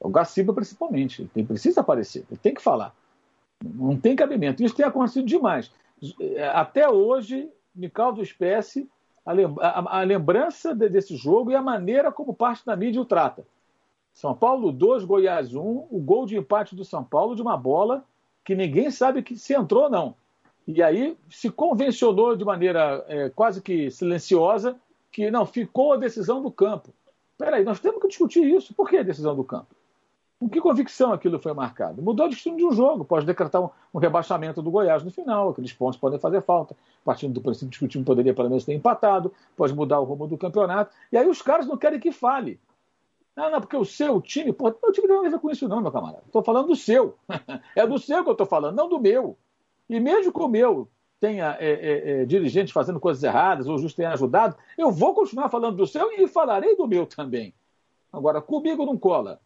O 0.00 0.08
Gaciba, 0.08 0.52
principalmente. 0.52 1.30
Ele 1.34 1.46
precisa 1.46 1.80
aparecer, 1.80 2.24
ele 2.30 2.40
tem 2.40 2.54
que 2.54 2.62
falar. 2.62 2.94
Não 3.64 3.96
tem 3.96 4.16
cabimento. 4.16 4.62
Isso 4.62 4.74
tem 4.74 4.84
acontecido 4.84 5.26
demais. 5.26 5.70
Até 6.52 6.88
hoje, 6.88 7.48
me 7.74 7.88
causa 7.88 8.22
espécie 8.22 8.88
a, 9.24 10.02
lembrança 10.02 10.74
desse 10.74 11.16
jogo 11.16 11.50
e 11.50 11.54
a 11.54 11.62
maneira 11.62 12.10
como 12.10 12.34
parte 12.34 12.66
da 12.66 12.76
mídia 12.76 13.00
o 13.00 13.04
trata. 13.04 13.46
São 14.12 14.34
Paulo 14.34 14.72
2, 14.72 15.04
Goiás 15.04 15.54
1, 15.54 15.60
o 15.60 16.00
gol 16.04 16.26
de 16.26 16.36
empate 16.36 16.74
do 16.74 16.84
São 16.84 17.02
Paulo 17.02 17.34
de 17.34 17.40
uma 17.40 17.56
bola 17.56 18.04
que 18.44 18.54
ninguém 18.54 18.90
sabe 18.90 19.22
que 19.22 19.36
se 19.36 19.54
entrou 19.54 19.84
ou 19.84 19.90
não. 19.90 20.14
E 20.66 20.82
aí 20.82 21.16
se 21.30 21.50
convencionou 21.50 22.36
de 22.36 22.44
maneira 22.44 23.04
é, 23.08 23.30
quase 23.30 23.62
que 23.62 23.90
silenciosa 23.90 24.76
que 25.10 25.30
não, 25.30 25.46
ficou 25.46 25.92
a 25.92 25.96
decisão 25.96 26.42
do 26.42 26.50
campo. 26.50 26.92
Peraí, 27.38 27.64
nós 27.64 27.80
temos 27.80 28.00
que 28.00 28.08
discutir 28.08 28.44
isso. 28.44 28.74
Por 28.74 28.88
que 28.88 28.98
a 28.98 29.02
decisão 29.02 29.34
do 29.34 29.44
campo? 29.44 29.74
Com 30.42 30.48
que 30.48 30.60
convicção 30.60 31.12
aquilo 31.12 31.38
foi 31.38 31.52
marcado? 31.52 32.02
Mudou 32.02 32.26
o 32.26 32.28
destino 32.28 32.56
de 32.56 32.64
um 32.64 32.72
jogo, 32.72 33.04
pode 33.04 33.24
decretar 33.24 33.62
um, 33.62 33.70
um 33.94 33.98
rebaixamento 34.00 34.60
do 34.60 34.72
Goiás 34.72 35.04
no 35.04 35.10
final, 35.12 35.50
aqueles 35.50 35.72
pontos 35.72 35.96
podem 36.00 36.18
fazer 36.18 36.42
falta. 36.42 36.74
Partindo 37.04 37.32
do 37.32 37.40
princípio 37.40 37.78
que 37.78 37.84
o 37.84 37.86
time 37.86 38.04
poderia 38.04 38.34
pelo 38.34 38.48
menos 38.48 38.64
ter 38.64 38.74
empatado, 38.74 39.32
pode 39.56 39.72
mudar 39.72 40.00
o 40.00 40.04
rumo 40.04 40.26
do 40.26 40.36
campeonato. 40.36 40.92
E 41.12 41.16
aí 41.16 41.28
os 41.28 41.40
caras 41.40 41.64
não 41.64 41.76
querem 41.76 42.00
que 42.00 42.10
fale. 42.10 42.58
Não, 43.36 43.52
não, 43.52 43.60
porque 43.60 43.76
o 43.76 43.84
seu 43.84 44.20
time, 44.20 44.52
pô, 44.52 44.64
meu 44.64 44.90
time 44.90 45.06
não 45.06 45.14
tem 45.14 45.22
nada 45.22 45.28
a 45.28 45.30
ver 45.30 45.38
com 45.38 45.48
isso, 45.48 45.68
não, 45.68 45.80
meu 45.80 45.92
camarada. 45.92 46.24
Estou 46.26 46.42
falando 46.42 46.66
do 46.66 46.74
seu. 46.74 47.16
é 47.76 47.86
do 47.86 47.96
seu 48.00 48.24
que 48.24 48.30
eu 48.30 48.32
estou 48.32 48.46
falando, 48.46 48.74
não 48.74 48.88
do 48.88 48.98
meu. 48.98 49.38
E 49.88 50.00
mesmo 50.00 50.32
que 50.32 50.42
o 50.42 50.48
meu 50.48 50.88
tenha 51.20 51.56
é, 51.60 51.70
é, 51.70 52.22
é, 52.22 52.24
dirigente 52.24 52.72
fazendo 52.72 52.98
coisas 52.98 53.22
erradas, 53.22 53.68
ou 53.68 53.78
justo 53.78 53.96
tenha 53.96 54.10
ajudado, 54.10 54.56
eu 54.76 54.90
vou 54.90 55.14
continuar 55.14 55.48
falando 55.50 55.76
do 55.76 55.86
seu 55.86 56.10
e 56.10 56.26
falarei 56.26 56.74
do 56.74 56.88
meu 56.88 57.06
também. 57.06 57.54
Agora, 58.12 58.42
comigo 58.42 58.84
não 58.84 58.98
cola. 58.98 59.40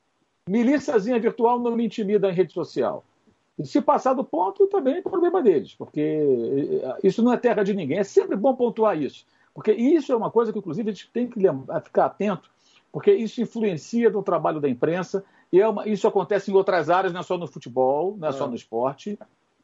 Milíciazinha 0.48 1.18
virtual 1.18 1.58
não 1.58 1.76
me 1.76 1.86
intimida 1.86 2.30
em 2.30 2.34
rede 2.34 2.52
social. 2.52 3.04
E 3.58 3.66
se 3.66 3.80
passar 3.80 4.12
do 4.12 4.22
ponto, 4.22 4.66
também 4.66 4.96
é 4.96 5.02
problema 5.02 5.42
deles, 5.42 5.74
porque 5.74 6.00
é, 6.00 7.06
isso 7.06 7.22
não 7.22 7.32
é 7.32 7.36
terra 7.36 7.62
de 7.62 7.74
ninguém. 7.74 7.98
É 7.98 8.04
sempre 8.04 8.36
bom 8.36 8.54
pontuar 8.54 9.00
isso. 9.00 9.24
Porque 9.54 9.72
isso 9.72 10.12
é 10.12 10.16
uma 10.16 10.30
coisa 10.30 10.52
que, 10.52 10.58
inclusive, 10.58 10.90
a 10.90 10.92
gente 10.92 11.10
tem 11.10 11.26
que 11.26 11.40
ficar 11.82 12.06
atento 12.06 12.50
porque 12.96 13.12
isso 13.12 13.42
influencia 13.42 14.08
no 14.08 14.22
trabalho 14.22 14.58
da 14.58 14.70
imprensa, 14.70 15.22
e 15.52 15.60
é 15.60 15.68
uma, 15.68 15.86
isso 15.86 16.08
acontece 16.08 16.50
em 16.50 16.54
outras 16.54 16.88
áreas, 16.88 17.12
não 17.12 17.20
é 17.20 17.22
só 17.22 17.36
no 17.36 17.46
futebol, 17.46 18.16
não 18.18 18.28
é, 18.28 18.30
é, 18.30 18.32
só 18.32 18.48
no 18.48 18.54
esporte, 18.54 19.18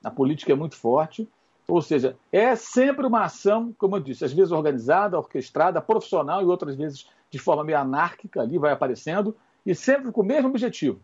a 0.04 0.10
política 0.10 0.52
é 0.52 0.54
muito 0.54 0.76
forte. 0.76 1.26
Ou 1.66 1.80
seja, 1.80 2.14
é 2.30 2.54
sempre 2.54 3.06
uma 3.06 3.24
ação, 3.24 3.74
como 3.78 3.96
eu 3.96 4.00
disse, 4.00 4.22
às 4.22 4.34
vezes 4.34 4.52
organizada, 4.52 5.16
orquestrada, 5.16 5.80
profissional 5.80 6.42
e 6.42 6.44
outras 6.44 6.76
vezes 6.76 7.08
de 7.30 7.38
forma 7.38 7.64
meio 7.64 7.78
anárquica, 7.78 8.42
ali 8.42 8.58
vai 8.58 8.70
aparecendo, 8.70 9.34
e 9.64 9.74
sempre 9.74 10.10
com 10.12 10.20
o 10.20 10.24
mesmo 10.24 10.48
objetivo. 10.48 11.00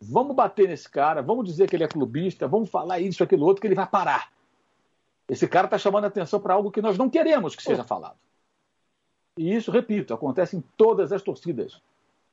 Vamos 0.00 0.34
bater 0.34 0.68
nesse 0.68 0.88
cara, 0.88 1.22
vamos 1.22 1.46
dizer 1.46 1.68
que 1.68 1.76
ele 1.76 1.84
é 1.84 1.88
clubista, 1.88 2.48
vamos 2.48 2.68
falar 2.68 2.98
isso, 3.00 3.22
aquilo, 3.22 3.46
outro, 3.46 3.60
que 3.60 3.66
ele 3.68 3.74
vai 3.74 3.86
parar. 3.86 4.32
Esse 5.28 5.46
cara 5.46 5.66
está 5.66 5.78
chamando 5.78 6.04
a 6.04 6.08
atenção 6.08 6.40
para 6.40 6.54
algo 6.54 6.70
que 6.70 6.82
nós 6.82 6.98
não 6.98 7.08
queremos 7.08 7.54
que 7.54 7.62
seja 7.62 7.84
falado. 7.84 8.16
E 9.38 9.54
isso, 9.54 9.70
repito, 9.70 10.12
acontece 10.12 10.56
em 10.56 10.64
todas 10.76 11.12
as 11.12 11.22
torcidas. 11.22 11.80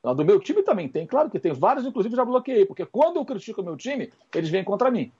Do 0.03 0.26
meu 0.26 0.39
time 0.39 0.63
também 0.63 0.88
tem, 0.88 1.05
claro 1.05 1.30
que 1.30 1.39
tem. 1.39 1.53
Vários, 1.53 1.86
inclusive, 1.86 2.15
já 2.15 2.26
bloqueei, 2.26 2.65
porque 2.65 2.86
quando 2.86 3.17
eu 3.17 3.26
critico 3.26 3.61
o 3.61 3.63
meu 3.63 3.78
time, 3.78 4.11
eles 4.34 4.49
vêm 4.49 4.63
contra 4.63 4.89
mim. 4.89 5.11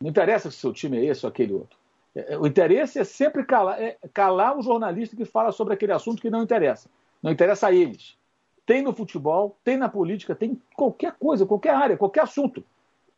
Não 0.00 0.10
interessa 0.10 0.50
se 0.50 0.56
o 0.56 0.60
seu 0.60 0.72
time 0.72 0.98
é 0.98 1.04
esse 1.06 1.24
ou 1.24 1.30
aquele 1.30 1.52
outro. 1.52 1.78
É, 2.14 2.34
é, 2.34 2.38
o 2.38 2.46
interesse 2.46 2.98
é 2.98 3.04
sempre 3.04 3.44
calar, 3.44 3.80
é 3.80 3.96
calar 4.12 4.58
o 4.58 4.62
jornalista 4.62 5.16
que 5.16 5.24
fala 5.24 5.52
sobre 5.52 5.74
aquele 5.74 5.92
assunto 5.92 6.20
que 6.20 6.30
não 6.30 6.42
interessa. 6.42 6.90
Não 7.22 7.30
interessa 7.30 7.68
a 7.68 7.72
eles. 7.72 8.16
Tem 8.64 8.82
no 8.82 8.92
futebol, 8.92 9.56
tem 9.64 9.76
na 9.76 9.88
política, 9.88 10.34
tem 10.34 10.60
qualquer 10.76 11.14
coisa, 11.18 11.44
qualquer 11.46 11.74
área, 11.74 11.96
qualquer 11.96 12.22
assunto. 12.22 12.64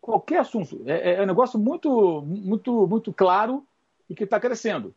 Qualquer 0.00 0.40
assunto. 0.40 0.82
É, 0.86 1.14
é 1.14 1.22
um 1.22 1.26
negócio 1.26 1.58
muito, 1.58 2.22
muito, 2.22 2.86
muito 2.86 3.12
claro 3.12 3.64
e 4.08 4.14
que 4.14 4.24
está 4.24 4.40
crescendo. 4.40 4.94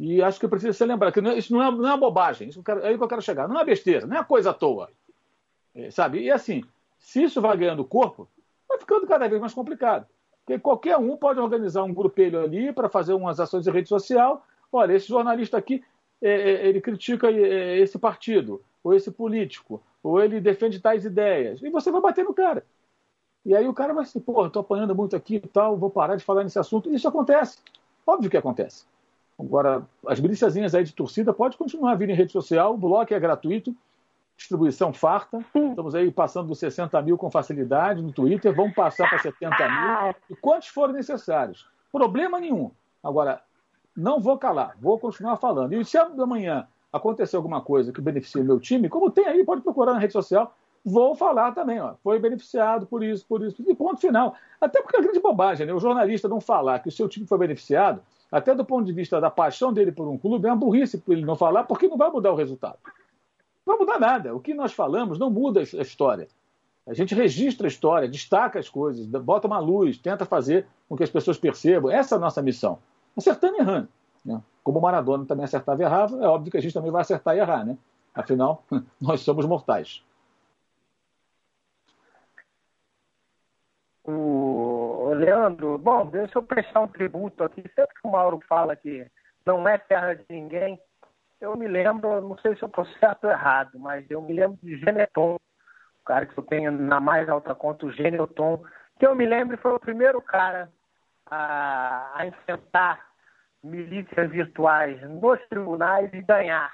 E 0.00 0.20
acho 0.22 0.40
que 0.40 0.48
precisa 0.48 0.72
ser 0.72 0.86
lembrado 0.86 1.12
que 1.12 1.20
é, 1.20 1.38
isso 1.38 1.52
não 1.52 1.62
é, 1.62 1.70
não 1.70 1.92
é 1.92 1.96
bobagem, 1.96 2.48
isso 2.48 2.62
quero, 2.62 2.80
é 2.80 2.88
aí 2.88 2.98
que 2.98 3.02
eu 3.02 3.08
quero 3.08 3.22
chegar. 3.22 3.48
Não 3.48 3.60
é 3.60 3.64
besteira, 3.64 4.06
não 4.06 4.16
é 4.16 4.24
coisa 4.24 4.50
à 4.50 4.54
toa. 4.54 4.90
É, 5.74 5.90
sabe? 5.90 6.20
E 6.20 6.30
assim, 6.30 6.64
se 6.98 7.22
isso 7.22 7.40
vai 7.40 7.56
ganhando 7.56 7.84
corpo, 7.84 8.28
vai 8.68 8.78
ficando 8.78 9.06
cada 9.06 9.28
vez 9.28 9.40
mais 9.40 9.54
complicado. 9.54 10.06
Porque 10.44 10.58
qualquer 10.58 10.96
um 10.98 11.16
pode 11.16 11.40
organizar 11.40 11.84
um 11.84 11.94
grupelho 11.94 12.42
ali 12.42 12.72
para 12.72 12.88
fazer 12.88 13.14
umas 13.14 13.40
ações 13.40 13.64
de 13.64 13.70
rede 13.70 13.88
social. 13.88 14.44
Olha, 14.70 14.92
esse 14.92 15.08
jornalista 15.08 15.56
aqui, 15.56 15.82
é, 16.20 16.30
é 16.30 16.66
ele 16.66 16.80
critica 16.80 17.30
é, 17.30 17.78
esse 17.78 17.98
partido, 17.98 18.62
ou 18.84 18.92
esse 18.92 19.10
político, 19.10 19.82
ou 20.02 20.22
ele 20.22 20.42
defende 20.42 20.78
tais 20.78 21.06
ideias. 21.06 21.62
E 21.62 21.70
você 21.70 21.90
vai 21.90 22.02
bater 22.02 22.22
no 22.22 22.34
cara. 22.34 22.62
E 23.44 23.56
aí 23.56 23.66
o 23.66 23.74
cara 23.74 23.94
vai 23.94 24.04
assim, 24.04 24.20
pô, 24.20 24.46
estou 24.46 24.60
apanhando 24.60 24.94
muito 24.94 25.16
aqui 25.16 25.36
e 25.36 25.40
tal, 25.40 25.76
vou 25.76 25.90
parar 25.90 26.16
de 26.16 26.24
falar 26.24 26.44
nesse 26.44 26.58
assunto. 26.58 26.92
Isso 26.92 27.08
acontece. 27.08 27.58
Óbvio 28.06 28.30
que 28.30 28.36
acontece. 28.36 28.84
Agora, 29.38 29.82
as 30.06 30.20
miliciazinhas 30.20 30.74
aí 30.74 30.84
de 30.84 30.92
torcida 30.92 31.32
pode 31.32 31.56
continuar 31.56 31.92
a 31.92 31.94
vir 31.94 32.08
em 32.08 32.14
rede 32.14 32.30
social, 32.30 32.74
o 32.74 32.78
bloco 32.78 33.12
é 33.12 33.18
gratuito, 33.18 33.74
distribuição 34.36 34.92
farta. 34.92 35.44
Estamos 35.54 35.94
aí 35.94 36.10
passando 36.10 36.48
dos 36.48 36.58
60 36.58 37.00
mil 37.02 37.18
com 37.18 37.30
facilidade 37.30 38.00
no 38.00 38.12
Twitter, 38.12 38.54
vamos 38.54 38.74
passar 38.74 39.08
para 39.08 39.18
70 39.18 39.56
mil, 39.68 40.14
e 40.30 40.36
quantos 40.36 40.68
forem 40.68 40.94
necessários. 40.94 41.68
Problema 41.90 42.38
nenhum. 42.38 42.70
Agora, 43.02 43.42
não 43.96 44.20
vou 44.20 44.38
calar, 44.38 44.76
vou 44.80 44.98
continuar 44.98 45.36
falando. 45.36 45.72
E 45.72 45.84
se 45.84 45.98
amanhã 45.98 46.66
acontecer 46.94 47.36
alguma 47.36 47.60
coisa 47.60 47.92
que 47.92 48.00
beneficie 48.00 48.40
o 48.40 48.44
meu 48.44 48.60
time, 48.60 48.88
como 48.88 49.10
tem 49.10 49.26
aí, 49.26 49.44
pode 49.44 49.62
procurar 49.62 49.94
na 49.94 49.98
rede 49.98 50.12
social, 50.12 50.54
vou 50.84 51.16
falar 51.16 51.52
também, 51.52 51.80
ó, 51.80 51.94
foi 52.04 52.20
beneficiado 52.20 52.86
por 52.86 53.02
isso, 53.02 53.26
por 53.26 53.42
isso, 53.42 53.62
e 53.66 53.74
ponto 53.74 54.00
final. 54.00 54.36
Até 54.60 54.80
porque 54.80 54.96
é 54.96 55.02
grande 55.02 55.18
bobagem, 55.18 55.66
né? 55.66 55.74
O 55.74 55.80
jornalista 55.80 56.28
não 56.28 56.40
falar 56.40 56.78
que 56.78 56.88
o 56.88 56.92
seu 56.92 57.08
time 57.08 57.26
foi 57.26 57.38
beneficiado, 57.38 58.00
até 58.30 58.54
do 58.54 58.64
ponto 58.64 58.84
de 58.84 58.92
vista 58.92 59.20
da 59.20 59.28
paixão 59.28 59.72
dele 59.72 59.90
por 59.90 60.06
um 60.06 60.16
clube, 60.16 60.46
é 60.46 60.50
uma 60.50 60.56
burrice 60.56 61.02
ele 61.08 61.24
não 61.24 61.34
falar, 61.34 61.64
porque 61.64 61.88
não 61.88 61.96
vai 61.96 62.10
mudar 62.10 62.30
o 62.32 62.36
resultado. 62.36 62.78
Não 63.66 63.76
vai 63.76 63.86
mudar 63.86 63.98
nada. 63.98 64.34
O 64.34 64.40
que 64.40 64.54
nós 64.54 64.72
falamos 64.72 65.18
não 65.18 65.30
muda 65.30 65.60
a 65.60 65.82
história. 65.82 66.28
A 66.86 66.94
gente 66.94 67.14
registra 67.14 67.66
a 67.66 67.68
história, 67.68 68.08
destaca 68.08 68.58
as 68.58 68.68
coisas, 68.68 69.06
bota 69.06 69.46
uma 69.46 69.58
luz, 69.58 69.96
tenta 69.98 70.24
fazer 70.24 70.66
com 70.88 70.96
que 70.96 71.02
as 71.02 71.10
pessoas 71.10 71.38
percebam. 71.38 71.90
Essa 71.90 72.14
é 72.14 72.18
a 72.18 72.20
nossa 72.20 72.42
missão. 72.42 72.78
Acertando 73.16 73.56
e 73.56 73.60
errando. 73.60 73.88
Né? 74.24 74.40
Como 74.64 74.80
o 74.80 74.82
Maradona 74.82 75.24
também 75.24 75.44
acertava 75.44 75.80
e 75.80 75.84
errava, 75.84 76.16
é 76.24 76.26
óbvio 76.26 76.50
que 76.50 76.58
a 76.58 76.60
gente 76.60 76.74
também 76.74 76.90
vai 76.90 77.02
acertar 77.02 77.36
e 77.36 77.38
errar, 77.38 77.64
né? 77.64 77.78
Afinal, 78.12 78.64
nós 79.00 79.20
somos 79.20 79.46
mortais. 79.46 80.02
Leandro, 85.14 85.78
bom, 85.78 86.06
deixa 86.06 86.38
eu 86.38 86.42
prestar 86.42 86.80
um 86.80 86.88
tributo 86.88 87.42
aqui. 87.44 87.62
Sempre 87.74 87.94
que 87.94 88.06
o 88.06 88.10
Mauro 88.10 88.40
fala 88.48 88.76
que 88.76 89.06
não 89.46 89.66
é 89.66 89.78
terra 89.78 90.14
de 90.14 90.24
ninguém, 90.28 90.78
eu 91.40 91.56
me 91.56 91.66
lembro, 91.66 92.20
não 92.20 92.36
sei 92.38 92.56
se 92.56 92.62
eu 92.62 92.68
estou 92.68 92.86
certo 92.98 93.24
ou 93.24 93.30
errado, 93.30 93.78
mas 93.78 94.10
eu 94.10 94.20
me 94.22 94.32
lembro 94.32 94.58
de 94.62 94.76
Geneton, 94.78 95.34
o 95.34 96.04
cara 96.04 96.26
que 96.26 96.38
eu 96.38 96.44
tenho 96.44 96.72
na 96.72 97.00
mais 97.00 97.28
alta 97.28 97.54
conta, 97.54 97.86
o 97.86 97.92
Geneton, 97.92 98.62
que 98.98 99.06
eu 99.06 99.14
me 99.14 99.26
lembro 99.26 99.56
foi 99.58 99.72
o 99.72 99.80
primeiro 99.80 100.20
cara 100.22 100.70
a, 101.26 102.12
a 102.14 102.26
enfrentar 102.26 103.13
milícias 103.64 104.30
virtuais 104.30 105.00
nos 105.02 105.40
tribunais 105.48 106.12
e 106.12 106.20
ganhar. 106.22 106.72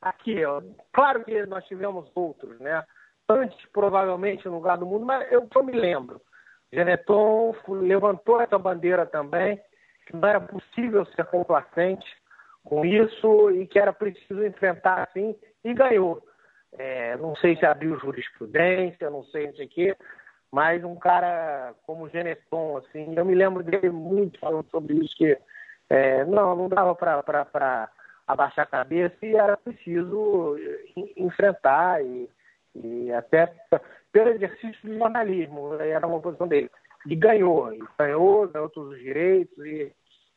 Aqui, 0.00 0.44
ó, 0.44 0.62
claro 0.92 1.24
que 1.24 1.44
nós 1.46 1.64
tivemos 1.66 2.10
outros, 2.14 2.58
né? 2.60 2.84
Antes, 3.28 3.58
provavelmente, 3.72 4.46
no 4.46 4.54
lugar 4.54 4.78
do 4.78 4.86
mundo, 4.86 5.04
mas 5.04 5.30
eu, 5.30 5.46
eu 5.52 5.62
me 5.64 5.72
lembro. 5.72 6.20
Geneton 6.72 7.54
levantou 7.68 8.40
essa 8.40 8.58
bandeira 8.58 9.04
também, 9.04 9.60
que 10.06 10.16
não 10.16 10.28
era 10.28 10.40
possível 10.40 11.04
ser 11.06 11.24
complacente. 11.26 12.06
com 12.64 12.84
isso 12.84 13.50
e 13.50 13.66
que 13.66 13.78
era 13.78 13.92
preciso 13.92 14.44
enfrentar 14.44 15.08
assim 15.08 15.34
e 15.64 15.74
ganhou. 15.74 16.22
É, 16.72 17.16
não 17.16 17.34
sei 17.36 17.56
se 17.56 17.64
abriu 17.64 17.98
jurisprudência, 17.98 19.10
não 19.10 19.24
sei 19.24 19.46
o 19.46 19.68
que, 19.68 19.96
mas 20.52 20.84
um 20.84 20.96
cara 20.96 21.74
como 21.86 22.08
Geneton, 22.08 22.76
assim, 22.76 23.14
eu 23.16 23.24
me 23.24 23.34
lembro 23.34 23.62
dele 23.62 23.90
muito 23.90 24.38
falando 24.38 24.68
sobre 24.70 24.94
isso, 24.94 25.16
que 25.16 25.36
é, 25.90 26.24
não, 26.24 26.54
não 26.54 26.68
dava 26.68 26.94
para 26.94 27.90
abaixar 28.26 28.64
a 28.64 28.70
cabeça 28.70 29.16
e 29.22 29.34
era 29.34 29.56
preciso 29.56 30.56
enfrentar 31.16 32.02
e, 32.02 32.28
e 32.74 33.12
até 33.12 33.52
pelo 34.12 34.30
exercício 34.30 34.88
do 34.88 34.98
jornalismo, 34.98 35.74
era 35.74 36.06
uma 36.06 36.20
posição 36.20 36.48
dele. 36.48 36.70
E 37.06 37.14
ganhou, 37.14 37.72
e 37.72 37.80
ganhou, 37.98 38.48
ganhou 38.48 38.68
todos 38.70 38.94
os 38.94 38.98
direitos, 38.98 39.64
e 39.64 39.92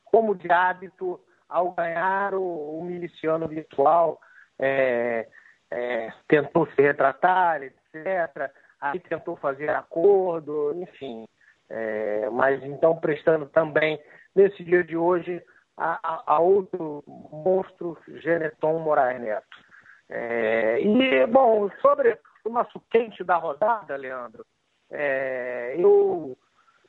como 0.05 0.35
de 0.35 0.51
hábito, 0.51 1.19
ao 1.49 1.71
ganhar 1.71 2.33
o, 2.33 2.79
o 2.79 2.83
miliciano 2.83 3.47
virtual, 3.47 4.19
é, 4.59 5.27
é, 5.69 6.13
tentou 6.27 6.67
se 6.67 6.81
retratar, 6.81 7.63
etc. 7.63 8.51
Aí 8.79 8.99
tentou 8.99 9.35
fazer 9.37 9.69
acordo, 9.69 10.73
enfim. 10.75 11.25
É, 11.69 12.29
mas 12.29 12.61
então 12.63 12.97
prestando 12.97 13.45
também, 13.47 13.99
nesse 14.35 14.63
dia 14.63 14.83
de 14.83 14.95
hoje, 14.95 15.41
a, 15.77 15.99
a, 16.03 16.23
a 16.35 16.39
outro 16.39 17.03
monstro, 17.07 17.97
Geneton 18.07 18.79
Moraes 18.79 19.21
Neto. 19.21 19.57
É, 20.09 20.81
e, 20.81 21.25
bom, 21.27 21.69
sobre 21.81 22.17
o 22.43 22.49
nosso 22.49 22.79
quente 22.89 23.23
da 23.23 23.37
rodada, 23.37 23.95
Leandro, 23.95 24.45
é, 24.91 25.75
eu 25.77 26.37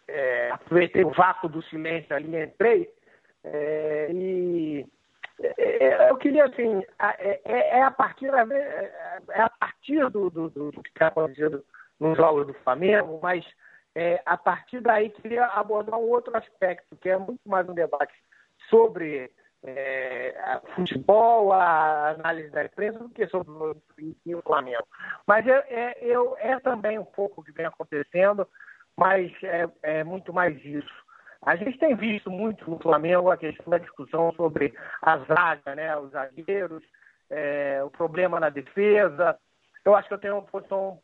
é, 0.08 0.50
aproveitei 0.50 1.04
o 1.04 1.10
vácuo 1.10 1.48
do 1.48 1.62
silêncio 1.62 2.14
ali, 2.14 2.36
entrei 2.36 2.92
é, 3.44 4.08
e 4.12 4.86
é, 5.40 5.86
é, 5.86 6.10
eu 6.10 6.16
queria 6.16 6.44
assim, 6.44 6.82
é, 7.44 7.82
a 7.82 7.90
partir, 7.90 8.26
é 8.26 9.40
a 9.40 9.50
partir 9.50 10.08
do, 10.10 10.30
do, 10.30 10.48
do 10.50 10.82
que 10.82 10.90
está 10.90 11.08
acontecendo 11.08 11.64
nos 11.98 12.16
jogos 12.16 12.46
do 12.46 12.54
Flamengo, 12.54 13.18
mas 13.22 13.44
é, 13.94 14.22
a 14.24 14.36
partir 14.36 14.80
daí 14.80 15.10
queria 15.10 15.46
abordar 15.46 15.98
um 15.98 16.08
outro 16.08 16.36
aspecto, 16.36 16.96
que 16.96 17.08
é 17.08 17.18
muito 17.18 17.40
mais 17.46 17.68
um 17.68 17.74
debate 17.74 18.14
sobre 18.70 19.30
é, 19.64 20.60
futebol, 20.74 21.52
a 21.52 22.10
análise 22.10 22.50
da 22.50 22.64
imprensa, 22.64 22.98
do 22.98 23.10
que 23.10 23.26
sobre 23.28 23.50
o 23.50 24.42
Flamengo. 24.42 24.86
Mas 25.26 25.46
é, 25.46 25.98
eu, 26.00 26.36
é 26.38 26.58
também 26.60 26.98
um 26.98 27.04
pouco 27.04 27.40
o 27.40 27.44
que 27.44 27.52
vem 27.52 27.66
acontecendo, 27.66 28.46
mas 28.96 29.30
é, 29.42 29.68
é 29.82 30.04
muito 30.04 30.32
mais 30.32 30.56
isso. 30.64 31.02
A 31.44 31.56
gente 31.56 31.78
tem 31.78 31.94
visto 31.96 32.30
muito 32.30 32.68
no 32.70 32.78
Flamengo 32.78 33.30
a 33.30 33.36
questão 33.36 33.68
da 33.68 33.78
discussão 33.78 34.32
sobre 34.34 34.72
a 35.00 35.18
zaga, 35.18 35.74
né, 35.74 35.96
os 35.96 36.12
zagueiros, 36.12 36.82
é, 37.28 37.82
o 37.84 37.90
problema 37.90 38.38
na 38.38 38.48
defesa. 38.48 39.36
Eu 39.84 39.94
acho 39.94 40.08
que 40.08 40.14
eu 40.14 40.20
tenho 40.20 40.34
uma 40.34 40.42
posição 40.42 41.00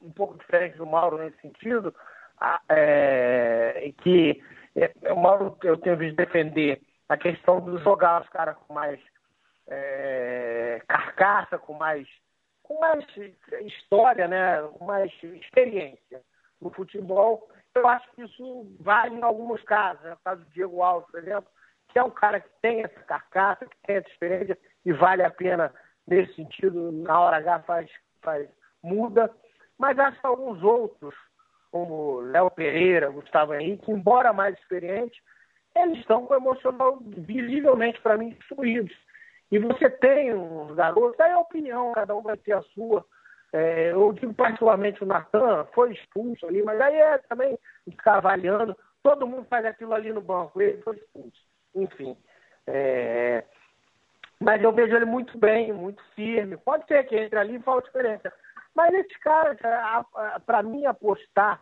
um 0.00 0.12
pouco 0.12 0.38
diferente 0.38 0.76
do 0.76 0.86
Mauro 0.86 1.18
nesse 1.18 1.40
sentido, 1.40 1.94
é, 2.68 3.92
que 4.02 4.42
é, 4.76 5.12
o 5.12 5.16
Mauro 5.16 5.56
eu 5.62 5.76
tenho 5.76 5.96
visto 5.96 6.16
defender 6.16 6.80
a 7.08 7.16
questão 7.16 7.60
de 7.60 7.82
jogar 7.82 8.22
os 8.22 8.28
caras 8.28 8.56
com 8.56 8.74
mais 8.74 9.00
é, 9.68 10.80
carcaça, 10.88 11.58
com 11.58 11.74
mais, 11.74 12.08
com 12.62 12.80
mais 12.80 13.04
história, 13.66 14.26
né, 14.26 14.62
com 14.74 14.84
mais 14.84 15.12
experiência 15.22 16.22
no 16.60 16.70
futebol 16.70 17.48
eu 17.74 17.88
acho 17.88 18.10
que 18.12 18.22
isso 18.22 18.76
vale 18.80 19.16
em 19.16 19.22
alguns 19.22 19.62
casos. 19.62 20.02
Né? 20.02 20.12
O 20.12 20.24
caso 20.24 20.44
do 20.44 20.50
Diego 20.50 20.82
Alves, 20.82 21.10
por 21.10 21.20
exemplo, 21.20 21.50
que 21.88 21.98
é 21.98 22.02
um 22.02 22.10
cara 22.10 22.40
que 22.40 22.48
tem 22.60 22.82
essa 22.82 23.00
carcaça, 23.00 23.66
que 23.66 23.76
tem 23.86 23.96
essa 23.96 24.08
experiência 24.08 24.58
e 24.84 24.92
vale 24.92 25.22
a 25.22 25.30
pena 25.30 25.72
nesse 26.06 26.34
sentido, 26.34 26.92
na 26.92 27.18
hora 27.20 27.36
H 27.38 27.60
faz, 27.60 27.90
faz 28.20 28.48
muda. 28.82 29.30
Mas 29.78 29.98
acho 29.98 30.20
que 30.20 30.26
alguns 30.26 30.62
outros, 30.62 31.14
como 31.72 32.20
Léo 32.20 32.50
Pereira, 32.50 33.10
Gustavo 33.10 33.54
Henrique, 33.54 33.90
embora 33.90 34.32
mais 34.32 34.56
experientes, 34.58 35.18
eles 35.74 35.98
estão 35.98 36.26
com 36.26 36.34
o 36.34 36.36
emocional 36.36 36.98
visivelmente, 37.00 38.00
para 38.02 38.18
mim, 38.18 38.28
destruídos. 38.30 38.94
E 39.50 39.58
você 39.58 39.88
tem 39.88 40.34
uns 40.34 40.74
garotos, 40.74 41.18
aí 41.18 41.30
é 41.30 41.34
a 41.34 41.38
opinião, 41.38 41.92
cada 41.92 42.14
um 42.14 42.22
vai 42.22 42.36
ter 42.36 42.52
a 42.52 42.62
sua. 42.74 43.04
É, 43.52 43.92
eu 43.92 44.12
digo 44.12 44.32
particularmente 44.34 45.02
o 45.02 45.06
Natan, 45.06 45.66
foi 45.74 45.92
expulso 45.92 46.46
ali, 46.46 46.62
mas 46.62 46.80
aí 46.80 46.94
é 46.94 47.18
também 47.18 47.58
ficar 47.84 48.16
avaliando. 48.16 48.76
Todo 49.02 49.26
mundo 49.26 49.46
faz 49.48 49.64
aquilo 49.64 49.94
ali 49.94 50.12
no 50.12 50.20
banco, 50.20 50.60
ele 50.60 50.80
foi 50.82 50.96
expulso. 50.96 51.42
Enfim. 51.74 52.16
É, 52.66 53.44
mas 54.38 54.62
eu 54.62 54.72
vejo 54.72 54.94
ele 54.94 55.04
muito 55.04 55.38
bem, 55.38 55.72
muito 55.72 56.02
firme. 56.14 56.56
Pode 56.56 56.86
ser 56.86 57.04
que 57.04 57.16
entre 57.16 57.38
ali 57.38 57.56
e 57.56 57.62
falte 57.62 57.86
experiência. 57.86 58.32
Mas 58.74 58.94
esses 58.94 59.16
caras, 59.18 59.58
para 60.46 60.62
mim, 60.62 60.86
apostar 60.86 61.60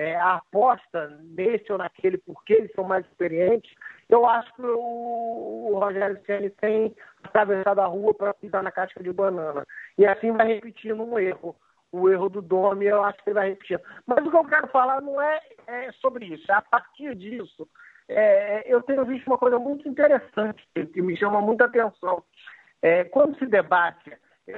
é, 0.00 0.16
a 0.16 0.36
aposta 0.36 1.08
nesse 1.22 1.70
ou 1.70 1.76
naquele, 1.76 2.16
porque 2.16 2.54
eles 2.54 2.72
são 2.72 2.84
mais 2.84 3.04
experientes, 3.04 3.70
eu 4.08 4.24
acho 4.24 4.50
que 4.54 4.62
o, 4.62 5.72
o 5.72 5.78
Rogério 5.78 6.18
Ceni 6.24 6.48
tem 6.50 6.96
atravessado 7.22 7.80
a 7.80 7.86
rua 7.86 8.14
para 8.14 8.32
pisar 8.32 8.62
na 8.62 8.72
casca 8.72 9.02
de 9.02 9.12
banana. 9.12 9.66
E 9.98 10.06
assim 10.06 10.32
vai 10.32 10.46
repetindo 10.46 11.02
um 11.02 11.18
erro. 11.18 11.54
O 11.92 12.08
erro 12.08 12.28
do 12.28 12.40
Domi, 12.40 12.86
eu 12.86 13.04
acho 13.04 13.22
que 13.22 13.30
ele 13.30 13.34
vai 13.34 13.48
repetindo. 13.50 13.82
Mas 14.06 14.24
o 14.24 14.30
que 14.30 14.36
eu 14.36 14.44
quero 14.44 14.68
falar 14.68 15.02
não 15.02 15.20
é, 15.20 15.40
é 15.66 15.92
sobre 15.92 16.24
isso. 16.24 16.50
É 16.50 16.54
a 16.54 16.62
partir 16.62 17.14
disso, 17.14 17.68
é, 18.08 18.62
eu 18.66 18.82
tenho 18.82 19.04
visto 19.04 19.26
uma 19.26 19.36
coisa 19.36 19.58
muito 19.58 19.88
interessante 19.88 20.66
que 20.74 21.02
me 21.02 21.16
chama 21.16 21.42
muita 21.42 21.66
atenção. 21.66 22.24
É, 22.80 23.04
quando 23.04 23.38
se 23.38 23.44
debate, 23.44 24.16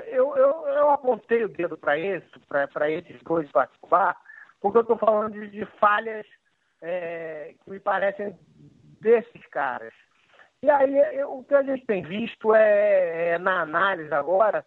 eu, 0.09 0.37
eu, 0.37 0.67
eu 0.69 0.91
apontei 0.91 1.45
o 1.45 1.49
dedo 1.49 1.77
para 1.77 1.99
esse, 1.99 2.29
para 2.73 2.91
esses 2.91 3.23
dois 3.23 3.51
particular, 3.51 4.17
porque 4.61 4.79
eu 4.79 4.83
estou 4.83 4.99
falando 4.99 5.33
de, 5.33 5.49
de 5.49 5.67
falhas 5.79 6.27
é, 6.81 7.55
que 7.63 7.71
me 7.71 7.81
parecem 7.81 8.37
desses 9.01 9.47
caras. 9.47 9.93
E 10.63 10.71
aí 10.71 10.97
eu, 11.17 11.39
o 11.39 11.45
que 11.45 11.55
a 11.55 11.63
gente 11.63 11.85
tem 11.87 12.03
visto 12.03 12.55
é, 12.55 13.31
é 13.31 13.39
na 13.39 13.63
análise 13.63 14.13
agora 14.15 14.65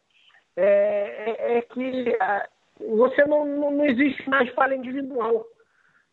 é, 0.55 1.35
é, 1.37 1.57
é 1.57 1.61
que 1.61 2.17
a, 2.19 2.47
você 2.79 3.25
não, 3.25 3.45
não, 3.45 3.71
não, 3.71 3.85
existe 3.85 4.29
mais 4.29 4.49
falha 4.53 4.75
individual. 4.75 5.45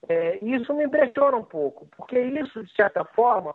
É, 0.08 0.38
isso 0.44 0.74
me 0.74 0.84
impressiona 0.84 1.36
um 1.36 1.44
pouco, 1.44 1.88
porque 1.96 2.18
isso, 2.18 2.62
de 2.64 2.72
certa 2.74 3.04
forma, 3.04 3.54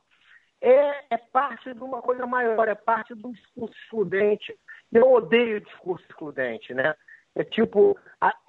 é, 0.61 1.13
é 1.13 1.17
parte 1.17 1.73
de 1.73 1.83
uma 1.83 2.01
coisa 2.01 2.25
maior, 2.25 2.67
é 2.67 2.75
parte 2.75 3.13
um 3.13 3.31
discurso 3.31 3.75
excludente. 3.83 4.57
Eu 4.91 5.11
odeio 5.11 5.61
discurso 5.61 6.05
excludente, 6.09 6.73
né? 6.73 6.95
É 7.35 7.43
tipo, 7.43 7.97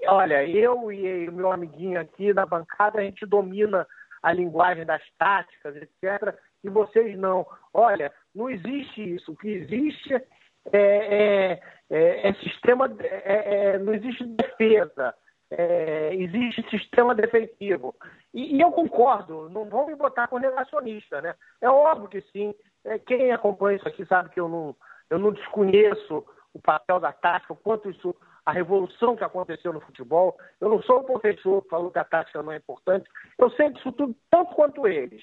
olha, 0.06 0.48
eu 0.48 0.90
e 0.90 1.28
o 1.28 1.32
meu 1.32 1.52
amiguinho 1.52 2.00
aqui 2.00 2.32
na 2.32 2.46
bancada, 2.46 3.00
a 3.00 3.02
gente 3.02 3.26
domina 3.26 3.86
a 4.22 4.32
linguagem 4.32 4.84
das 4.84 5.02
táticas, 5.18 5.76
etc. 5.76 6.34
E 6.64 6.70
vocês 6.70 7.16
não. 7.18 7.46
Olha, 7.72 8.12
não 8.34 8.48
existe 8.48 9.14
isso. 9.14 9.32
O 9.32 9.36
que 9.36 9.48
existe 9.48 10.14
é, 10.14 10.22
é, 10.72 11.60
é, 11.90 12.28
é 12.28 12.34
sistema. 12.34 12.90
É, 13.00 13.72
é, 13.74 13.78
não 13.78 13.94
existe 13.94 14.24
defesa. 14.24 15.14
É, 15.50 16.14
existe 16.14 16.62
sistema 16.70 17.14
defensivo. 17.14 17.94
E, 18.34 18.56
e, 18.56 18.60
eu 18.60 18.70
concordo, 18.70 19.48
não 19.48 19.64
vão 19.64 19.86
me 19.86 19.94
botar 19.94 20.28
com 20.28 20.38
negacionista, 20.38 21.22
né? 21.22 21.34
É 21.60 21.70
óbvio 21.70 22.08
que 22.08 22.20
sim. 22.32 22.54
quem 23.06 23.32
acompanha 23.32 23.78
isso 23.78 23.88
aqui 23.88 24.04
sabe 24.04 24.28
que 24.28 24.38
eu 24.38 24.46
não, 24.46 24.76
eu 25.10 25.18
não 25.18 25.32
desconheço 25.32 26.24
o 26.52 26.60
papel 26.60 27.00
da 27.00 27.12
tática, 27.12 27.52
o 27.52 27.56
quanto 27.56 27.90
isso 27.90 28.14
a 28.48 28.52
revolução 28.52 29.14
que 29.14 29.22
aconteceu 29.22 29.74
no 29.74 29.80
futebol. 29.80 30.38
Eu 30.58 30.70
não 30.70 30.82
sou 30.82 31.00
o 31.00 31.04
professor 31.04 31.62
que 31.62 31.68
falou 31.68 31.90
que 31.90 31.98
a 31.98 32.04
tática 32.04 32.42
não 32.42 32.50
é 32.50 32.56
importante. 32.56 33.06
Eu 33.36 33.50
sei 33.50 33.70
disso 33.70 33.92
tudo 33.92 34.16
tanto 34.30 34.54
quanto 34.54 34.88
eles. 34.88 35.22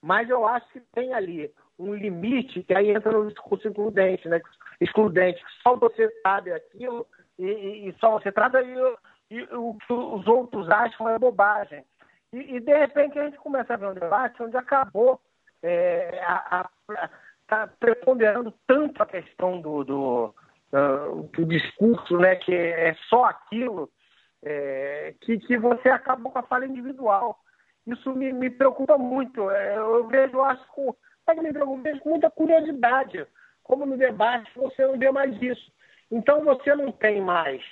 Mas 0.00 0.30
eu 0.30 0.46
acho 0.46 0.68
que 0.68 0.80
tem 0.94 1.12
ali 1.12 1.52
um 1.76 1.92
limite 1.94 2.62
que 2.62 2.72
aí 2.72 2.90
entra 2.90 3.10
no 3.10 3.26
discurso 3.26 3.66
excludente, 3.66 4.28
né? 4.28 4.40
Excludente, 4.80 5.42
só 5.62 5.74
você 5.74 6.08
sabe 6.22 6.52
aquilo 6.52 7.04
e, 7.36 7.88
e 7.88 7.94
só 7.98 8.12
você 8.12 8.30
trata 8.30 8.62
e, 8.62 8.76
e, 9.30 9.42
o 9.54 9.74
que 9.74 9.92
os 9.92 10.26
outros 10.28 10.70
acham 10.70 11.08
é 11.08 11.18
bobagem. 11.18 11.84
E, 12.32 12.56
e, 12.56 12.60
de 12.60 12.78
repente 12.78 13.18
a 13.18 13.24
gente 13.24 13.38
começa 13.38 13.74
a 13.74 13.76
ver 13.76 13.86
um 13.88 13.94
debate 13.94 14.40
onde 14.42 14.56
acabou 14.56 15.20
é, 15.60 16.22
a, 16.22 16.60
a, 16.60 17.10
a, 17.50 17.66
tá 17.66 17.72
preponderando 17.78 18.52
tanto 18.66 19.02
a 19.02 19.06
questão 19.06 19.60
do, 19.60 19.84
do 19.84 20.34
uh, 20.72 21.30
o 21.38 21.44
discurso, 21.44 22.16
né, 22.18 22.36
que 22.36 22.54
é 22.54 22.94
só 23.08 23.24
aquilo, 23.24 23.90
é, 24.42 25.14
que, 25.20 25.38
que 25.38 25.58
você 25.58 25.88
acabou 25.88 26.32
com 26.32 26.38
a 26.38 26.44
falha 26.44 26.66
individual. 26.66 27.38
Isso 27.86 28.14
me, 28.14 28.32
me 28.32 28.50
preocupa 28.50 28.96
muito. 28.96 29.50
É, 29.50 29.76
eu 29.76 30.06
vejo, 30.06 30.40
acho, 30.42 30.66
com, 30.68 30.94
é 31.26 31.34
me 31.34 31.52
preocupa, 31.52 31.98
com 31.98 32.08
muita 32.08 32.30
curiosidade. 32.30 33.26
Como 33.62 33.86
no 33.86 33.96
debate 33.96 34.50
você 34.56 34.86
não 34.86 34.98
vê 34.98 35.10
mais 35.10 35.40
isso. 35.42 35.72
Então 36.10 36.44
você 36.44 36.74
não 36.74 36.90
tem 36.90 37.20
mais 37.20 37.62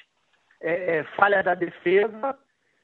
é, 0.61 1.05
falha 1.17 1.43
da 1.43 1.55
defesa, 1.55 2.39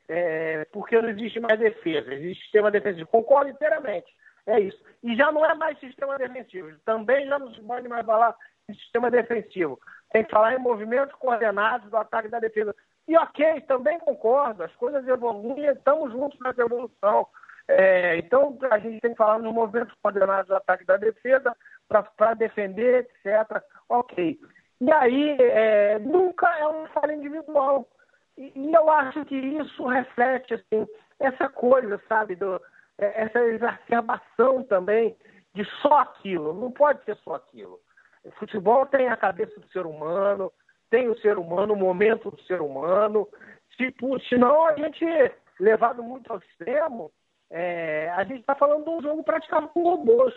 é, 0.09 0.66
porque 0.72 1.01
não 1.01 1.09
existe 1.09 1.40
mais 1.40 1.59
defesa, 1.59 2.12
existe 2.14 2.42
sistema 2.42 2.70
defensivo. 2.70 3.07
Concordo 3.09 3.51
inteiramente. 3.51 4.07
É 4.47 4.61
isso. 4.61 4.82
E 5.03 5.16
já 5.16 5.32
não 5.32 5.45
é 5.45 5.55
mais 5.55 5.78
sistema 5.78 6.18
defensivo. 6.18 6.70
Também 6.84 7.26
já 7.26 7.38
não 7.38 7.53
se 7.55 7.61
pode 7.62 7.88
mais 7.88 8.05
falar 8.05 8.34
em 8.68 8.74
sistema 8.74 9.11
defensivo. 9.11 9.80
Tem 10.12 10.24
que 10.24 10.30
falar 10.30 10.55
em 10.55 10.59
movimentos 10.59 11.14
coordenados 11.16 11.90
do 11.90 11.97
ataque 11.97 12.28
e 12.28 12.30
da 12.30 12.38
defesa. 12.38 12.74
E 13.07 13.16
ok, 13.16 13.61
também 13.62 13.99
concordo, 13.99 14.62
as 14.62 14.74
coisas 14.76 15.07
evoluem, 15.07 15.66
estamos 15.66 16.11
juntos 16.12 16.38
nessa 16.40 16.62
evolução. 16.62 17.26
É, 17.68 18.16
então, 18.18 18.59
a 18.70 18.78
gente 18.78 19.01
tem 19.01 19.12
que 19.12 19.16
falar 19.16 19.38
nos 19.38 19.53
movimentos 19.53 19.95
coordenados 20.03 20.49
do 20.49 20.57
ataque 20.57 20.84
e 20.84 20.86
da 20.86 20.97
defesa, 20.97 21.55
para 21.88 22.34
defender, 22.34 23.09
etc. 23.24 23.62
Ok. 23.88 24.38
E 24.80 24.92
aí, 24.92 25.36
é, 25.38 25.99
nunca 25.99 26.49
é 26.59 26.66
uma 26.66 26.88
falha 26.88 27.12
individual. 27.12 27.86
E, 28.36 28.53
e, 28.55 28.74
eu 28.74 28.90
acho 28.90 29.24
que 29.24 29.36
isso 29.36 29.86
reflete 29.86 30.55
assim, 30.55 30.86
essa 31.20 31.49
coisa, 31.49 32.01
sabe, 32.09 32.34
do, 32.34 32.61
essa 32.99 33.40
exacerbação 33.40 34.62
também 34.64 35.16
de 35.55 35.64
só 35.80 36.01
aquilo. 36.01 36.53
Não 36.53 36.70
pode 36.70 37.05
ser 37.05 37.16
só 37.18 37.34
aquilo. 37.34 37.80
O 38.24 38.30
futebol 38.32 38.86
tem 38.86 39.09
a 39.09 39.16
cabeça 39.16 39.59
do 39.61 39.68
ser 39.68 39.86
humano, 39.86 40.53
tem 40.90 41.09
o 41.09 41.18
ser 41.18 41.38
humano, 41.38 41.74
o 41.74 41.76
momento 41.76 42.30
do 42.30 42.40
ser 42.42 42.61
humano. 42.61 43.28
Tipo, 43.76 44.18
senão 44.28 44.66
a 44.66 44.74
gente, 44.74 45.05
levado 45.61 46.03
muito 46.03 46.32
ao 46.32 46.38
extremo, 46.38 47.11
é, 47.51 48.11
a 48.11 48.24
gente 48.24 48.40
está 48.40 48.55
falando 48.55 48.84
de 48.84 48.90
um 48.90 49.03
jogo 49.03 49.22
praticado 49.22 49.68
com 49.68 49.82
robôs, 49.82 50.34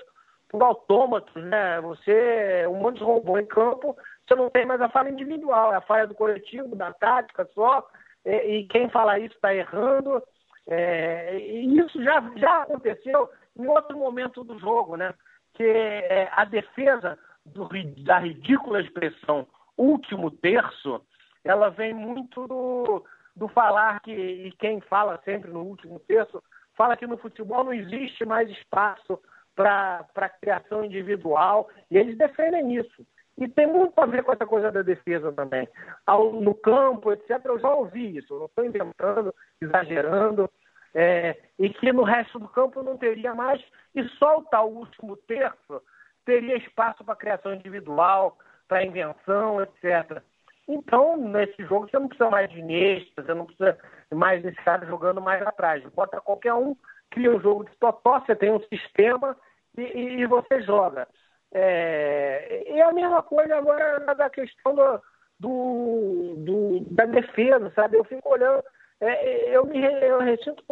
por 0.49 0.61
autômatos, 0.63 1.43
né? 1.43 1.81
Você, 1.81 2.65
um 2.67 2.75
monte 2.75 2.97
de 2.97 3.03
robô 3.03 3.37
em 3.37 3.45
campo, 3.45 3.95
você 4.25 4.35
não 4.35 4.49
tem 4.49 4.65
mais 4.65 4.81
a 4.81 4.89
falha 4.89 5.09
individual, 5.09 5.73
é 5.73 5.77
a 5.77 5.81
falha 5.81 6.07
do 6.07 6.15
coletivo, 6.15 6.75
da 6.75 6.93
tática 6.93 7.47
só, 7.53 7.85
e, 8.25 8.59
e 8.59 8.67
quem 8.67 8.89
fala 8.89 9.19
isso 9.19 9.35
está 9.35 9.53
errando. 9.53 10.21
É, 10.69 11.37
e 11.39 11.77
isso 11.79 12.03
já, 12.03 12.21
já 12.35 12.63
aconteceu 12.63 13.29
em 13.57 13.67
outro 13.67 13.97
momento 13.97 14.43
do 14.43 14.59
jogo, 14.59 14.95
né? 14.95 15.13
Que 15.53 15.63
é, 15.63 16.29
a 16.31 16.45
defesa 16.45 17.17
do, 17.45 17.69
da 18.03 18.19
ridícula 18.19 18.81
expressão 18.81 19.47
último 19.77 20.31
terço, 20.31 21.01
ela 21.43 21.69
vem 21.69 21.93
muito 21.93 22.47
do, 22.47 23.05
do 23.35 23.47
falar 23.47 23.99
que, 24.01 24.11
e 24.11 24.51
quem 24.53 24.81
fala 24.81 25.21
sempre 25.23 25.51
no 25.51 25.61
último 25.61 25.99
terço, 25.99 26.43
fala 26.75 26.97
que 26.97 27.07
no 27.07 27.17
futebol 27.17 27.63
não 27.63 27.73
existe 27.73 28.25
mais 28.25 28.49
espaço 28.49 29.19
para 29.55 30.29
criação 30.41 30.83
individual, 30.83 31.69
e 31.89 31.97
eles 31.97 32.17
defendem 32.17 32.75
isso. 32.75 33.05
E 33.37 33.47
tem 33.47 33.67
muito 33.67 33.97
a 33.99 34.05
ver 34.05 34.23
com 34.23 34.33
essa 34.33 34.45
coisa 34.45 34.71
da 34.71 34.81
defesa 34.81 35.31
também. 35.31 35.67
Ao, 36.05 36.33
no 36.33 36.55
campo, 36.55 37.11
etc., 37.11 37.39
eu 37.45 37.59
já 37.59 37.69
ouvi 37.69 38.17
isso, 38.17 38.37
não 38.37 38.45
estou 38.45 38.65
inventando, 38.65 39.33
exagerando, 39.61 40.49
é, 40.93 41.37
e 41.59 41.69
que 41.69 41.91
no 41.91 42.03
resto 42.03 42.39
do 42.39 42.47
campo 42.47 42.81
não 42.81 42.97
teria 42.97 43.35
mais, 43.35 43.63
e 43.93 44.03
só 44.17 44.39
o 44.39 44.45
tal 44.45 44.71
último 44.71 45.15
terço 45.15 45.81
teria 46.25 46.57
espaço 46.57 47.03
para 47.03 47.15
criação 47.15 47.53
individual, 47.53 48.37
para 48.67 48.83
invenção, 48.83 49.61
etc. 49.61 50.21
Então, 50.67 51.15
nesse 51.15 51.63
jogo, 51.63 51.87
você 51.87 51.97
não 51.97 52.07
precisa 52.07 52.29
mais 52.29 52.49
de 52.49 52.59
Iniesta, 52.59 53.23
você 53.23 53.33
não 53.33 53.45
precisa 53.45 53.77
mais 54.13 54.41
desse 54.41 54.57
cara 54.63 54.85
jogando 54.85 55.21
mais 55.21 55.45
atrás. 55.45 55.83
Bota 55.93 56.19
qualquer 56.19 56.53
um, 56.53 56.75
cria 57.09 57.31
um 57.31 57.39
jogo 57.39 57.63
de 57.63 57.75
totó, 57.77 58.19
você 58.19 58.35
tem 58.35 58.51
um 58.51 58.61
sistema 58.63 59.37
e, 59.77 59.81
e, 59.81 60.21
e 60.21 60.25
você 60.25 60.61
joga. 60.63 61.07
É, 61.53 62.63
e 62.69 62.81
a 62.81 62.91
mesma 62.91 63.23
coisa 63.23 63.57
agora 63.57 64.13
da 64.15 64.29
questão 64.29 64.75
do, 64.75 65.01
do, 65.39 66.35
do, 66.37 66.79
da 66.91 67.05
defesa, 67.05 67.71
sabe? 67.75 67.97
Eu 67.97 68.03
fico 68.03 68.29
olhando, 68.29 68.63
é, 68.99 69.55
eu 69.55 69.65
me 69.65 69.79
eu 69.81 70.19
ressinto, 70.19 70.63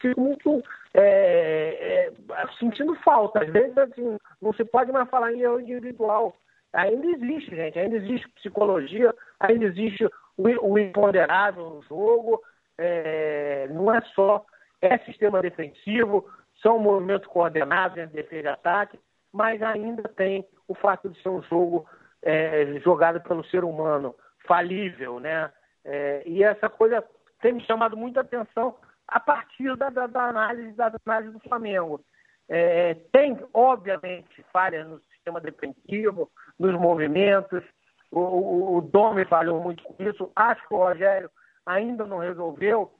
fico 0.00 0.20
muito 0.20 0.62
é, 0.94 2.10
é, 2.10 2.12
sentindo 2.58 2.94
falta. 2.96 3.42
Às 3.42 3.50
vezes, 3.50 3.76
assim, 3.78 4.18
não 4.40 4.52
se 4.52 4.64
pode 4.64 4.92
mais 4.92 5.08
falar 5.08 5.32
em 5.32 5.40
erro 5.40 5.60
individual. 5.60 6.36
Ainda 6.72 7.06
existe, 7.06 7.56
gente, 7.56 7.78
ainda 7.78 7.96
existe 7.96 8.28
psicologia, 8.30 9.14
ainda 9.40 9.64
existe 9.64 10.04
o, 10.36 10.72
o 10.72 10.78
imponderável 10.78 11.70
no 11.70 11.82
jogo. 11.82 12.42
É, 12.76 13.66
não 13.70 13.92
é 13.92 14.00
só 14.14 14.44
é 14.80 14.98
sistema 14.98 15.42
defensivo, 15.42 16.24
são 16.62 16.78
movimentos 16.78 17.26
coordenados 17.26 17.98
entre 17.98 18.22
defesa 18.22 18.48
e 18.48 18.52
ataque 18.52 18.98
mas 19.32 19.62
ainda 19.62 20.02
tem 20.08 20.46
o 20.66 20.74
fato 20.74 21.08
de 21.08 21.20
ser 21.22 21.28
um 21.28 21.42
jogo 21.42 21.86
é, 22.22 22.78
jogado 22.80 23.20
pelo 23.20 23.44
ser 23.44 23.64
humano, 23.64 24.14
falível, 24.46 25.20
né? 25.20 25.50
É, 25.84 26.22
e 26.26 26.42
essa 26.42 26.68
coisa 26.68 27.04
tem 27.40 27.52
me 27.52 27.64
chamado 27.64 27.96
muita 27.96 28.20
atenção 28.20 28.76
a 29.06 29.20
partir 29.20 29.74
da, 29.76 29.88
da, 29.90 30.06
da 30.06 30.28
análise, 30.28 30.72
da 30.72 30.92
análise 31.06 31.32
do 31.32 31.40
Flamengo. 31.40 32.04
É, 32.48 32.94
tem, 33.12 33.38
obviamente, 33.52 34.44
falhas 34.52 34.86
no 34.86 35.00
sistema 35.00 35.40
defensivo, 35.40 36.30
nos 36.58 36.72
movimentos. 36.78 37.62
O, 38.10 38.20
o, 38.20 38.76
o 38.76 38.80
Domi 38.80 39.24
falhou 39.26 39.62
muito 39.62 39.82
com 39.82 40.02
isso. 40.02 40.30
Acho 40.34 40.66
que 40.66 40.74
o 40.74 40.78
Rogério 40.78 41.30
ainda 41.64 42.06
não 42.06 42.18
resolveu, 42.18 42.90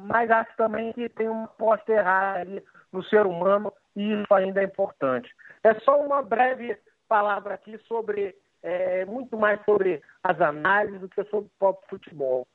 mas 0.00 0.30
acho 0.30 0.56
também 0.56 0.92
que 0.94 1.08
tem 1.10 1.28
uma 1.28 1.48
posta 1.48 1.92
errada 1.92 2.40
ali 2.40 2.62
no 2.94 3.02
ser 3.04 3.26
humano 3.26 3.72
e 3.96 4.12
isso 4.12 4.32
ainda 4.32 4.60
é 4.60 4.64
importante. 4.64 5.28
É 5.62 5.74
só 5.80 6.00
uma 6.00 6.22
breve 6.22 6.76
palavra 7.08 7.54
aqui 7.54 7.78
sobre, 7.86 8.34
é, 8.62 9.04
muito 9.04 9.36
mais 9.36 9.62
sobre 9.64 10.00
as 10.22 10.40
análises 10.40 11.00
do 11.00 11.08
que 11.08 11.22
sobre 11.24 11.46
o 11.46 11.58
próprio 11.58 11.88
futebol. 11.90 12.46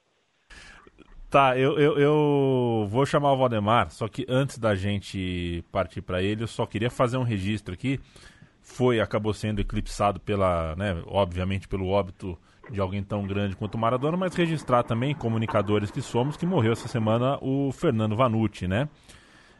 Tá, 1.29 1.55
eu, 1.55 1.77
eu, 1.77 1.99
eu, 1.99 2.87
vou 2.89 3.05
chamar 3.05 3.33
o 3.33 3.37
Valdemar, 3.37 3.91
só 3.91 4.07
que 4.07 4.25
antes 4.27 4.57
da 4.57 4.73
gente 4.73 5.63
partir 5.71 6.01
para 6.01 6.23
ele, 6.23 6.43
eu 6.43 6.47
só 6.47 6.65
queria 6.65 6.89
fazer 6.89 7.17
um 7.17 7.23
registro 7.23 7.73
aqui. 7.73 7.99
Foi, 8.63 8.99
acabou 8.99 9.33
sendo 9.33 9.61
eclipsado 9.61 10.19
pela, 10.19 10.75
né, 10.75 11.01
obviamente 11.05 11.67
pelo 11.67 11.87
óbito 11.87 12.37
de 12.71 12.79
alguém 12.79 13.03
tão 13.03 13.25
grande 13.25 13.55
quanto 13.55 13.75
o 13.75 13.77
Maradona, 13.77 14.17
mas 14.17 14.35
registrar 14.35 14.83
também, 14.83 15.13
comunicadores 15.13 15.91
que 15.91 16.01
somos, 16.01 16.37
que 16.37 16.45
morreu 16.45 16.71
essa 16.71 16.87
semana 16.87 17.37
o 17.41 17.71
Fernando 17.71 18.15
Vanucci, 18.15 18.67
né? 18.67 18.87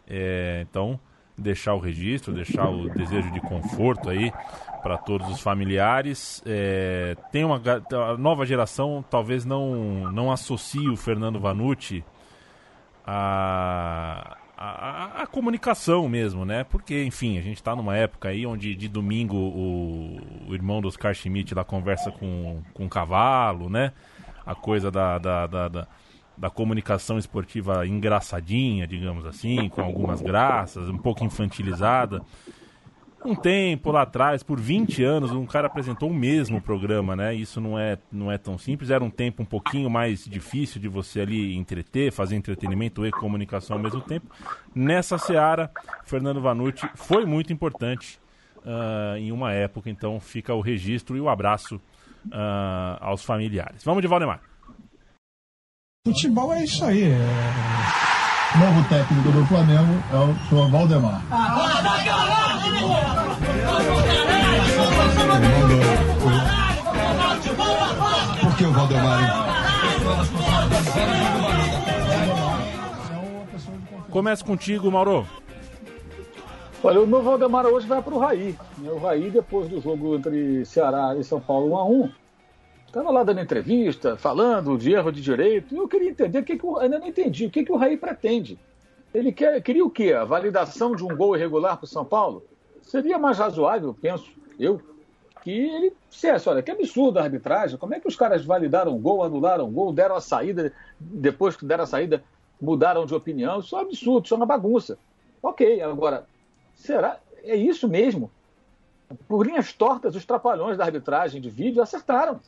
É, 0.09 0.65
então, 0.69 0.99
deixar 1.37 1.73
o 1.73 1.79
registro, 1.79 2.33
deixar 2.33 2.69
o 2.69 2.89
desejo 2.89 3.31
de 3.31 3.39
conforto 3.41 4.09
aí 4.09 4.31
para 4.81 4.97
todos 4.97 5.29
os 5.29 5.39
familiares. 5.39 6.41
É, 6.45 7.15
tem 7.31 7.43
uma 7.43 7.61
a 7.91 8.17
nova 8.17 8.45
geração 8.45 9.03
talvez 9.09 9.45
não 9.45 10.11
não 10.11 10.31
associe 10.31 10.89
o 10.89 10.97
Fernando 10.97 11.39
Vanucci 11.39 12.03
a, 13.11 14.37
a, 14.55 15.23
a, 15.23 15.27
comunicação 15.27 16.07
mesmo, 16.07 16.45
né? 16.45 16.63
Porque, 16.63 17.03
enfim, 17.03 17.39
a 17.39 17.41
gente 17.41 17.57
está 17.57 17.75
numa 17.75 17.95
época 17.97 18.29
aí 18.29 18.45
onde 18.45 18.75
de 18.75 18.87
domingo 18.87 19.35
o, 19.35 20.19
o 20.47 20.53
irmão 20.53 20.79
dos 20.79 20.93
Oscar 20.93 21.15
Schmidt 21.15 21.55
lá 21.55 21.63
conversa 21.63 22.11
com, 22.11 22.61
com 22.73 22.85
um 22.85 22.89
cavalo, 22.89 23.69
né? 23.69 23.93
A 24.45 24.53
coisa 24.53 24.91
da, 24.91 25.17
da, 25.17 25.47
da, 25.47 25.67
da 25.67 25.87
da 26.39 26.49
comunicação 26.49 27.17
esportiva 27.17 27.85
engraçadinha, 27.85 28.87
digamos 28.87 29.25
assim, 29.25 29.67
com 29.67 29.81
algumas 29.81 30.21
graças, 30.21 30.87
um 30.87 30.97
pouco 30.97 31.23
infantilizada. 31.23 32.21
Um 33.25 33.35
tempo 33.35 33.91
lá 33.91 34.03
atrás, 34.03 34.41
por 34.41 34.57
20 34.57 35.03
anos, 35.03 35.31
um 35.31 35.45
cara 35.45 35.67
apresentou 35.67 36.09
o 36.09 36.13
mesmo 36.13 36.61
programa, 36.61 37.17
né? 37.17 37.35
Isso 37.35 37.59
não 37.59 37.77
é, 37.77 37.97
não 38.09 38.31
é 38.31 38.37
tão 38.37 38.57
simples. 38.57 38.89
Era 38.89 39.03
um 39.03 39.09
tempo 39.09 39.43
um 39.43 39.45
pouquinho 39.45 39.89
mais 39.89 40.23
difícil 40.23 40.79
de 40.79 40.87
você 40.87 41.19
ali 41.19 41.53
entreter, 41.57 42.13
fazer 42.13 42.37
entretenimento 42.37 43.05
e 43.05 43.11
comunicação 43.11 43.75
ao 43.75 43.83
mesmo 43.83 43.99
tempo. 43.99 44.27
Nessa 44.73 45.17
seara, 45.17 45.69
Fernando 46.05 46.39
Vanucci 46.39 46.89
foi 46.95 47.25
muito 47.25 47.51
importante 47.51 48.17
uh, 48.59 49.17
em 49.17 49.33
uma 49.33 49.51
época, 49.51 49.89
então 49.89 50.17
fica 50.21 50.53
o 50.53 50.61
registro 50.61 51.17
e 51.17 51.19
o 51.19 51.27
abraço 51.27 51.75
uh, 51.75 53.01
aos 53.01 53.21
familiares. 53.25 53.83
Vamos 53.83 54.01
de 54.01 54.07
Valdemar. 54.07 54.39
Futebol 56.09 56.53
é 56.53 56.63
isso 56.63 56.85
aí. 56.85 57.11
É... 57.11 58.57
Novo 58.57 58.87
técnico 58.87 59.31
do 59.31 59.45
Flamengo 59.45 60.01
é 60.11 60.15
o 60.15 60.47
senhor 60.47 60.69
Valdemar. 60.71 61.21
Por 68.41 68.55
que 68.57 68.63
o 68.65 68.71
Valdemar? 68.71 69.19
Começa 74.09 74.45
contigo, 74.45 74.89
Mauro. 74.89 75.27
Olha, 76.81 77.01
o 77.01 77.07
meu 77.07 77.21
Valdemar 77.21 77.65
hoje 77.65 77.85
vai 77.85 78.01
para 78.01 78.13
o 78.13 78.19
Raí. 78.19 78.57
O 78.81 78.99
Raí, 78.99 79.29
depois 79.29 79.67
do 79.67 79.81
jogo 79.81 80.15
entre 80.15 80.65
Ceará 80.65 81.13
e 81.19 81.23
São 81.25 81.41
Paulo 81.41 81.75
1x1, 81.75 82.11
Estava 82.89 83.11
lá 83.11 83.23
dando 83.23 83.39
entrevista, 83.39 84.17
falando 84.17 84.75
de 84.75 84.91
erro 84.91 85.11
de 85.11 85.21
direito, 85.21 85.75
e 85.75 85.77
eu 85.77 85.87
queria 85.87 86.09
entender 86.09 86.39
o 86.39 86.43
que, 86.43 86.57
que 86.57 86.65
eu 86.65 86.79
ainda 86.79 86.97
não 86.97 87.05
entendi, 87.05 87.45
o 87.45 87.51
que, 87.51 87.63
que 87.63 87.71
o 87.71 87.77
Raí 87.77 87.95
pretende. 87.95 88.57
Ele 89.13 89.31
quer, 89.31 89.61
queria 89.61 89.85
o 89.85 89.91
quê? 89.91 90.11
A 90.11 90.25
validação 90.25 90.95
de 90.95 91.03
um 91.03 91.15
gol 91.15 91.37
irregular 91.37 91.77
para 91.77 91.85
o 91.85 91.87
São 91.87 92.03
Paulo? 92.03 92.43
Seria 92.81 93.19
mais 93.19 93.37
razoável, 93.37 93.95
penso 94.01 94.31
eu, 94.59 94.81
que 95.43 95.51
ele 95.51 95.93
dissesse, 96.09 96.49
olha, 96.49 96.63
que 96.63 96.71
absurdo 96.71 97.19
a 97.19 97.23
arbitragem, 97.23 97.77
como 97.77 97.93
é 97.93 97.99
que 97.99 98.07
os 98.07 98.15
caras 98.15 98.43
validaram 98.43 98.95
o 98.95 98.99
gol, 98.99 99.23
anularam 99.23 99.67
o 99.67 99.71
gol, 99.71 99.93
deram 99.93 100.15
a 100.15 100.21
saída, 100.21 100.73
depois 100.99 101.55
que 101.55 101.65
deram 101.65 101.83
a 101.83 101.87
saída, 101.87 102.23
mudaram 102.59 103.05
de 103.05 103.13
opinião, 103.13 103.59
isso 103.59 103.75
é 103.75 103.79
um 103.79 103.81
absurdo, 103.83 104.25
isso 104.25 104.33
é 104.33 104.37
uma 104.37 104.47
bagunça. 104.47 104.97
Ok, 105.43 105.79
agora, 105.83 106.25
será? 106.73 107.19
É 107.43 107.55
isso 107.55 107.87
mesmo? 107.87 108.31
Por 109.27 109.45
linhas 109.45 109.73
tortas, 109.73 110.15
os 110.15 110.25
trapalhões 110.25 110.75
da 110.75 110.85
arbitragem 110.85 111.39
de 111.39 111.51
vídeo 111.51 111.83
acertaram. 111.83 112.39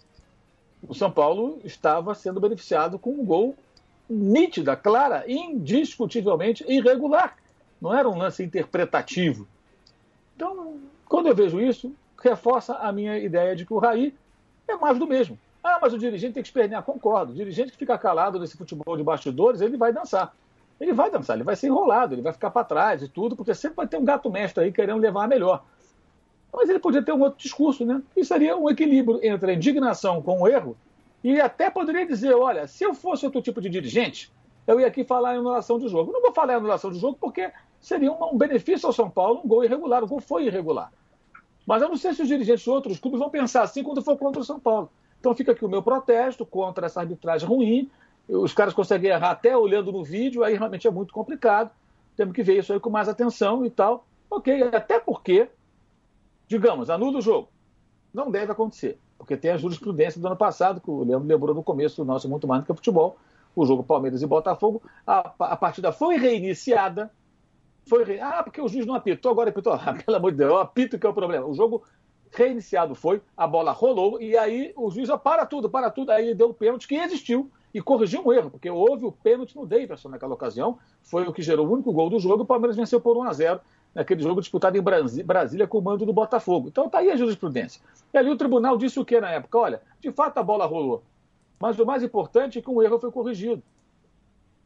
O 0.88 0.94
São 0.94 1.12
Paulo 1.12 1.60
estava 1.64 2.14
sendo 2.16 2.40
beneficiado 2.40 2.98
com 2.98 3.12
um 3.12 3.26
gol 3.26 3.56
nítida, 4.10 4.76
clara, 4.76 5.24
indiscutivelmente 5.28 6.66
irregular. 6.68 7.38
Não 7.82 7.94
era 7.94 8.10
um 8.10 8.18
lance 8.18 8.44
interpretativo. 8.44 9.48
Então, 10.36 10.78
quando 11.08 11.28
eu 11.28 11.36
vejo 11.36 11.62
isso, 11.62 11.94
reforça 12.22 12.76
a 12.76 12.92
minha 12.92 13.18
ideia 13.18 13.56
de 13.56 13.66
que 13.66 13.74
o 13.74 13.80
Raí 13.80 14.14
é 14.68 14.76
mais 14.76 14.98
do 14.98 15.08
mesmo. 15.08 15.38
Ah, 15.64 15.78
mas 15.82 15.94
o 15.94 15.98
dirigente 15.98 16.34
tem 16.34 16.44
que 16.44 16.50
espernear. 16.50 16.84
Concordo. 16.84 17.32
O 17.32 17.36
dirigente 17.36 17.72
que 17.72 17.78
fica 17.78 17.98
calado 17.98 18.40
nesse 18.40 18.58
futebol 18.58 18.98
de 18.98 19.04
bastidores, 19.04 19.62
ele 19.62 19.78
vai 19.78 19.94
dançar. 19.94 20.34
Ele 20.80 20.94
vai 20.94 21.12
dançar, 21.12 21.36
ele 21.36 21.44
vai 21.44 21.56
ser 21.56 21.68
enrolado, 21.68 22.16
ele 22.16 22.24
vai 22.24 22.34
ficar 22.34 22.50
para 22.50 22.64
trás 22.64 23.04
e 23.04 23.08
tudo, 23.08 23.36
porque 23.36 23.54
sempre 23.54 23.78
vai 23.78 23.88
ter 23.88 23.98
um 23.98 24.06
gato 24.06 24.32
mestre 24.32 24.64
aí 24.64 24.72
querendo 24.72 25.00
levar 25.00 25.26
a 25.26 25.28
melhor. 25.28 25.64
Mas 26.54 26.70
ele 26.70 26.80
podia 26.80 27.02
ter 27.02 27.14
um 27.14 27.22
outro 27.22 27.40
discurso, 27.40 27.86
né? 27.86 28.02
E 28.16 28.26
seria 28.26 28.58
um 28.58 28.70
equilíbrio 28.70 29.20
entre 29.24 29.52
a 29.52 29.54
indignação 29.56 30.22
com 30.22 30.42
o 30.42 30.48
erro 30.48 30.76
e 31.24 31.40
até 31.40 31.70
poderia 31.70 32.06
dizer: 32.06 32.34
olha, 32.34 32.68
se 32.68 32.84
eu 32.84 32.94
fosse 32.94 33.26
outro 33.26 33.42
tipo 33.42 33.62
de 33.62 33.70
dirigente, 33.70 34.32
eu 34.68 34.80
ia 34.80 34.88
aqui 34.88 35.04
falar 35.04 35.36
em 35.36 35.38
anulação 35.38 35.80
de 35.80 35.88
jogo. 35.88 36.12
Não 36.12 36.22
vou 36.22 36.34
falar 36.34 36.54
em 36.54 36.58
anulação 36.58 36.92
de 36.92 37.00
jogo 37.00 37.18
porque 37.20 37.52
seria 37.80 38.12
um 38.12 38.38
benefício 38.38 38.88
ao 38.88 38.94
São 38.94 39.10
Paulo 39.10 39.42
um 39.44 39.48
gol 39.48 39.64
irregular. 39.64 40.04
O 40.04 40.08
gol 40.08 40.20
foi 40.20 40.46
irregular. 40.46 40.92
Mas 41.66 41.82
eu 41.82 41.90
não 41.90 41.96
sei 41.96 42.14
se 42.14 42.22
os 42.22 42.28
dirigentes 42.28 42.64
de 42.64 42.70
outros 42.70 43.00
clubes 43.00 43.20
vão 43.20 43.30
pensar 43.30 43.62
assim 43.62 43.84
quando 43.84 44.02
for 44.02 44.18
contra 44.18 44.42
o 44.42 44.46
São 44.46 44.60
Paulo. 44.60 44.90
Então 45.20 45.36
fica 45.36 45.52
aqui 45.52 45.64
o 45.64 45.70
meu 45.70 45.84
protesto 45.84 46.46
contra 46.46 46.88
essa 46.88 47.00
arbitragem 47.00 47.48
ruim. 47.48 47.90
Os 48.28 48.54
caras 48.54 48.74
conseguem 48.74 49.12
errar 49.12 49.32
até 49.32 49.56
olhando 49.56 49.92
no 49.92 50.04
vídeo, 50.04 50.44
aí 50.44 50.56
realmente 50.56 50.88
é 50.88 50.92
muito 50.92 51.14
complicado. 51.14 51.70
Temos 52.16 52.34
que 52.34 52.44
ver 52.44 52.58
isso 52.58 52.74
aí 52.74 52.80
com 52.80 52.90
mais 52.90 53.08
atenção 53.08 53.66
e 53.66 53.70
tal. 53.70 54.06
Ok, 54.30 54.64
até 54.74 55.00
porque, 55.00 55.48
digamos, 56.52 56.90
anula 56.90 57.20
o 57.20 57.22
jogo. 57.22 57.48
Não 58.14 58.30
deve 58.30 58.52
acontecer, 58.52 59.00
porque 59.18 59.38
tem 59.38 59.52
a 59.52 59.58
jurisprudência 59.58 60.20
do 60.20 60.28
ano 60.28 60.36
passado, 60.36 60.82
que 60.82 60.92
o 60.92 61.02
Leandro 61.02 61.26
lembrou 61.26 61.56
no 61.56 61.64
começo 61.64 61.96
do 61.96 62.06
nosso 62.06 62.28
Muito 62.28 62.46
Mais 62.46 62.62
do 62.62 62.68
que 62.68 62.74
Futebol, 62.74 63.16
o 63.56 63.66
jogo 63.66 63.86
Palmeiras 63.86 64.22
e 64.22 64.28
Botafogo. 64.28 64.84
A, 65.08 65.34
a 65.40 65.56
partida 65.56 65.94
foi 65.94 66.18
reiniciada. 66.18 67.10
Foi 67.88 68.04
re... 68.04 68.20
Ah, 68.20 68.44
porque 68.44 68.60
o 68.60 68.68
juiz 68.68 68.86
não 68.86 68.96
apitou, 68.96 69.32
agora 69.32 69.50
apitou. 69.50 69.72
Ah, 69.72 69.94
pelo 70.06 70.18
amor 70.18 70.32
de 70.32 70.40
Deus, 70.40 70.60
apito 70.60 71.00
que 71.00 71.08
é 71.08 71.10
o 71.10 71.14
problema. 71.14 71.48
O 71.48 71.54
jogo 71.54 71.84
reiniciado 72.30 72.96
foi, 72.96 73.22
a 73.36 73.48
bola 73.48 73.72
rolou 73.72 74.22
e 74.22 74.38
aí 74.38 74.74
o 74.76 74.92
juiz, 74.92 75.10
ó, 75.10 75.18
para 75.18 75.46
tudo, 75.46 75.70
para 75.70 75.90
tudo. 75.90 76.12
Aí 76.12 76.36
deu 76.36 76.50
o 76.50 76.54
pênalti 76.54 76.86
que 76.86 76.96
existiu 76.96 77.50
e 77.74 77.82
corrigiu 77.82 78.22
um 78.26 78.34
erro, 78.34 78.52
porque 78.52 78.70
houve 78.70 79.06
o 79.06 79.12
pênalti 79.14 79.56
no 79.56 79.66
Davidson 79.66 80.10
naquela 80.10 80.34
ocasião, 80.34 80.78
foi 81.02 81.26
o 81.26 81.32
que 81.32 81.42
gerou 81.42 81.66
o 81.66 81.72
único 81.72 81.94
gol 81.94 82.10
do 82.10 82.20
jogo. 82.20 82.44
O 82.44 82.46
Palmeiras 82.46 82.76
venceu 82.76 83.00
por 83.00 83.16
1 83.16 83.24
a 83.24 83.32
0 83.32 83.62
naquele 83.94 84.24
jogo 84.24 84.42
disputado 84.42 84.78
em 84.78 84.82
Brasília 84.82 85.68
com 85.68 85.78
o 85.78 85.82
mando 85.82 86.06
do 86.06 86.14
Botafogo. 86.14 86.68
Então 86.68 86.90
tá 86.90 87.00
aí 87.00 87.12
a 87.12 87.16
jurisprudência. 87.16 87.82
E 88.14 88.18
ali 88.18 88.30
o 88.30 88.38
tribunal 88.38 88.78
disse 88.78 89.00
o 89.00 89.06
que 89.06 89.20
na 89.20 89.32
época? 89.32 89.58
Olha, 89.58 89.82
de 90.00 90.12
fato 90.12 90.38
a 90.38 90.44
bola 90.44 90.66
rolou, 90.66 91.04
mas 91.60 91.78
o 91.80 91.86
mais 91.86 92.02
importante 92.04 92.60
é 92.60 92.62
que 92.62 92.70
um 92.70 92.82
erro 92.82 93.00
foi 93.00 93.12
corrigido. 93.12 93.62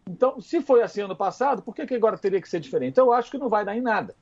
Então, 0.08 0.40
se 0.40 0.62
foi 0.62 0.84
assim 0.84 1.02
ano 1.02 1.16
passado, 1.16 1.64
por 1.64 1.74
que, 1.74 1.86
que 1.86 1.96
agora 1.96 2.18
teria 2.18 2.40
que 2.40 2.48
ser 2.48 2.60
diferente? 2.60 2.92
Então, 2.92 3.08
eu 3.08 3.14
acho 3.14 3.32
que 3.32 3.40
não 3.40 3.50
vai 3.50 3.66
dar 3.66 3.76
em 3.76 3.82
nada. 3.82 4.16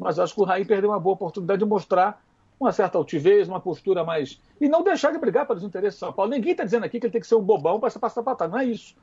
Mas 0.00 0.18
acho 0.18 0.34
que 0.34 0.40
o 0.40 0.44
Raí 0.44 0.64
perdeu 0.64 0.90
uma 0.90 1.00
boa 1.00 1.14
oportunidade 1.14 1.58
de 1.58 1.64
mostrar 1.68 2.22
uma 2.60 2.72
certa 2.72 2.96
altivez, 2.96 3.48
uma 3.48 3.60
postura 3.60 4.04
mais. 4.04 4.40
E 4.60 4.68
não 4.68 4.84
deixar 4.84 5.10
de 5.10 5.18
brigar 5.18 5.46
pelos 5.46 5.64
interesses 5.64 5.96
de 5.96 6.00
São 6.00 6.12
Paulo. 6.12 6.30
Ninguém 6.30 6.52
está 6.52 6.64
dizendo 6.64 6.84
aqui 6.84 7.00
que 7.00 7.06
ele 7.06 7.12
tem 7.12 7.20
que 7.20 7.26
ser 7.26 7.34
um 7.34 7.42
bobão 7.42 7.80
para 7.80 7.90
passar 7.98 8.22
patada. 8.22 8.52
Não 8.52 8.58
é 8.60 8.64
isso. 8.66 8.94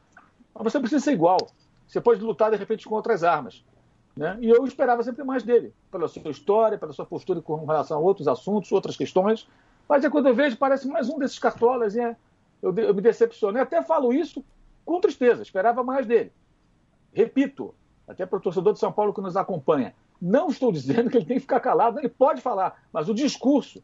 Mas 0.53 0.71
você 0.71 0.79
precisa 0.79 1.03
ser 1.03 1.11
igual. 1.11 1.37
Você 1.87 1.99
pode 1.99 2.21
lutar, 2.21 2.51
de 2.51 2.57
repente, 2.57 2.87
com 2.87 2.95
outras 2.95 3.23
armas. 3.23 3.63
Né? 4.15 4.37
E 4.41 4.49
eu 4.49 4.65
esperava 4.65 5.03
sempre 5.03 5.23
mais 5.23 5.43
dele, 5.43 5.73
pela 5.91 6.07
sua 6.07 6.29
história, 6.29 6.77
pela 6.77 6.93
sua 6.93 7.05
postura 7.05 7.41
com 7.41 7.65
relação 7.65 7.97
a 7.97 7.99
outros 7.99 8.27
assuntos, 8.27 8.71
outras 8.71 8.95
questões. 8.95 9.47
Mas 9.89 10.03
é 10.03 10.09
quando 10.09 10.27
eu 10.27 10.35
vejo, 10.35 10.57
parece 10.57 10.87
mais 10.87 11.09
um 11.09 11.17
desses 11.17 11.39
cartolas, 11.39 11.95
e 11.95 11.99
é, 11.99 12.15
eu, 12.61 12.75
eu 12.77 12.93
me 12.93 13.01
decepcionei. 13.01 13.61
Até 13.61 13.81
falo 13.81 14.13
isso 14.13 14.43
com 14.85 14.99
tristeza, 14.99 15.41
esperava 15.41 15.83
mais 15.83 16.05
dele. 16.05 16.31
Repito, 17.11 17.73
até 18.07 18.25
para 18.25 18.37
o 18.37 18.41
torcedor 18.41 18.73
de 18.73 18.79
São 18.79 18.91
Paulo 18.91 19.13
que 19.13 19.21
nos 19.21 19.35
acompanha, 19.35 19.95
não 20.21 20.47
estou 20.47 20.71
dizendo 20.71 21.09
que 21.09 21.17
ele 21.17 21.25
tem 21.25 21.37
que 21.37 21.41
ficar 21.41 21.59
calado, 21.59 21.99
ele 21.99 22.09
pode 22.09 22.41
falar, 22.41 22.83
mas 22.91 23.09
o 23.09 23.13
discurso. 23.13 23.83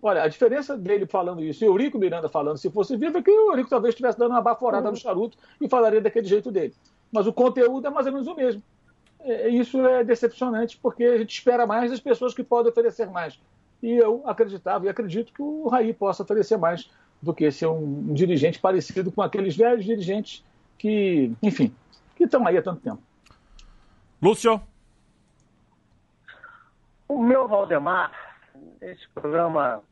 Olha, 0.00 0.22
a 0.22 0.28
diferença 0.28 0.76
dele 0.76 1.06
falando 1.06 1.42
isso 1.42 1.64
e 1.64 1.68
o 1.68 1.72
Eurico 1.72 1.98
Miranda 1.98 2.28
falando, 2.28 2.56
se 2.56 2.70
fosse 2.70 2.96
vivo, 2.96 3.18
é 3.18 3.22
que 3.22 3.30
o 3.30 3.50
Eurico 3.50 3.70
talvez 3.70 3.94
estivesse 3.94 4.18
dando 4.18 4.30
uma 4.30 4.40
baforada 4.40 4.90
no 4.90 4.96
charuto 4.96 5.36
e 5.60 5.68
falaria 5.68 6.00
daquele 6.00 6.26
jeito 6.26 6.52
dele. 6.52 6.74
Mas 7.10 7.26
o 7.26 7.32
conteúdo 7.32 7.86
é 7.86 7.90
mais 7.90 8.06
ou 8.06 8.12
menos 8.12 8.28
o 8.28 8.34
mesmo. 8.34 8.62
É, 9.20 9.48
isso 9.48 9.84
é 9.86 10.04
decepcionante, 10.04 10.78
porque 10.80 11.04
a 11.04 11.18
gente 11.18 11.34
espera 11.34 11.66
mais 11.66 11.90
das 11.90 12.00
pessoas 12.00 12.34
que 12.34 12.44
podem 12.44 12.70
oferecer 12.70 13.08
mais. 13.10 13.38
E 13.82 13.92
eu 13.92 14.22
acreditava 14.26 14.86
e 14.86 14.88
acredito 14.88 15.32
que 15.32 15.42
o 15.42 15.68
Raí 15.68 15.92
possa 15.92 16.22
oferecer 16.22 16.56
mais 16.56 16.90
do 17.20 17.34
que 17.34 17.50
ser 17.50 17.66
um, 17.66 18.10
um 18.10 18.14
dirigente 18.14 18.58
parecido 18.58 19.10
com 19.10 19.22
aqueles 19.22 19.56
velhos 19.56 19.84
dirigentes 19.84 20.44
que, 20.76 21.32
enfim, 21.42 21.74
que 22.16 22.24
estão 22.24 22.46
aí 22.46 22.56
há 22.56 22.62
tanto 22.62 22.80
tempo. 22.80 23.02
Lúcio? 24.22 24.60
O 27.08 27.22
meu 27.22 27.48
Valdemar, 27.48 28.12
esse 28.80 29.08
programa 29.14 29.82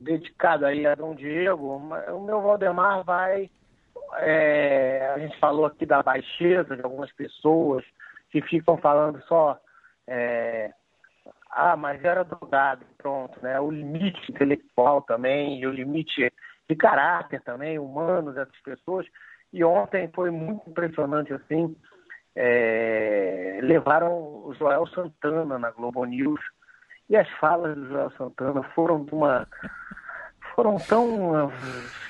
dedicado 0.00 0.66
aí 0.66 0.86
a 0.86 0.94
Dom 0.94 1.14
Diego, 1.14 1.76
o 1.76 2.20
meu 2.20 2.40
Valdemar 2.40 3.04
vai. 3.04 3.50
É, 4.20 5.12
a 5.14 5.18
gente 5.18 5.38
falou 5.38 5.66
aqui 5.66 5.84
da 5.84 6.02
baixeza 6.02 6.74
de 6.74 6.82
algumas 6.82 7.12
pessoas 7.12 7.84
que 8.30 8.40
ficam 8.42 8.76
falando 8.78 9.22
só. 9.24 9.58
É, 10.06 10.72
ah, 11.50 11.76
mas 11.76 12.04
era 12.04 12.24
drogado, 12.24 12.84
pronto, 12.96 13.38
né? 13.42 13.58
O 13.60 13.70
limite 13.70 14.30
intelectual 14.30 15.02
também, 15.02 15.60
e 15.60 15.66
o 15.66 15.72
limite 15.72 16.32
de 16.68 16.76
caráter 16.76 17.40
também, 17.42 17.78
humano 17.78 18.32
dessas 18.32 18.60
pessoas. 18.62 19.06
E 19.52 19.64
ontem 19.64 20.10
foi 20.14 20.30
muito 20.30 20.68
impressionante, 20.68 21.32
assim, 21.32 21.74
é, 22.36 23.58
levaram 23.62 24.12
o 24.12 24.54
Joel 24.58 24.86
Santana 24.88 25.58
na 25.58 25.70
Globo 25.70 26.04
News 26.04 26.40
e 27.08 27.16
as 27.16 27.28
falas 27.40 27.74
do 27.74 27.88
Joel 27.88 28.10
Santana 28.12 28.62
foram 28.74 29.04
de 29.04 29.12
uma 29.12 29.48
foram 30.58 30.76
tão 30.76 31.52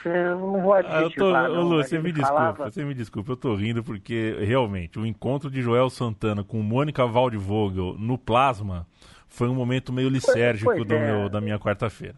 eu 0.07 0.38
não 0.38 0.62
vou 0.62 0.72
adjetivar, 0.72 1.44
ah, 1.44 1.49
eu 1.49 1.55
tô, 1.55 1.61
Lu, 1.61 1.76
você 1.82 1.99
me 1.99 2.11
desculpa, 2.12 2.34
falava... 2.34 2.70
você 2.70 2.82
me 2.82 2.94
desculpa, 2.94 3.32
eu 3.32 3.36
tô 3.36 3.55
rindo 3.55 3.84
porque 3.84 4.38
realmente 4.40 4.99
o 4.99 5.05
encontro 5.05 5.51
de 5.51 5.61
Joel 5.61 5.90
Santana 5.90 6.42
com 6.42 6.62
Mônica 6.62 7.05
Waldvogel 7.05 7.94
no 7.99 8.16
Plasma 8.16 8.86
foi 9.28 9.49
um 9.49 9.55
momento 9.55 9.92
meio 9.92 10.09
licérgico 10.09 10.70
pois, 10.70 10.86
pois 10.86 10.99
é. 10.99 11.05
meu, 11.05 11.28
da 11.28 11.42
minha 11.42 11.59
quarta-feira. 11.59 12.14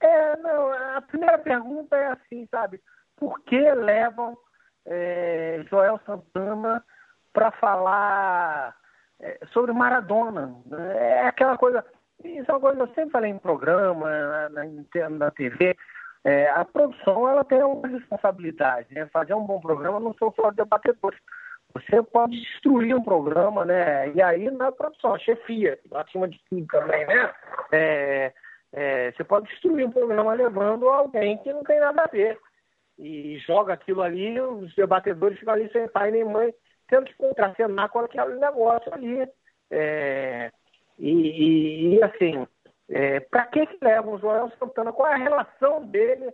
É, 0.00 0.36
não, 0.38 0.72
a 0.96 1.02
primeira 1.02 1.36
pergunta 1.36 1.94
é 1.94 2.06
assim, 2.06 2.48
sabe? 2.50 2.80
Por 3.14 3.38
que 3.40 3.60
levam 3.74 4.34
é, 4.86 5.62
Joel 5.68 6.00
Santana 6.06 6.82
para 7.34 7.50
falar 7.50 8.74
é, 9.20 9.38
sobre 9.52 9.72
Maradona. 9.72 10.56
É 10.72 11.26
aquela 11.26 11.58
coisa. 11.58 11.84
Isso 12.24 12.50
é 12.50 12.54
uma 12.54 12.60
coisa 12.60 12.76
que 12.76 12.82
eu 12.82 12.94
sempre 12.94 13.10
falei 13.10 13.30
em 13.30 13.38
programa, 13.38 14.48
na, 14.48 14.64
na, 14.64 15.10
na 15.10 15.30
TV. 15.30 15.76
É, 16.24 16.48
a 16.50 16.64
produção 16.64 17.28
ela 17.28 17.44
tem 17.44 17.62
uma 17.62 17.86
responsabilidade. 17.86 18.92
Né? 18.92 19.06
Fazer 19.12 19.34
um 19.34 19.46
bom 19.46 19.60
programa 19.60 20.00
não 20.00 20.14
são 20.14 20.32
só 20.34 20.50
debatedores. 20.50 21.20
Você 21.72 22.02
pode 22.02 22.40
destruir 22.40 22.96
um 22.96 23.02
programa, 23.02 23.64
né? 23.64 24.10
E 24.10 24.22
aí 24.22 24.50
na 24.50 24.72
produção, 24.72 25.14
a 25.14 25.18
chefia, 25.18 25.78
acima 25.94 26.26
de 26.26 26.40
tudo 26.48 26.66
também, 26.68 27.06
né? 27.06 27.32
É, 27.70 28.32
é, 28.72 29.12
você 29.12 29.22
pode 29.22 29.46
destruir 29.48 29.86
um 29.86 29.90
programa 29.90 30.32
levando 30.32 30.88
alguém 30.88 31.36
que 31.38 31.52
não 31.52 31.62
tem 31.62 31.78
nada 31.78 32.02
a 32.02 32.06
ver. 32.06 32.38
E 32.98 33.38
joga 33.40 33.74
aquilo 33.74 34.02
ali, 34.02 34.40
os 34.40 34.74
debatedores 34.74 35.38
ficam 35.38 35.54
ali 35.54 35.70
sem 35.70 35.86
pai 35.88 36.10
nem 36.10 36.24
mãe, 36.24 36.52
tendo 36.88 37.04
que 37.04 37.14
contracenar 37.14 37.90
com 37.90 37.98
aquele 37.98 38.36
negócio 38.36 38.92
ali. 38.94 39.28
É, 39.70 40.50
e, 40.98 41.10
e, 41.10 41.94
e, 41.94 42.02
assim, 42.02 42.46
é, 42.88 43.20
para 43.20 43.46
que, 43.46 43.66
que 43.66 43.84
leva 43.84 44.10
o 44.10 44.18
Joel 44.18 44.50
Santana? 44.58 44.92
Qual 44.92 45.08
é 45.08 45.14
a 45.14 45.18
relação 45.18 45.86
dele 45.86 46.32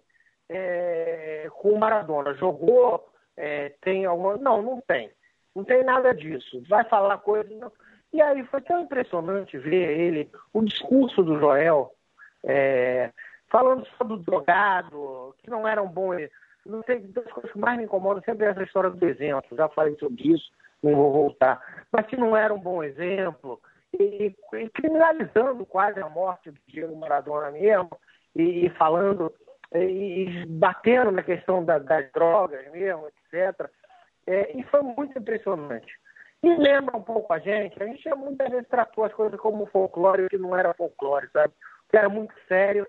é, 0.48 1.48
com 1.54 1.70
o 1.70 1.78
Maradona? 1.78 2.34
Jogou? 2.34 3.08
É, 3.36 3.70
tem 3.80 4.04
alguma. 4.04 4.36
Não, 4.36 4.62
não 4.62 4.80
tem. 4.80 5.10
Não 5.54 5.64
tem 5.64 5.82
nada 5.82 6.14
disso. 6.14 6.62
Vai 6.68 6.84
falar 6.84 7.18
coisas. 7.18 7.50
Não. 7.58 7.72
E 8.12 8.20
aí 8.20 8.44
foi 8.44 8.60
tão 8.60 8.82
impressionante 8.82 9.56
ver 9.56 9.98
ele, 9.98 10.30
o 10.52 10.62
discurso 10.62 11.22
do 11.22 11.38
Joel, 11.38 11.90
é, 12.44 13.10
falando 13.50 13.86
só 13.96 14.04
do 14.04 14.18
drogado, 14.18 15.34
que 15.38 15.48
não 15.48 15.66
era 15.66 15.82
um 15.82 15.88
bom 15.88 16.12
não 16.64 16.82
tem 16.82 17.00
duas 17.00 17.30
coisas 17.32 17.50
que 17.50 17.58
mais 17.58 17.76
me 17.76 17.84
incomodam 17.84 18.22
sempre 18.22 18.46
é 18.46 18.50
essa 18.50 18.62
história 18.62 18.90
do 18.90 19.06
exemplo. 19.06 19.56
Já 19.56 19.68
falei 19.68 19.96
sobre 19.98 20.32
isso, 20.32 20.50
não 20.82 20.94
vou 20.94 21.12
voltar. 21.12 21.60
Mas 21.90 22.06
que 22.06 22.16
não 22.16 22.36
era 22.36 22.54
um 22.54 22.60
bom 22.60 22.82
exemplo, 22.82 23.60
e, 23.98 24.34
e 24.54 24.68
criminalizando 24.70 25.64
quase 25.66 26.00
a 26.00 26.08
morte 26.08 26.50
do 26.50 26.58
Diego 26.66 26.96
Maradona 26.96 27.50
mesmo, 27.50 27.90
e, 28.34 28.66
e 28.66 28.70
falando, 28.70 29.32
e, 29.74 30.44
batendo 30.46 31.10
na 31.12 31.22
questão 31.22 31.64
da, 31.64 31.78
das 31.78 32.10
drogas 32.12 32.70
mesmo, 32.72 33.08
etc. 33.08 33.68
É, 34.26 34.56
e 34.56 34.62
foi 34.64 34.82
muito 34.82 35.18
impressionante. 35.18 35.92
me 36.42 36.56
lembra 36.56 36.96
um 36.96 37.02
pouco 37.02 37.32
a 37.32 37.38
gente. 37.38 37.82
A 37.82 37.86
gente 37.86 38.08
muitas 38.14 38.50
vezes 38.50 38.68
tratou 38.68 39.04
as 39.04 39.12
coisas 39.12 39.38
como 39.40 39.66
folclore, 39.66 40.28
que 40.28 40.38
não 40.38 40.56
era 40.56 40.74
folclore, 40.74 41.28
sabe? 41.32 41.52
Que 41.90 41.96
era 41.96 42.08
muito 42.08 42.34
sério. 42.48 42.86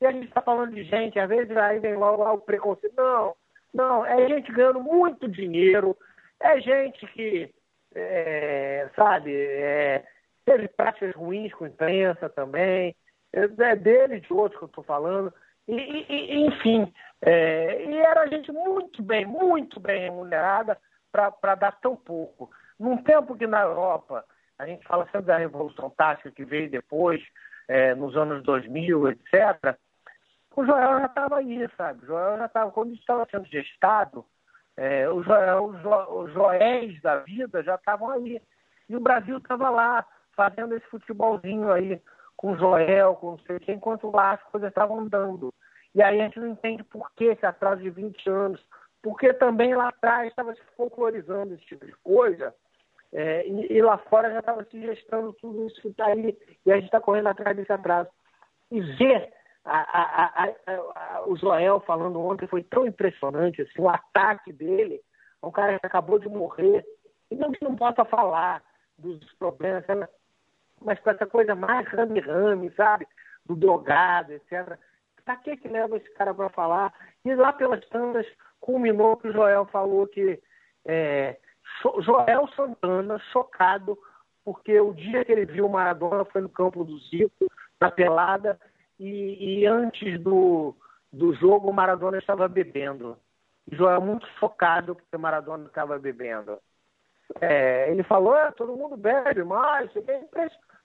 E 0.00 0.06
a 0.06 0.12
gente 0.12 0.28
está 0.28 0.42
falando 0.42 0.74
de 0.74 0.84
gente, 0.84 1.18
às 1.18 1.28
vezes 1.28 1.56
aí 1.56 1.78
vem 1.78 1.94
logo 1.94 2.22
lá 2.22 2.32
o 2.32 2.40
preconceito. 2.40 2.94
Não, 2.96 3.34
não, 3.72 4.04
é 4.04 4.28
gente 4.28 4.52
ganhando 4.52 4.82
muito 4.82 5.28
dinheiro, 5.28 5.96
é 6.40 6.60
gente 6.60 7.06
que, 7.08 7.52
é, 7.94 8.88
sabe, 8.94 9.34
é, 9.34 10.04
teve 10.46 10.68
práticas 10.68 11.14
ruins 11.14 11.52
com 11.52 11.64
a 11.64 11.68
imprensa 11.68 12.30
também, 12.30 12.96
é, 13.32 13.40
é 13.42 13.76
dele 13.76 14.20
de 14.20 14.32
outros 14.32 14.58
que 14.58 14.64
eu 14.64 14.68
estou 14.68 14.84
falando. 14.84 15.34
E, 15.68 15.74
e, 15.74 16.46
enfim, 16.46 16.90
é, 17.20 17.84
e 17.84 17.96
era 17.98 18.28
gente 18.28 18.50
muito 18.52 19.02
bem, 19.02 19.26
muito 19.26 19.80
bem 19.80 20.02
remunerada 20.02 20.78
para 21.12 21.54
dar 21.56 21.72
tão 21.80 21.96
pouco. 21.96 22.50
Num 22.78 23.02
tempo 23.02 23.36
que 23.36 23.46
na 23.46 23.62
Europa, 23.62 24.24
a 24.58 24.66
gente 24.66 24.86
fala 24.86 25.04
sempre 25.06 25.26
da 25.26 25.36
Revolução 25.36 25.90
Tática 25.90 26.30
que 26.30 26.44
veio 26.44 26.70
depois, 26.70 27.20
é, 27.66 27.94
nos 27.94 28.16
anos 28.16 28.42
2000, 28.44 29.10
etc., 29.10 29.76
o 30.54 30.64
Joel 30.64 31.00
já 31.00 31.06
estava 31.06 31.36
aí, 31.36 31.68
sabe? 31.76 32.02
O 32.02 32.06
Joel 32.06 32.38
já 32.38 32.46
estava, 32.46 32.70
quando 32.70 32.94
estava 32.94 33.28
sendo 33.30 33.44
gestado, 33.46 34.24
é, 34.74 35.06
os, 35.06 35.26
os, 35.26 35.82
jo, 35.82 36.22
os 36.22 36.32
Joéis 36.32 36.98
da 37.02 37.18
vida 37.18 37.62
já 37.62 37.74
estavam 37.74 38.10
aí. 38.10 38.40
E 38.88 38.96
o 38.96 39.00
Brasil 39.00 39.36
estava 39.36 39.68
lá, 39.68 40.06
fazendo 40.36 40.74
esse 40.76 40.86
futebolzinho 40.86 41.72
aí, 41.72 42.00
com 42.36 42.52
o 42.52 42.56
Joel, 42.56 43.14
com 43.14 43.32
não 43.32 43.38
sei 43.38 43.58
enquanto 43.68 44.10
lá 44.14 44.32
as 44.32 44.42
coisas 44.44 44.68
estavam 44.68 45.00
andando. 45.00 45.52
E 45.94 46.02
aí 46.02 46.20
a 46.20 46.24
gente 46.24 46.38
não 46.38 46.48
entende 46.48 46.84
por 46.84 47.10
que 47.16 47.24
esse 47.24 47.46
atraso 47.46 47.82
de 47.82 47.88
20 47.88 48.28
anos, 48.28 48.62
porque 49.02 49.32
também 49.32 49.74
lá 49.74 49.88
atrás 49.88 50.28
estava 50.28 50.54
se 50.54 50.60
folclorizando 50.76 51.54
esse 51.54 51.64
tipo 51.64 51.86
de 51.86 51.92
coisa, 52.04 52.54
é, 53.12 53.46
e, 53.46 53.72
e, 53.72 53.80
lá 53.80 53.96
fora 53.96 54.30
já 54.30 54.40
estava 54.40 54.64
se 54.64 54.78
gestando 54.78 55.32
tudo 55.34 55.66
isso 55.66 55.80
que 55.80 55.88
está 55.88 56.06
aí, 56.06 56.36
e 56.66 56.72
a 56.72 56.74
gente 56.74 56.86
está 56.86 57.00
correndo 57.00 57.28
atrás 57.28 57.56
desse 57.56 57.72
atraso. 57.72 58.10
E 58.70 58.80
ver 58.80 59.32
a, 59.64 60.44
a, 60.44 60.54
a, 60.66 61.26
o 61.26 61.36
Joel 61.36 61.80
falando 61.80 62.20
ontem 62.20 62.46
foi 62.46 62.62
tão 62.64 62.86
impressionante, 62.86 63.62
assim, 63.62 63.80
o 63.80 63.88
ataque 63.88 64.52
dele, 64.52 65.00
um 65.42 65.50
cara 65.50 65.78
que 65.78 65.86
acabou 65.86 66.18
de 66.18 66.28
morrer, 66.28 66.84
e 67.30 67.36
não 67.36 67.52
que 67.52 67.64
não 67.64 67.74
possa 67.74 68.04
falar 68.04 68.62
dos 68.98 69.32
problemas, 69.34 69.84
mas 70.82 70.98
com 71.00 71.10
essa 71.10 71.26
coisa 71.26 71.54
mais 71.54 71.86
rame-rame, 71.88 72.70
sabe? 72.72 73.06
Do 73.44 73.54
drogado, 73.54 74.32
etc. 74.32 74.78
Pra 75.24 75.36
que 75.36 75.56
que 75.56 75.68
leva 75.68 75.96
esse 75.96 76.10
cara 76.14 76.34
para 76.34 76.48
falar? 76.50 76.92
E 77.24 77.34
lá 77.34 77.52
pelas 77.52 77.84
tantas 77.88 78.26
culminou 78.60 79.16
que 79.16 79.28
o 79.28 79.32
Joel 79.32 79.66
falou 79.66 80.06
que 80.06 80.40
é, 80.84 81.36
Joel 82.00 82.48
Santana, 82.48 83.18
chocado, 83.32 83.98
porque 84.44 84.78
o 84.80 84.94
dia 84.94 85.24
que 85.24 85.32
ele 85.32 85.44
viu 85.44 85.66
o 85.66 85.70
Maradona 85.70 86.24
foi 86.24 86.40
no 86.40 86.48
campo 86.48 86.84
do 86.84 86.98
Zico, 86.98 87.46
na 87.80 87.90
pelada, 87.90 88.58
e, 88.98 89.60
e 89.60 89.66
antes 89.66 90.20
do, 90.20 90.74
do 91.12 91.34
jogo 91.34 91.70
o 91.70 91.74
Maradona 91.74 92.18
estava 92.18 92.48
bebendo. 92.48 93.18
Joel 93.70 94.00
muito 94.00 94.26
chocado 94.38 94.94
porque 94.94 95.16
o 95.16 95.20
Maradona 95.20 95.66
estava 95.66 95.98
bebendo. 95.98 96.58
É, 97.40 97.90
ele 97.90 98.04
falou, 98.04 98.34
ah, 98.34 98.52
todo 98.52 98.76
mundo 98.76 98.96
bebe 98.96 99.42
mais, 99.42 99.90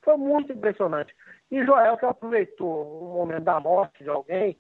foi 0.01 0.17
muito 0.17 0.51
impressionante. 0.51 1.13
E 1.49 1.63
Joel 1.65 1.97
que 1.97 2.05
aproveitou 2.05 3.13
o 3.13 3.17
momento 3.17 3.43
da 3.43 3.59
morte 3.59 4.03
de 4.03 4.09
alguém 4.09 4.57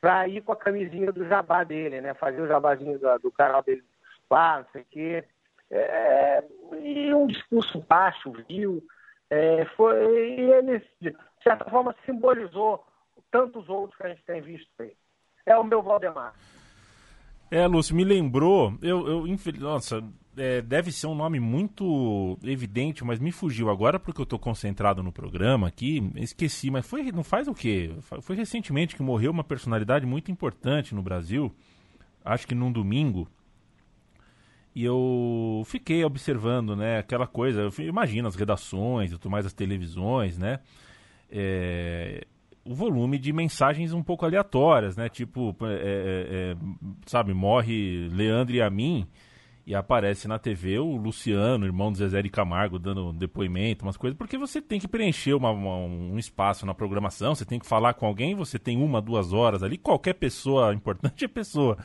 para 0.00 0.28
ir 0.28 0.42
com 0.42 0.52
a 0.52 0.56
camisinha 0.56 1.10
do 1.10 1.26
jabá 1.26 1.64
dele, 1.64 2.00
né? 2.00 2.12
Fazer 2.14 2.42
o 2.42 2.46
jabazinho 2.46 2.98
do, 2.98 3.18
do 3.18 3.32
canal 3.32 3.62
dele 3.62 3.82
lá, 4.30 4.58
não 4.58 4.66
sei 4.72 4.82
o 4.82 4.86
quê. 4.90 5.24
É, 5.70 6.44
e 6.82 7.14
um 7.14 7.26
discurso 7.26 7.80
baixo, 7.88 8.32
viu? 8.48 8.82
É, 9.30 9.64
foi, 9.76 9.96
e 10.38 10.52
ele, 10.52 10.78
de 11.00 11.16
certa 11.42 11.64
forma, 11.70 11.94
simbolizou 12.04 12.84
tantos 13.30 13.68
outros 13.68 13.96
que 13.96 14.06
a 14.06 14.08
gente 14.10 14.22
tem 14.24 14.40
visto 14.42 14.68
aí. 14.78 14.92
É 15.46 15.56
o 15.56 15.64
meu 15.64 15.82
Valdemar. 15.82 16.34
É, 17.50 17.66
Lúcio, 17.66 17.96
me 17.96 18.04
lembrou, 18.04 18.74
eu, 18.82 19.06
eu 19.06 19.26
infeliz... 19.26 19.60
nossa, 19.60 20.02
é, 20.36 20.60
deve 20.62 20.90
ser 20.90 21.06
um 21.06 21.14
nome 21.14 21.38
muito 21.38 22.38
evidente, 22.42 23.04
mas 23.04 23.18
me 23.20 23.30
fugiu 23.30 23.70
agora 23.70 23.98
porque 23.98 24.20
eu 24.20 24.24
estou 24.24 24.38
concentrado 24.38 25.02
no 25.02 25.12
programa 25.12 25.68
aqui, 25.68 26.10
esqueci, 26.16 26.70
mas 26.70 26.86
foi, 26.86 27.10
não 27.12 27.22
faz 27.22 27.48
o 27.48 27.54
quê? 27.54 27.92
Foi 28.20 28.36
recentemente 28.36 28.96
que 28.96 29.02
morreu 29.02 29.30
uma 29.30 29.44
personalidade 29.44 30.06
muito 30.06 30.30
importante 30.30 30.94
no 30.94 31.02
Brasil, 31.02 31.54
acho 32.24 32.46
que 32.46 32.54
num 32.54 32.72
domingo, 32.72 33.28
e 34.74 34.84
eu 34.84 35.62
fiquei 35.66 36.04
observando, 36.04 36.74
né, 36.74 36.98
aquela 36.98 37.26
coisa, 37.26 37.68
imagina 37.78 38.26
as 38.28 38.34
redações, 38.34 39.10
tudo 39.12 39.30
mais 39.30 39.46
as 39.46 39.52
televisões, 39.52 40.36
né, 40.36 40.58
é, 41.30 42.26
o 42.64 42.74
volume 42.74 43.18
de 43.18 43.32
mensagens 43.32 43.92
um 43.92 44.02
pouco 44.02 44.24
aleatórias, 44.24 44.96
né, 44.96 45.08
tipo, 45.08 45.56
é, 45.62 45.74
é, 45.74 45.76
é 46.52 46.56
sabe, 47.06 47.32
morre 47.32 48.08
Leandro 48.08 48.54
e 48.56 48.62
a 48.62 48.68
mim, 48.68 49.06
e 49.66 49.74
aparece 49.74 50.28
na 50.28 50.38
TV 50.38 50.78
o 50.78 50.96
Luciano, 50.96 51.64
irmão 51.64 51.90
do 51.90 51.98
Zezé 51.98 52.20
de 52.20 52.28
Camargo, 52.28 52.78
dando 52.78 53.12
depoimento, 53.12 53.84
umas 53.84 53.96
coisas, 53.96 54.16
porque 54.16 54.36
você 54.36 54.60
tem 54.60 54.78
que 54.78 54.86
preencher 54.86 55.34
uma, 55.34 55.50
uma, 55.50 55.76
um 55.76 56.18
espaço 56.18 56.66
na 56.66 56.74
programação, 56.74 57.34
você 57.34 57.44
tem 57.44 57.58
que 57.58 57.66
falar 57.66 57.94
com 57.94 58.06
alguém, 58.06 58.34
você 58.34 58.58
tem 58.58 58.76
uma, 58.76 59.00
duas 59.00 59.32
horas 59.32 59.62
ali, 59.62 59.78
qualquer 59.78 60.14
pessoa 60.14 60.72
importante 60.74 61.24
é 61.24 61.28
pessoa. 61.28 61.78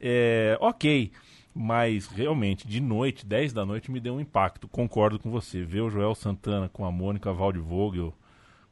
É, 0.00 0.56
ok. 0.60 1.12
Mas 1.54 2.06
realmente, 2.06 2.66
de 2.66 2.80
noite, 2.80 3.26
10 3.26 3.52
da 3.52 3.66
noite, 3.66 3.90
me 3.90 4.00
deu 4.00 4.14
um 4.14 4.20
impacto. 4.20 4.66
Concordo 4.66 5.18
com 5.18 5.30
você. 5.30 5.62
Ver 5.62 5.82
o 5.82 5.90
Joel 5.90 6.14
Santana 6.14 6.66
com 6.66 6.86
a 6.86 6.90
Mônica 6.90 7.30
Waldvogel 7.30 8.14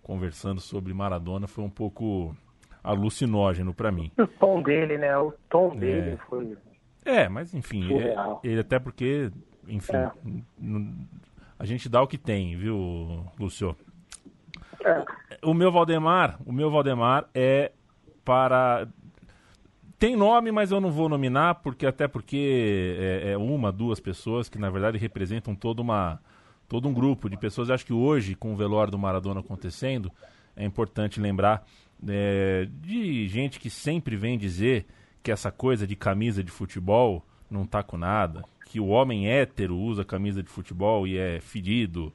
conversando 0.02 0.62
sobre 0.62 0.94
Maradona 0.94 1.46
foi 1.46 1.62
um 1.62 1.70
pouco 1.70 2.34
alucinógeno 2.82 3.74
para 3.74 3.92
mim. 3.92 4.10
O 4.18 4.26
tom 4.26 4.62
dele, 4.62 4.96
né? 4.96 5.16
O 5.18 5.32
tom 5.48 5.72
é. 5.74 5.76
dele 5.76 6.18
foi. 6.28 6.56
É, 7.04 7.28
mas 7.28 7.54
enfim, 7.54 7.92
é, 7.94 8.14
ele 8.44 8.60
até 8.60 8.78
porque, 8.78 9.30
enfim, 9.66 9.96
é. 9.96 10.10
a 11.58 11.64
gente 11.64 11.88
dá 11.88 12.02
o 12.02 12.06
que 12.06 12.18
tem, 12.18 12.56
viu, 12.56 13.24
Lúcio? 13.38 13.74
É. 14.84 15.04
O 15.42 15.54
meu 15.54 15.72
Valdemar, 15.72 16.38
o 16.44 16.52
meu 16.52 16.70
Valdemar 16.70 17.28
é 17.34 17.72
para 18.24 18.86
tem 20.00 20.16
nome, 20.16 20.50
mas 20.50 20.70
eu 20.70 20.80
não 20.80 20.90
vou 20.90 21.10
nominar, 21.10 21.56
porque 21.56 21.84
até 21.84 22.08
porque 22.08 22.96
é, 22.98 23.32
é, 23.32 23.36
uma, 23.36 23.70
duas 23.70 24.00
pessoas 24.00 24.48
que 24.48 24.58
na 24.58 24.70
verdade 24.70 24.96
representam 24.96 25.54
toda 25.54 25.82
uma, 25.82 26.18
todo 26.66 26.88
um 26.88 26.94
grupo 26.94 27.28
de 27.28 27.36
pessoas. 27.36 27.68
Eu 27.68 27.74
acho 27.74 27.84
que 27.84 27.92
hoje, 27.92 28.34
com 28.34 28.54
o 28.54 28.56
velório 28.56 28.90
do 28.90 28.98
Maradona 28.98 29.40
acontecendo, 29.40 30.10
é 30.56 30.64
importante 30.64 31.20
lembrar 31.20 31.66
é, 32.08 32.66
de 32.80 33.28
gente 33.28 33.60
que 33.60 33.68
sempre 33.68 34.16
vem 34.16 34.38
dizer 34.38 34.86
que 35.22 35.30
essa 35.30 35.50
coisa 35.50 35.86
de 35.86 35.96
camisa 35.96 36.42
de 36.42 36.50
futebol 36.50 37.24
não 37.50 37.66
tá 37.66 37.82
com 37.82 37.96
nada, 37.96 38.44
que 38.66 38.78
o 38.78 38.86
homem 38.86 39.28
hétero 39.28 39.76
usa 39.76 40.04
camisa 40.04 40.42
de 40.42 40.48
futebol 40.48 41.06
e 41.06 41.18
é 41.18 41.40
fedido, 41.40 42.12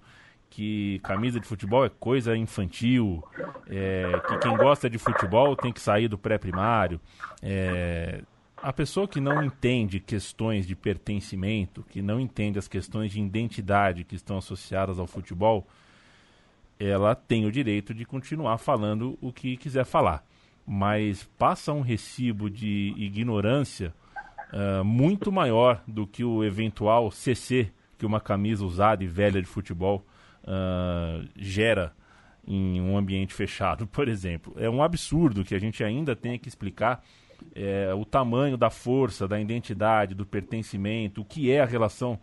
que 0.50 1.00
camisa 1.04 1.40
de 1.40 1.46
futebol 1.46 1.86
é 1.86 1.90
coisa 1.90 2.36
infantil, 2.38 3.22
é, 3.68 4.22
que 4.28 4.38
quem 4.38 4.56
gosta 4.56 4.90
de 4.90 4.98
futebol 4.98 5.56
tem 5.56 5.74
que 5.74 5.82
sair 5.82 6.08
do 6.08 6.18
pré-primário. 6.18 7.00
É, 7.42 8.22
a 8.56 8.72
pessoa 8.72 9.06
que 9.08 9.20
não 9.20 9.44
entende 9.44 10.00
questões 10.00 10.66
de 10.66 10.76
pertencimento, 10.76 11.84
que 11.90 12.02
não 12.02 12.20
entende 12.22 12.58
as 12.58 12.70
questões 12.70 13.12
de 13.12 13.20
identidade 13.20 14.06
que 14.06 14.16
estão 14.16 14.38
associadas 14.38 14.98
ao 14.98 15.06
futebol, 15.06 15.68
ela 16.80 17.14
tem 17.16 17.46
o 17.46 17.52
direito 17.52 17.94
de 17.94 18.06
continuar 18.06 18.58
falando 18.58 19.18
o 19.22 19.34
que 19.34 19.58
quiser 19.58 19.84
falar. 19.84 20.26
Mas 20.66 21.24
passa 21.38 21.72
um 21.72 21.82
recibo 21.82 22.50
de 22.50 22.94
ignorância 22.98 23.94
uh, 24.52 24.84
muito 24.84 25.32
maior 25.32 25.84
do 25.88 26.08
que 26.08 26.24
o 26.24 26.44
eventual 26.44 27.12
CC 27.12 27.72
que 27.98 28.06
uma 28.06 28.20
camisa 28.20 28.66
usada 28.66 29.04
e 29.04 29.08
velha 29.08 29.42
de 29.42 29.48
futebol 29.48 30.06
uh, 30.44 31.28
gera 31.36 31.94
em 32.48 32.80
um 32.82 32.98
ambiente 32.98 33.34
fechado, 33.34 33.88
por 33.88 34.08
exemplo. 34.08 34.54
É 34.58 34.70
um 34.70 34.84
absurdo 34.84 35.44
que 35.44 35.56
a 35.56 35.60
gente 35.60 35.84
ainda 35.84 36.16
tenha 36.16 36.38
que 36.38 36.48
explicar 36.48 37.04
é, 37.54 37.94
o 37.94 38.06
tamanho 38.06 38.58
da 38.58 38.70
força, 38.70 39.28
da 39.28 39.40
identidade, 39.40 40.16
do 40.16 40.26
pertencimento, 40.26 41.22
o 41.22 41.26
que 41.26 41.52
é 41.52 41.62
a 41.62 41.66
relação 41.66 42.20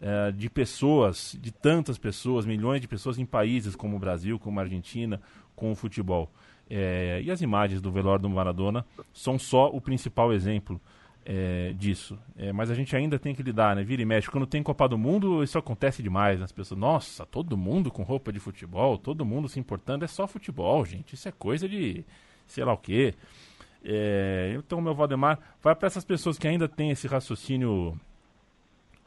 é, 0.00 0.32
de 0.32 0.48
pessoas, 0.48 1.36
de 1.40 1.52
tantas 1.52 1.98
pessoas, 1.98 2.46
milhões 2.46 2.80
de 2.80 2.88
pessoas 2.88 3.18
em 3.18 3.26
países 3.26 3.76
como 3.76 3.96
o 3.96 3.98
Brasil, 3.98 4.38
como 4.38 4.58
a 4.58 4.62
Argentina, 4.62 5.20
com 5.54 5.70
o 5.70 5.74
futebol. 5.74 6.30
É, 6.68 7.20
e 7.22 7.30
as 7.30 7.42
imagens 7.42 7.80
do 7.80 7.90
velório 7.90 8.22
do 8.22 8.30
Maradona 8.30 8.84
são 9.12 9.38
só 9.38 9.68
o 9.68 9.80
principal 9.80 10.32
exemplo 10.32 10.80
é, 11.24 11.72
disso. 11.72 12.18
É, 12.36 12.52
mas 12.52 12.70
a 12.70 12.74
gente 12.74 12.94
ainda 12.94 13.18
tem 13.18 13.34
que 13.34 13.42
lidar, 13.42 13.74
né? 13.76 13.82
Vira 13.82 14.02
e 14.02 14.04
mexe. 14.04 14.30
Quando 14.30 14.46
tem 14.46 14.62
Copa 14.62 14.88
do 14.88 14.98
Mundo, 14.98 15.42
isso 15.42 15.58
acontece 15.58 16.02
demais. 16.02 16.38
Né? 16.38 16.44
As 16.44 16.52
pessoas, 16.52 16.78
nossa, 16.78 17.24
todo 17.26 17.56
mundo 17.56 17.90
com 17.90 18.02
roupa 18.02 18.32
de 18.32 18.40
futebol, 18.40 18.98
todo 18.98 19.24
mundo 19.24 19.48
se 19.48 19.58
importando, 19.58 20.04
é 20.04 20.08
só 20.08 20.26
futebol, 20.26 20.84
gente. 20.84 21.14
Isso 21.14 21.28
é 21.28 21.32
coisa 21.32 21.68
de 21.68 22.04
sei 22.46 22.64
lá 22.64 22.72
o 22.72 22.78
quê. 22.78 23.14
É, 23.84 24.54
então, 24.58 24.80
meu 24.80 24.94
Valdemar, 24.94 25.38
vai 25.62 25.74
para 25.74 25.86
essas 25.86 26.04
pessoas 26.04 26.38
que 26.38 26.48
ainda 26.48 26.68
têm 26.68 26.90
esse 26.90 27.06
raciocínio 27.06 27.98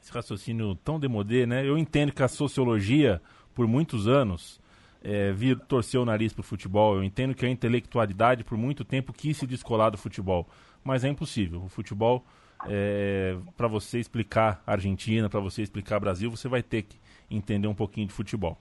esse 0.01 0.11
raciocínio 0.11 0.75
tão 0.75 0.99
demodê, 0.99 1.45
né? 1.45 1.67
Eu 1.67 1.77
entendo 1.77 2.13
que 2.13 2.23
a 2.23 2.27
sociologia, 2.27 3.21
por 3.53 3.67
muitos 3.67 4.07
anos, 4.07 4.59
é, 5.03 5.31
vir 5.31 5.59
torcer 5.59 5.99
o 5.99 6.05
nariz 6.05 6.33
para 6.33 6.41
o 6.41 6.43
futebol. 6.43 6.95
Eu 6.95 7.03
entendo 7.03 7.33
que 7.33 7.45
a 7.45 7.49
intelectualidade, 7.49 8.43
por 8.43 8.57
muito 8.57 8.83
tempo, 8.83 9.13
quis 9.13 9.37
se 9.37 9.47
descolar 9.47 9.89
do 9.89 9.97
futebol. 9.97 10.47
Mas 10.83 11.03
é 11.03 11.09
impossível. 11.09 11.63
O 11.63 11.69
futebol, 11.69 12.25
é, 12.65 13.37
para 13.55 13.67
você 13.67 13.99
explicar 13.99 14.61
Argentina, 14.65 15.29
para 15.29 15.39
você 15.39 15.61
explicar 15.61 15.99
Brasil, 15.99 16.29
você 16.29 16.47
vai 16.47 16.63
ter 16.63 16.83
que 16.83 16.97
entender 17.29 17.67
um 17.67 17.75
pouquinho 17.75 18.07
de 18.07 18.13
futebol. 18.13 18.57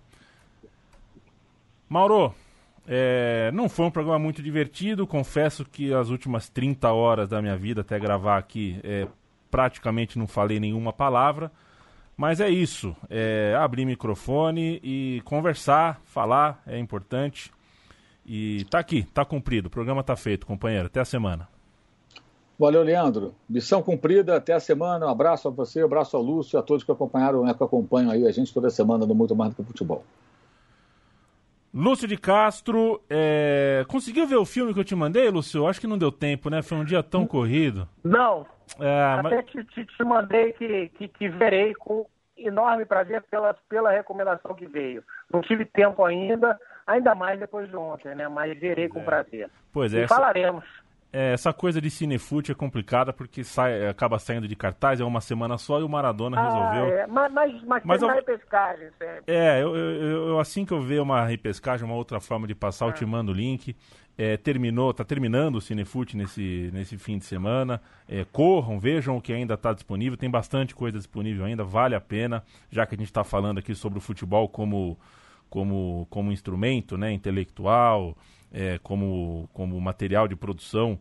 Mauro, 1.89 2.35
é, 2.87 3.51
não 3.53 3.69
foi 3.69 3.87
um 3.87 3.91
programa 3.91 4.19
muito 4.19 4.43
divertido. 4.43 5.07
Confesso 5.07 5.65
que 5.65 5.93
as 5.93 6.09
últimas 6.09 6.49
30 6.49 6.91
horas 6.93 7.29
da 7.29 7.43
minha 7.43 7.57
vida 7.57 7.81
até 7.81 7.99
gravar 7.99 8.39
aqui, 8.39 8.81
é, 8.83 9.07
praticamente 9.51 10.19
não 10.19 10.27
falei 10.27 10.61
nenhuma 10.61 10.93
palavra. 10.93 11.51
Mas 12.17 12.41
é 12.41 12.49
isso. 12.49 12.97
É, 13.11 13.55
abrir 13.59 13.85
microfone 13.85 14.81
e 14.83 15.21
conversar, 15.25 16.01
falar 16.05 16.63
é 16.67 16.79
importante. 16.79 17.53
E 18.25 18.65
tá 18.71 18.79
aqui, 18.79 19.05
tá 19.13 19.25
cumprido. 19.25 19.69
O 19.69 19.71
programa 19.71 20.03
tá 20.03 20.17
feito, 20.17 20.47
companheiro. 20.47 20.87
Até 20.87 21.01
a 21.01 21.05
semana. 21.05 21.47
Valeu, 22.59 22.83
Leandro. 22.83 23.35
Missão 23.49 23.83
cumprida. 23.83 24.37
Até 24.37 24.55
a 24.55 24.61
semana. 24.61 25.07
Um 25.07 25.11
abraço 25.11 25.47
a 25.47 25.51
você, 25.51 25.83
um 25.83 25.87
abraço 25.87 26.17
ao 26.17 26.23
Lúcio 26.23 26.57
e 26.57 26.59
a 26.59 26.63
todos 26.63 26.83
que 26.83 26.91
acompanharam, 26.91 27.45
né, 27.45 27.53
que 27.53 27.63
acompanham 27.63 28.11
aí 28.11 28.27
a 28.27 28.33
gente 28.33 28.53
toda 28.53 28.71
semana 28.71 29.07
no 29.07 29.15
Muito 29.15 29.37
Mais 29.37 29.53
do 29.53 29.57
que 29.57 29.69
Futebol. 29.69 30.03
Lúcio 31.73 32.09
de 32.09 32.17
Castro, 32.17 33.03
é... 33.11 33.85
conseguiu 33.87 34.27
ver 34.27 34.37
o 34.37 34.47
filme 34.47 34.73
que 34.73 34.81
eu 34.81 34.85
te 34.85 34.95
mandei, 34.95 35.29
Lúcio? 35.29 35.67
Acho 35.67 35.79
que 35.79 35.87
não 35.87 35.99
deu 35.99 36.11
tempo, 36.11 36.49
né? 36.49 36.63
Foi 36.63 36.79
um 36.79 36.85
dia 36.85 37.03
tão 37.03 37.27
corrido. 37.27 37.87
Não. 38.03 38.47
É, 38.81 39.03
Até 39.19 39.37
mas... 39.37 39.45
te, 39.47 39.65
te, 39.65 39.85
te 39.87 40.05
mandei 40.05 40.53
que, 40.53 40.89
que, 40.91 41.09
que 41.09 41.29
verei 41.29 41.75
com 41.75 42.07
enorme 42.37 42.85
prazer 42.85 43.23
pela, 43.31 43.55
pela 43.69 43.91
recomendação 43.91 44.55
que 44.55 44.67
veio. 44.67 45.03
Não 45.33 45.41
tive 45.41 45.65
tempo 45.65 46.05
ainda, 46.05 46.59
ainda 46.87 47.15
mais 47.15 47.39
depois 47.41 47.69
de 47.69 47.77
ontem, 47.77 48.15
né? 48.15 48.29
Mas 48.29 48.59
verei 48.59 48.89
com 48.89 49.03
prazer. 49.03 49.49
Pois 49.73 49.95
é, 49.95 50.01
E 50.01 50.03
essa, 50.03 50.15
falaremos. 50.15 50.65
é, 51.13 51.33
essa 51.33 51.53
coisa 51.53 51.81
de 51.81 51.91
cinefute 51.91 52.53
é 52.53 52.55
complicada 52.55 53.11
porque 53.13 53.43
sai, 53.43 53.87
acaba 53.89 54.19
saindo 54.19 54.47
de 54.47 54.55
cartaz, 54.55 55.01
é 55.01 55.05
uma 55.05 55.21
semana 55.23 55.57
só 55.57 55.81
e 55.81 55.83
o 55.83 55.89
Maradona 55.89 56.39
resolveu. 56.39 56.85
Ah, 56.85 57.01
é. 57.03 57.07
Mas, 57.07 57.33
mas, 57.33 57.63
mas, 57.65 57.83
Mas 57.85 58.03
eu- 58.03 58.09
mais 58.09 58.25
pescagem, 58.25 58.91
sério. 58.99 59.23
É, 59.27 59.63
eu, 59.63 59.75
eu- 59.75 60.29
eu- 60.29 60.39
assim 60.41 60.67
que 60.67 60.73
eu 60.75 60.81
ver 60.83 61.01
uma 61.01 61.25
repescagem, 61.25 61.87
uma 61.87 61.97
outra 61.97 62.21
forma 62.21 62.47
de 62.47 62.55
passar, 62.55 62.87
eu 62.87 62.93
te 62.93 63.07
mando 63.07 63.33
o 63.33 63.35
link. 63.35 63.75
É, 64.19 64.37
terminou, 64.37 64.95
tá 64.95 65.05
terminando 65.05 65.57
o 65.57 65.61
Cinefute 65.61 66.17
nesse, 66.17 66.71
nesse 66.73 66.97
fim 66.97 67.19
de 67.19 67.25
semana. 67.27 67.81
É, 68.09 68.25
corram, 68.25 68.81
vejam 68.81 69.17
o 69.17 69.21
que 69.21 69.33
ainda 69.33 69.55
está 69.55 69.73
disponível. 69.73 70.17
Tem 70.17 70.31
bastante 70.31 70.75
coisa 70.75 70.97
disponível 70.97 71.45
ainda, 71.45 71.63
vale 71.65 71.95
a 71.95 72.01
pena, 72.01 72.43
já 72.71 72.87
que 72.87 72.95
a 72.95 72.99
gente 72.99 73.09
está 73.09 73.23
falando 73.23 73.59
aqui 73.59 73.75
sobre 73.75 73.99
o 73.99 74.01
futebol 74.01 74.49
como, 74.49 74.99
como, 75.51 76.07
como 76.09 76.33
instrumento 76.33 76.97
né, 76.97 77.13
intelectual, 77.13 78.17
é, 78.51 78.79
como, 78.83 79.51
como 79.53 79.79
material 79.81 80.27
de 80.27 80.35
produção 80.35 80.99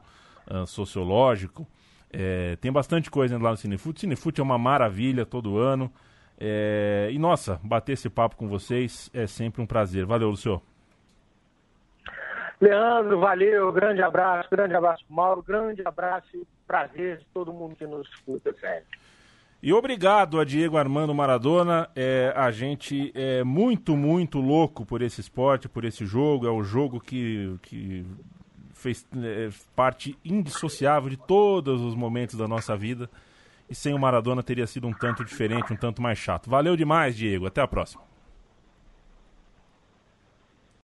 ah, 0.47 0.66
sociológico. 0.66 1.68
É, 2.11 2.55
tem 2.57 2.72
bastante 2.72 3.09
coisa 3.09 3.38
lá 3.38 3.51
no 3.51 3.57
Cinefute. 3.57 4.01
Cinefute 4.01 4.39
é 4.39 4.43
uma 4.43 4.57
maravilha 4.57 5.26
todo 5.26 5.57
ano. 5.57 5.91
É, 6.38 7.09
e 7.11 7.18
nossa, 7.18 7.59
bater 7.63 7.93
esse 7.93 8.09
papo 8.09 8.36
com 8.36 8.47
vocês 8.47 9.09
é 9.13 9.26
sempre 9.26 9.61
um 9.61 9.66
prazer. 9.66 10.05
Valeu, 10.05 10.30
Lucio. 10.30 10.61
Leandro, 12.59 13.19
valeu, 13.19 13.71
grande 13.71 14.01
abraço, 14.01 14.49
grande 14.49 14.73
abraço, 14.73 15.03
Mauro, 15.09 15.43
grande 15.43 15.81
abraço 15.85 16.27
e 16.33 16.47
prazer 16.65 17.17
de 17.17 17.25
todo 17.33 17.53
mundo 17.53 17.75
que 17.75 17.85
nos 17.85 18.07
escuta, 18.09 18.53
sério. 18.59 18.85
E 19.61 19.73
obrigado 19.73 20.39
a 20.39 20.45
Diego 20.45 20.77
Armando 20.77 21.13
Maradona. 21.13 21.89
É, 21.95 22.31
a 22.35 22.51
gente 22.51 23.11
é 23.15 23.43
muito, 23.43 23.97
muito 23.97 24.39
louco 24.39 24.85
por 24.85 25.01
esse 25.01 25.19
esporte, 25.21 25.67
por 25.67 25.83
esse 25.83 26.05
jogo. 26.05 26.45
É 26.45 26.51
o 26.51 26.61
jogo 26.61 26.99
que, 26.99 27.57
que 27.63 28.05
fez 28.73 29.07
é, 29.15 29.49
parte 29.75 30.17
indissociável 30.23 31.09
de 31.09 31.17
todos 31.17 31.81
os 31.81 31.95
momentos 31.95 32.35
da 32.35 32.47
nossa 32.47 32.77
vida. 32.77 33.09
E 33.67 33.73
sem 33.73 33.93
o 33.93 33.97
Maradona 33.97 34.43
teria 34.43 34.67
sido 34.67 34.87
um 34.87 34.93
tanto 34.93 35.25
diferente, 35.25 35.73
um 35.73 35.77
tanto 35.77 35.99
mais 35.99 36.19
chato. 36.19 36.47
Valeu 36.47 36.75
demais, 36.75 37.15
Diego. 37.15 37.47
Até 37.47 37.61
a 37.61 37.67
próxima. 37.67 38.03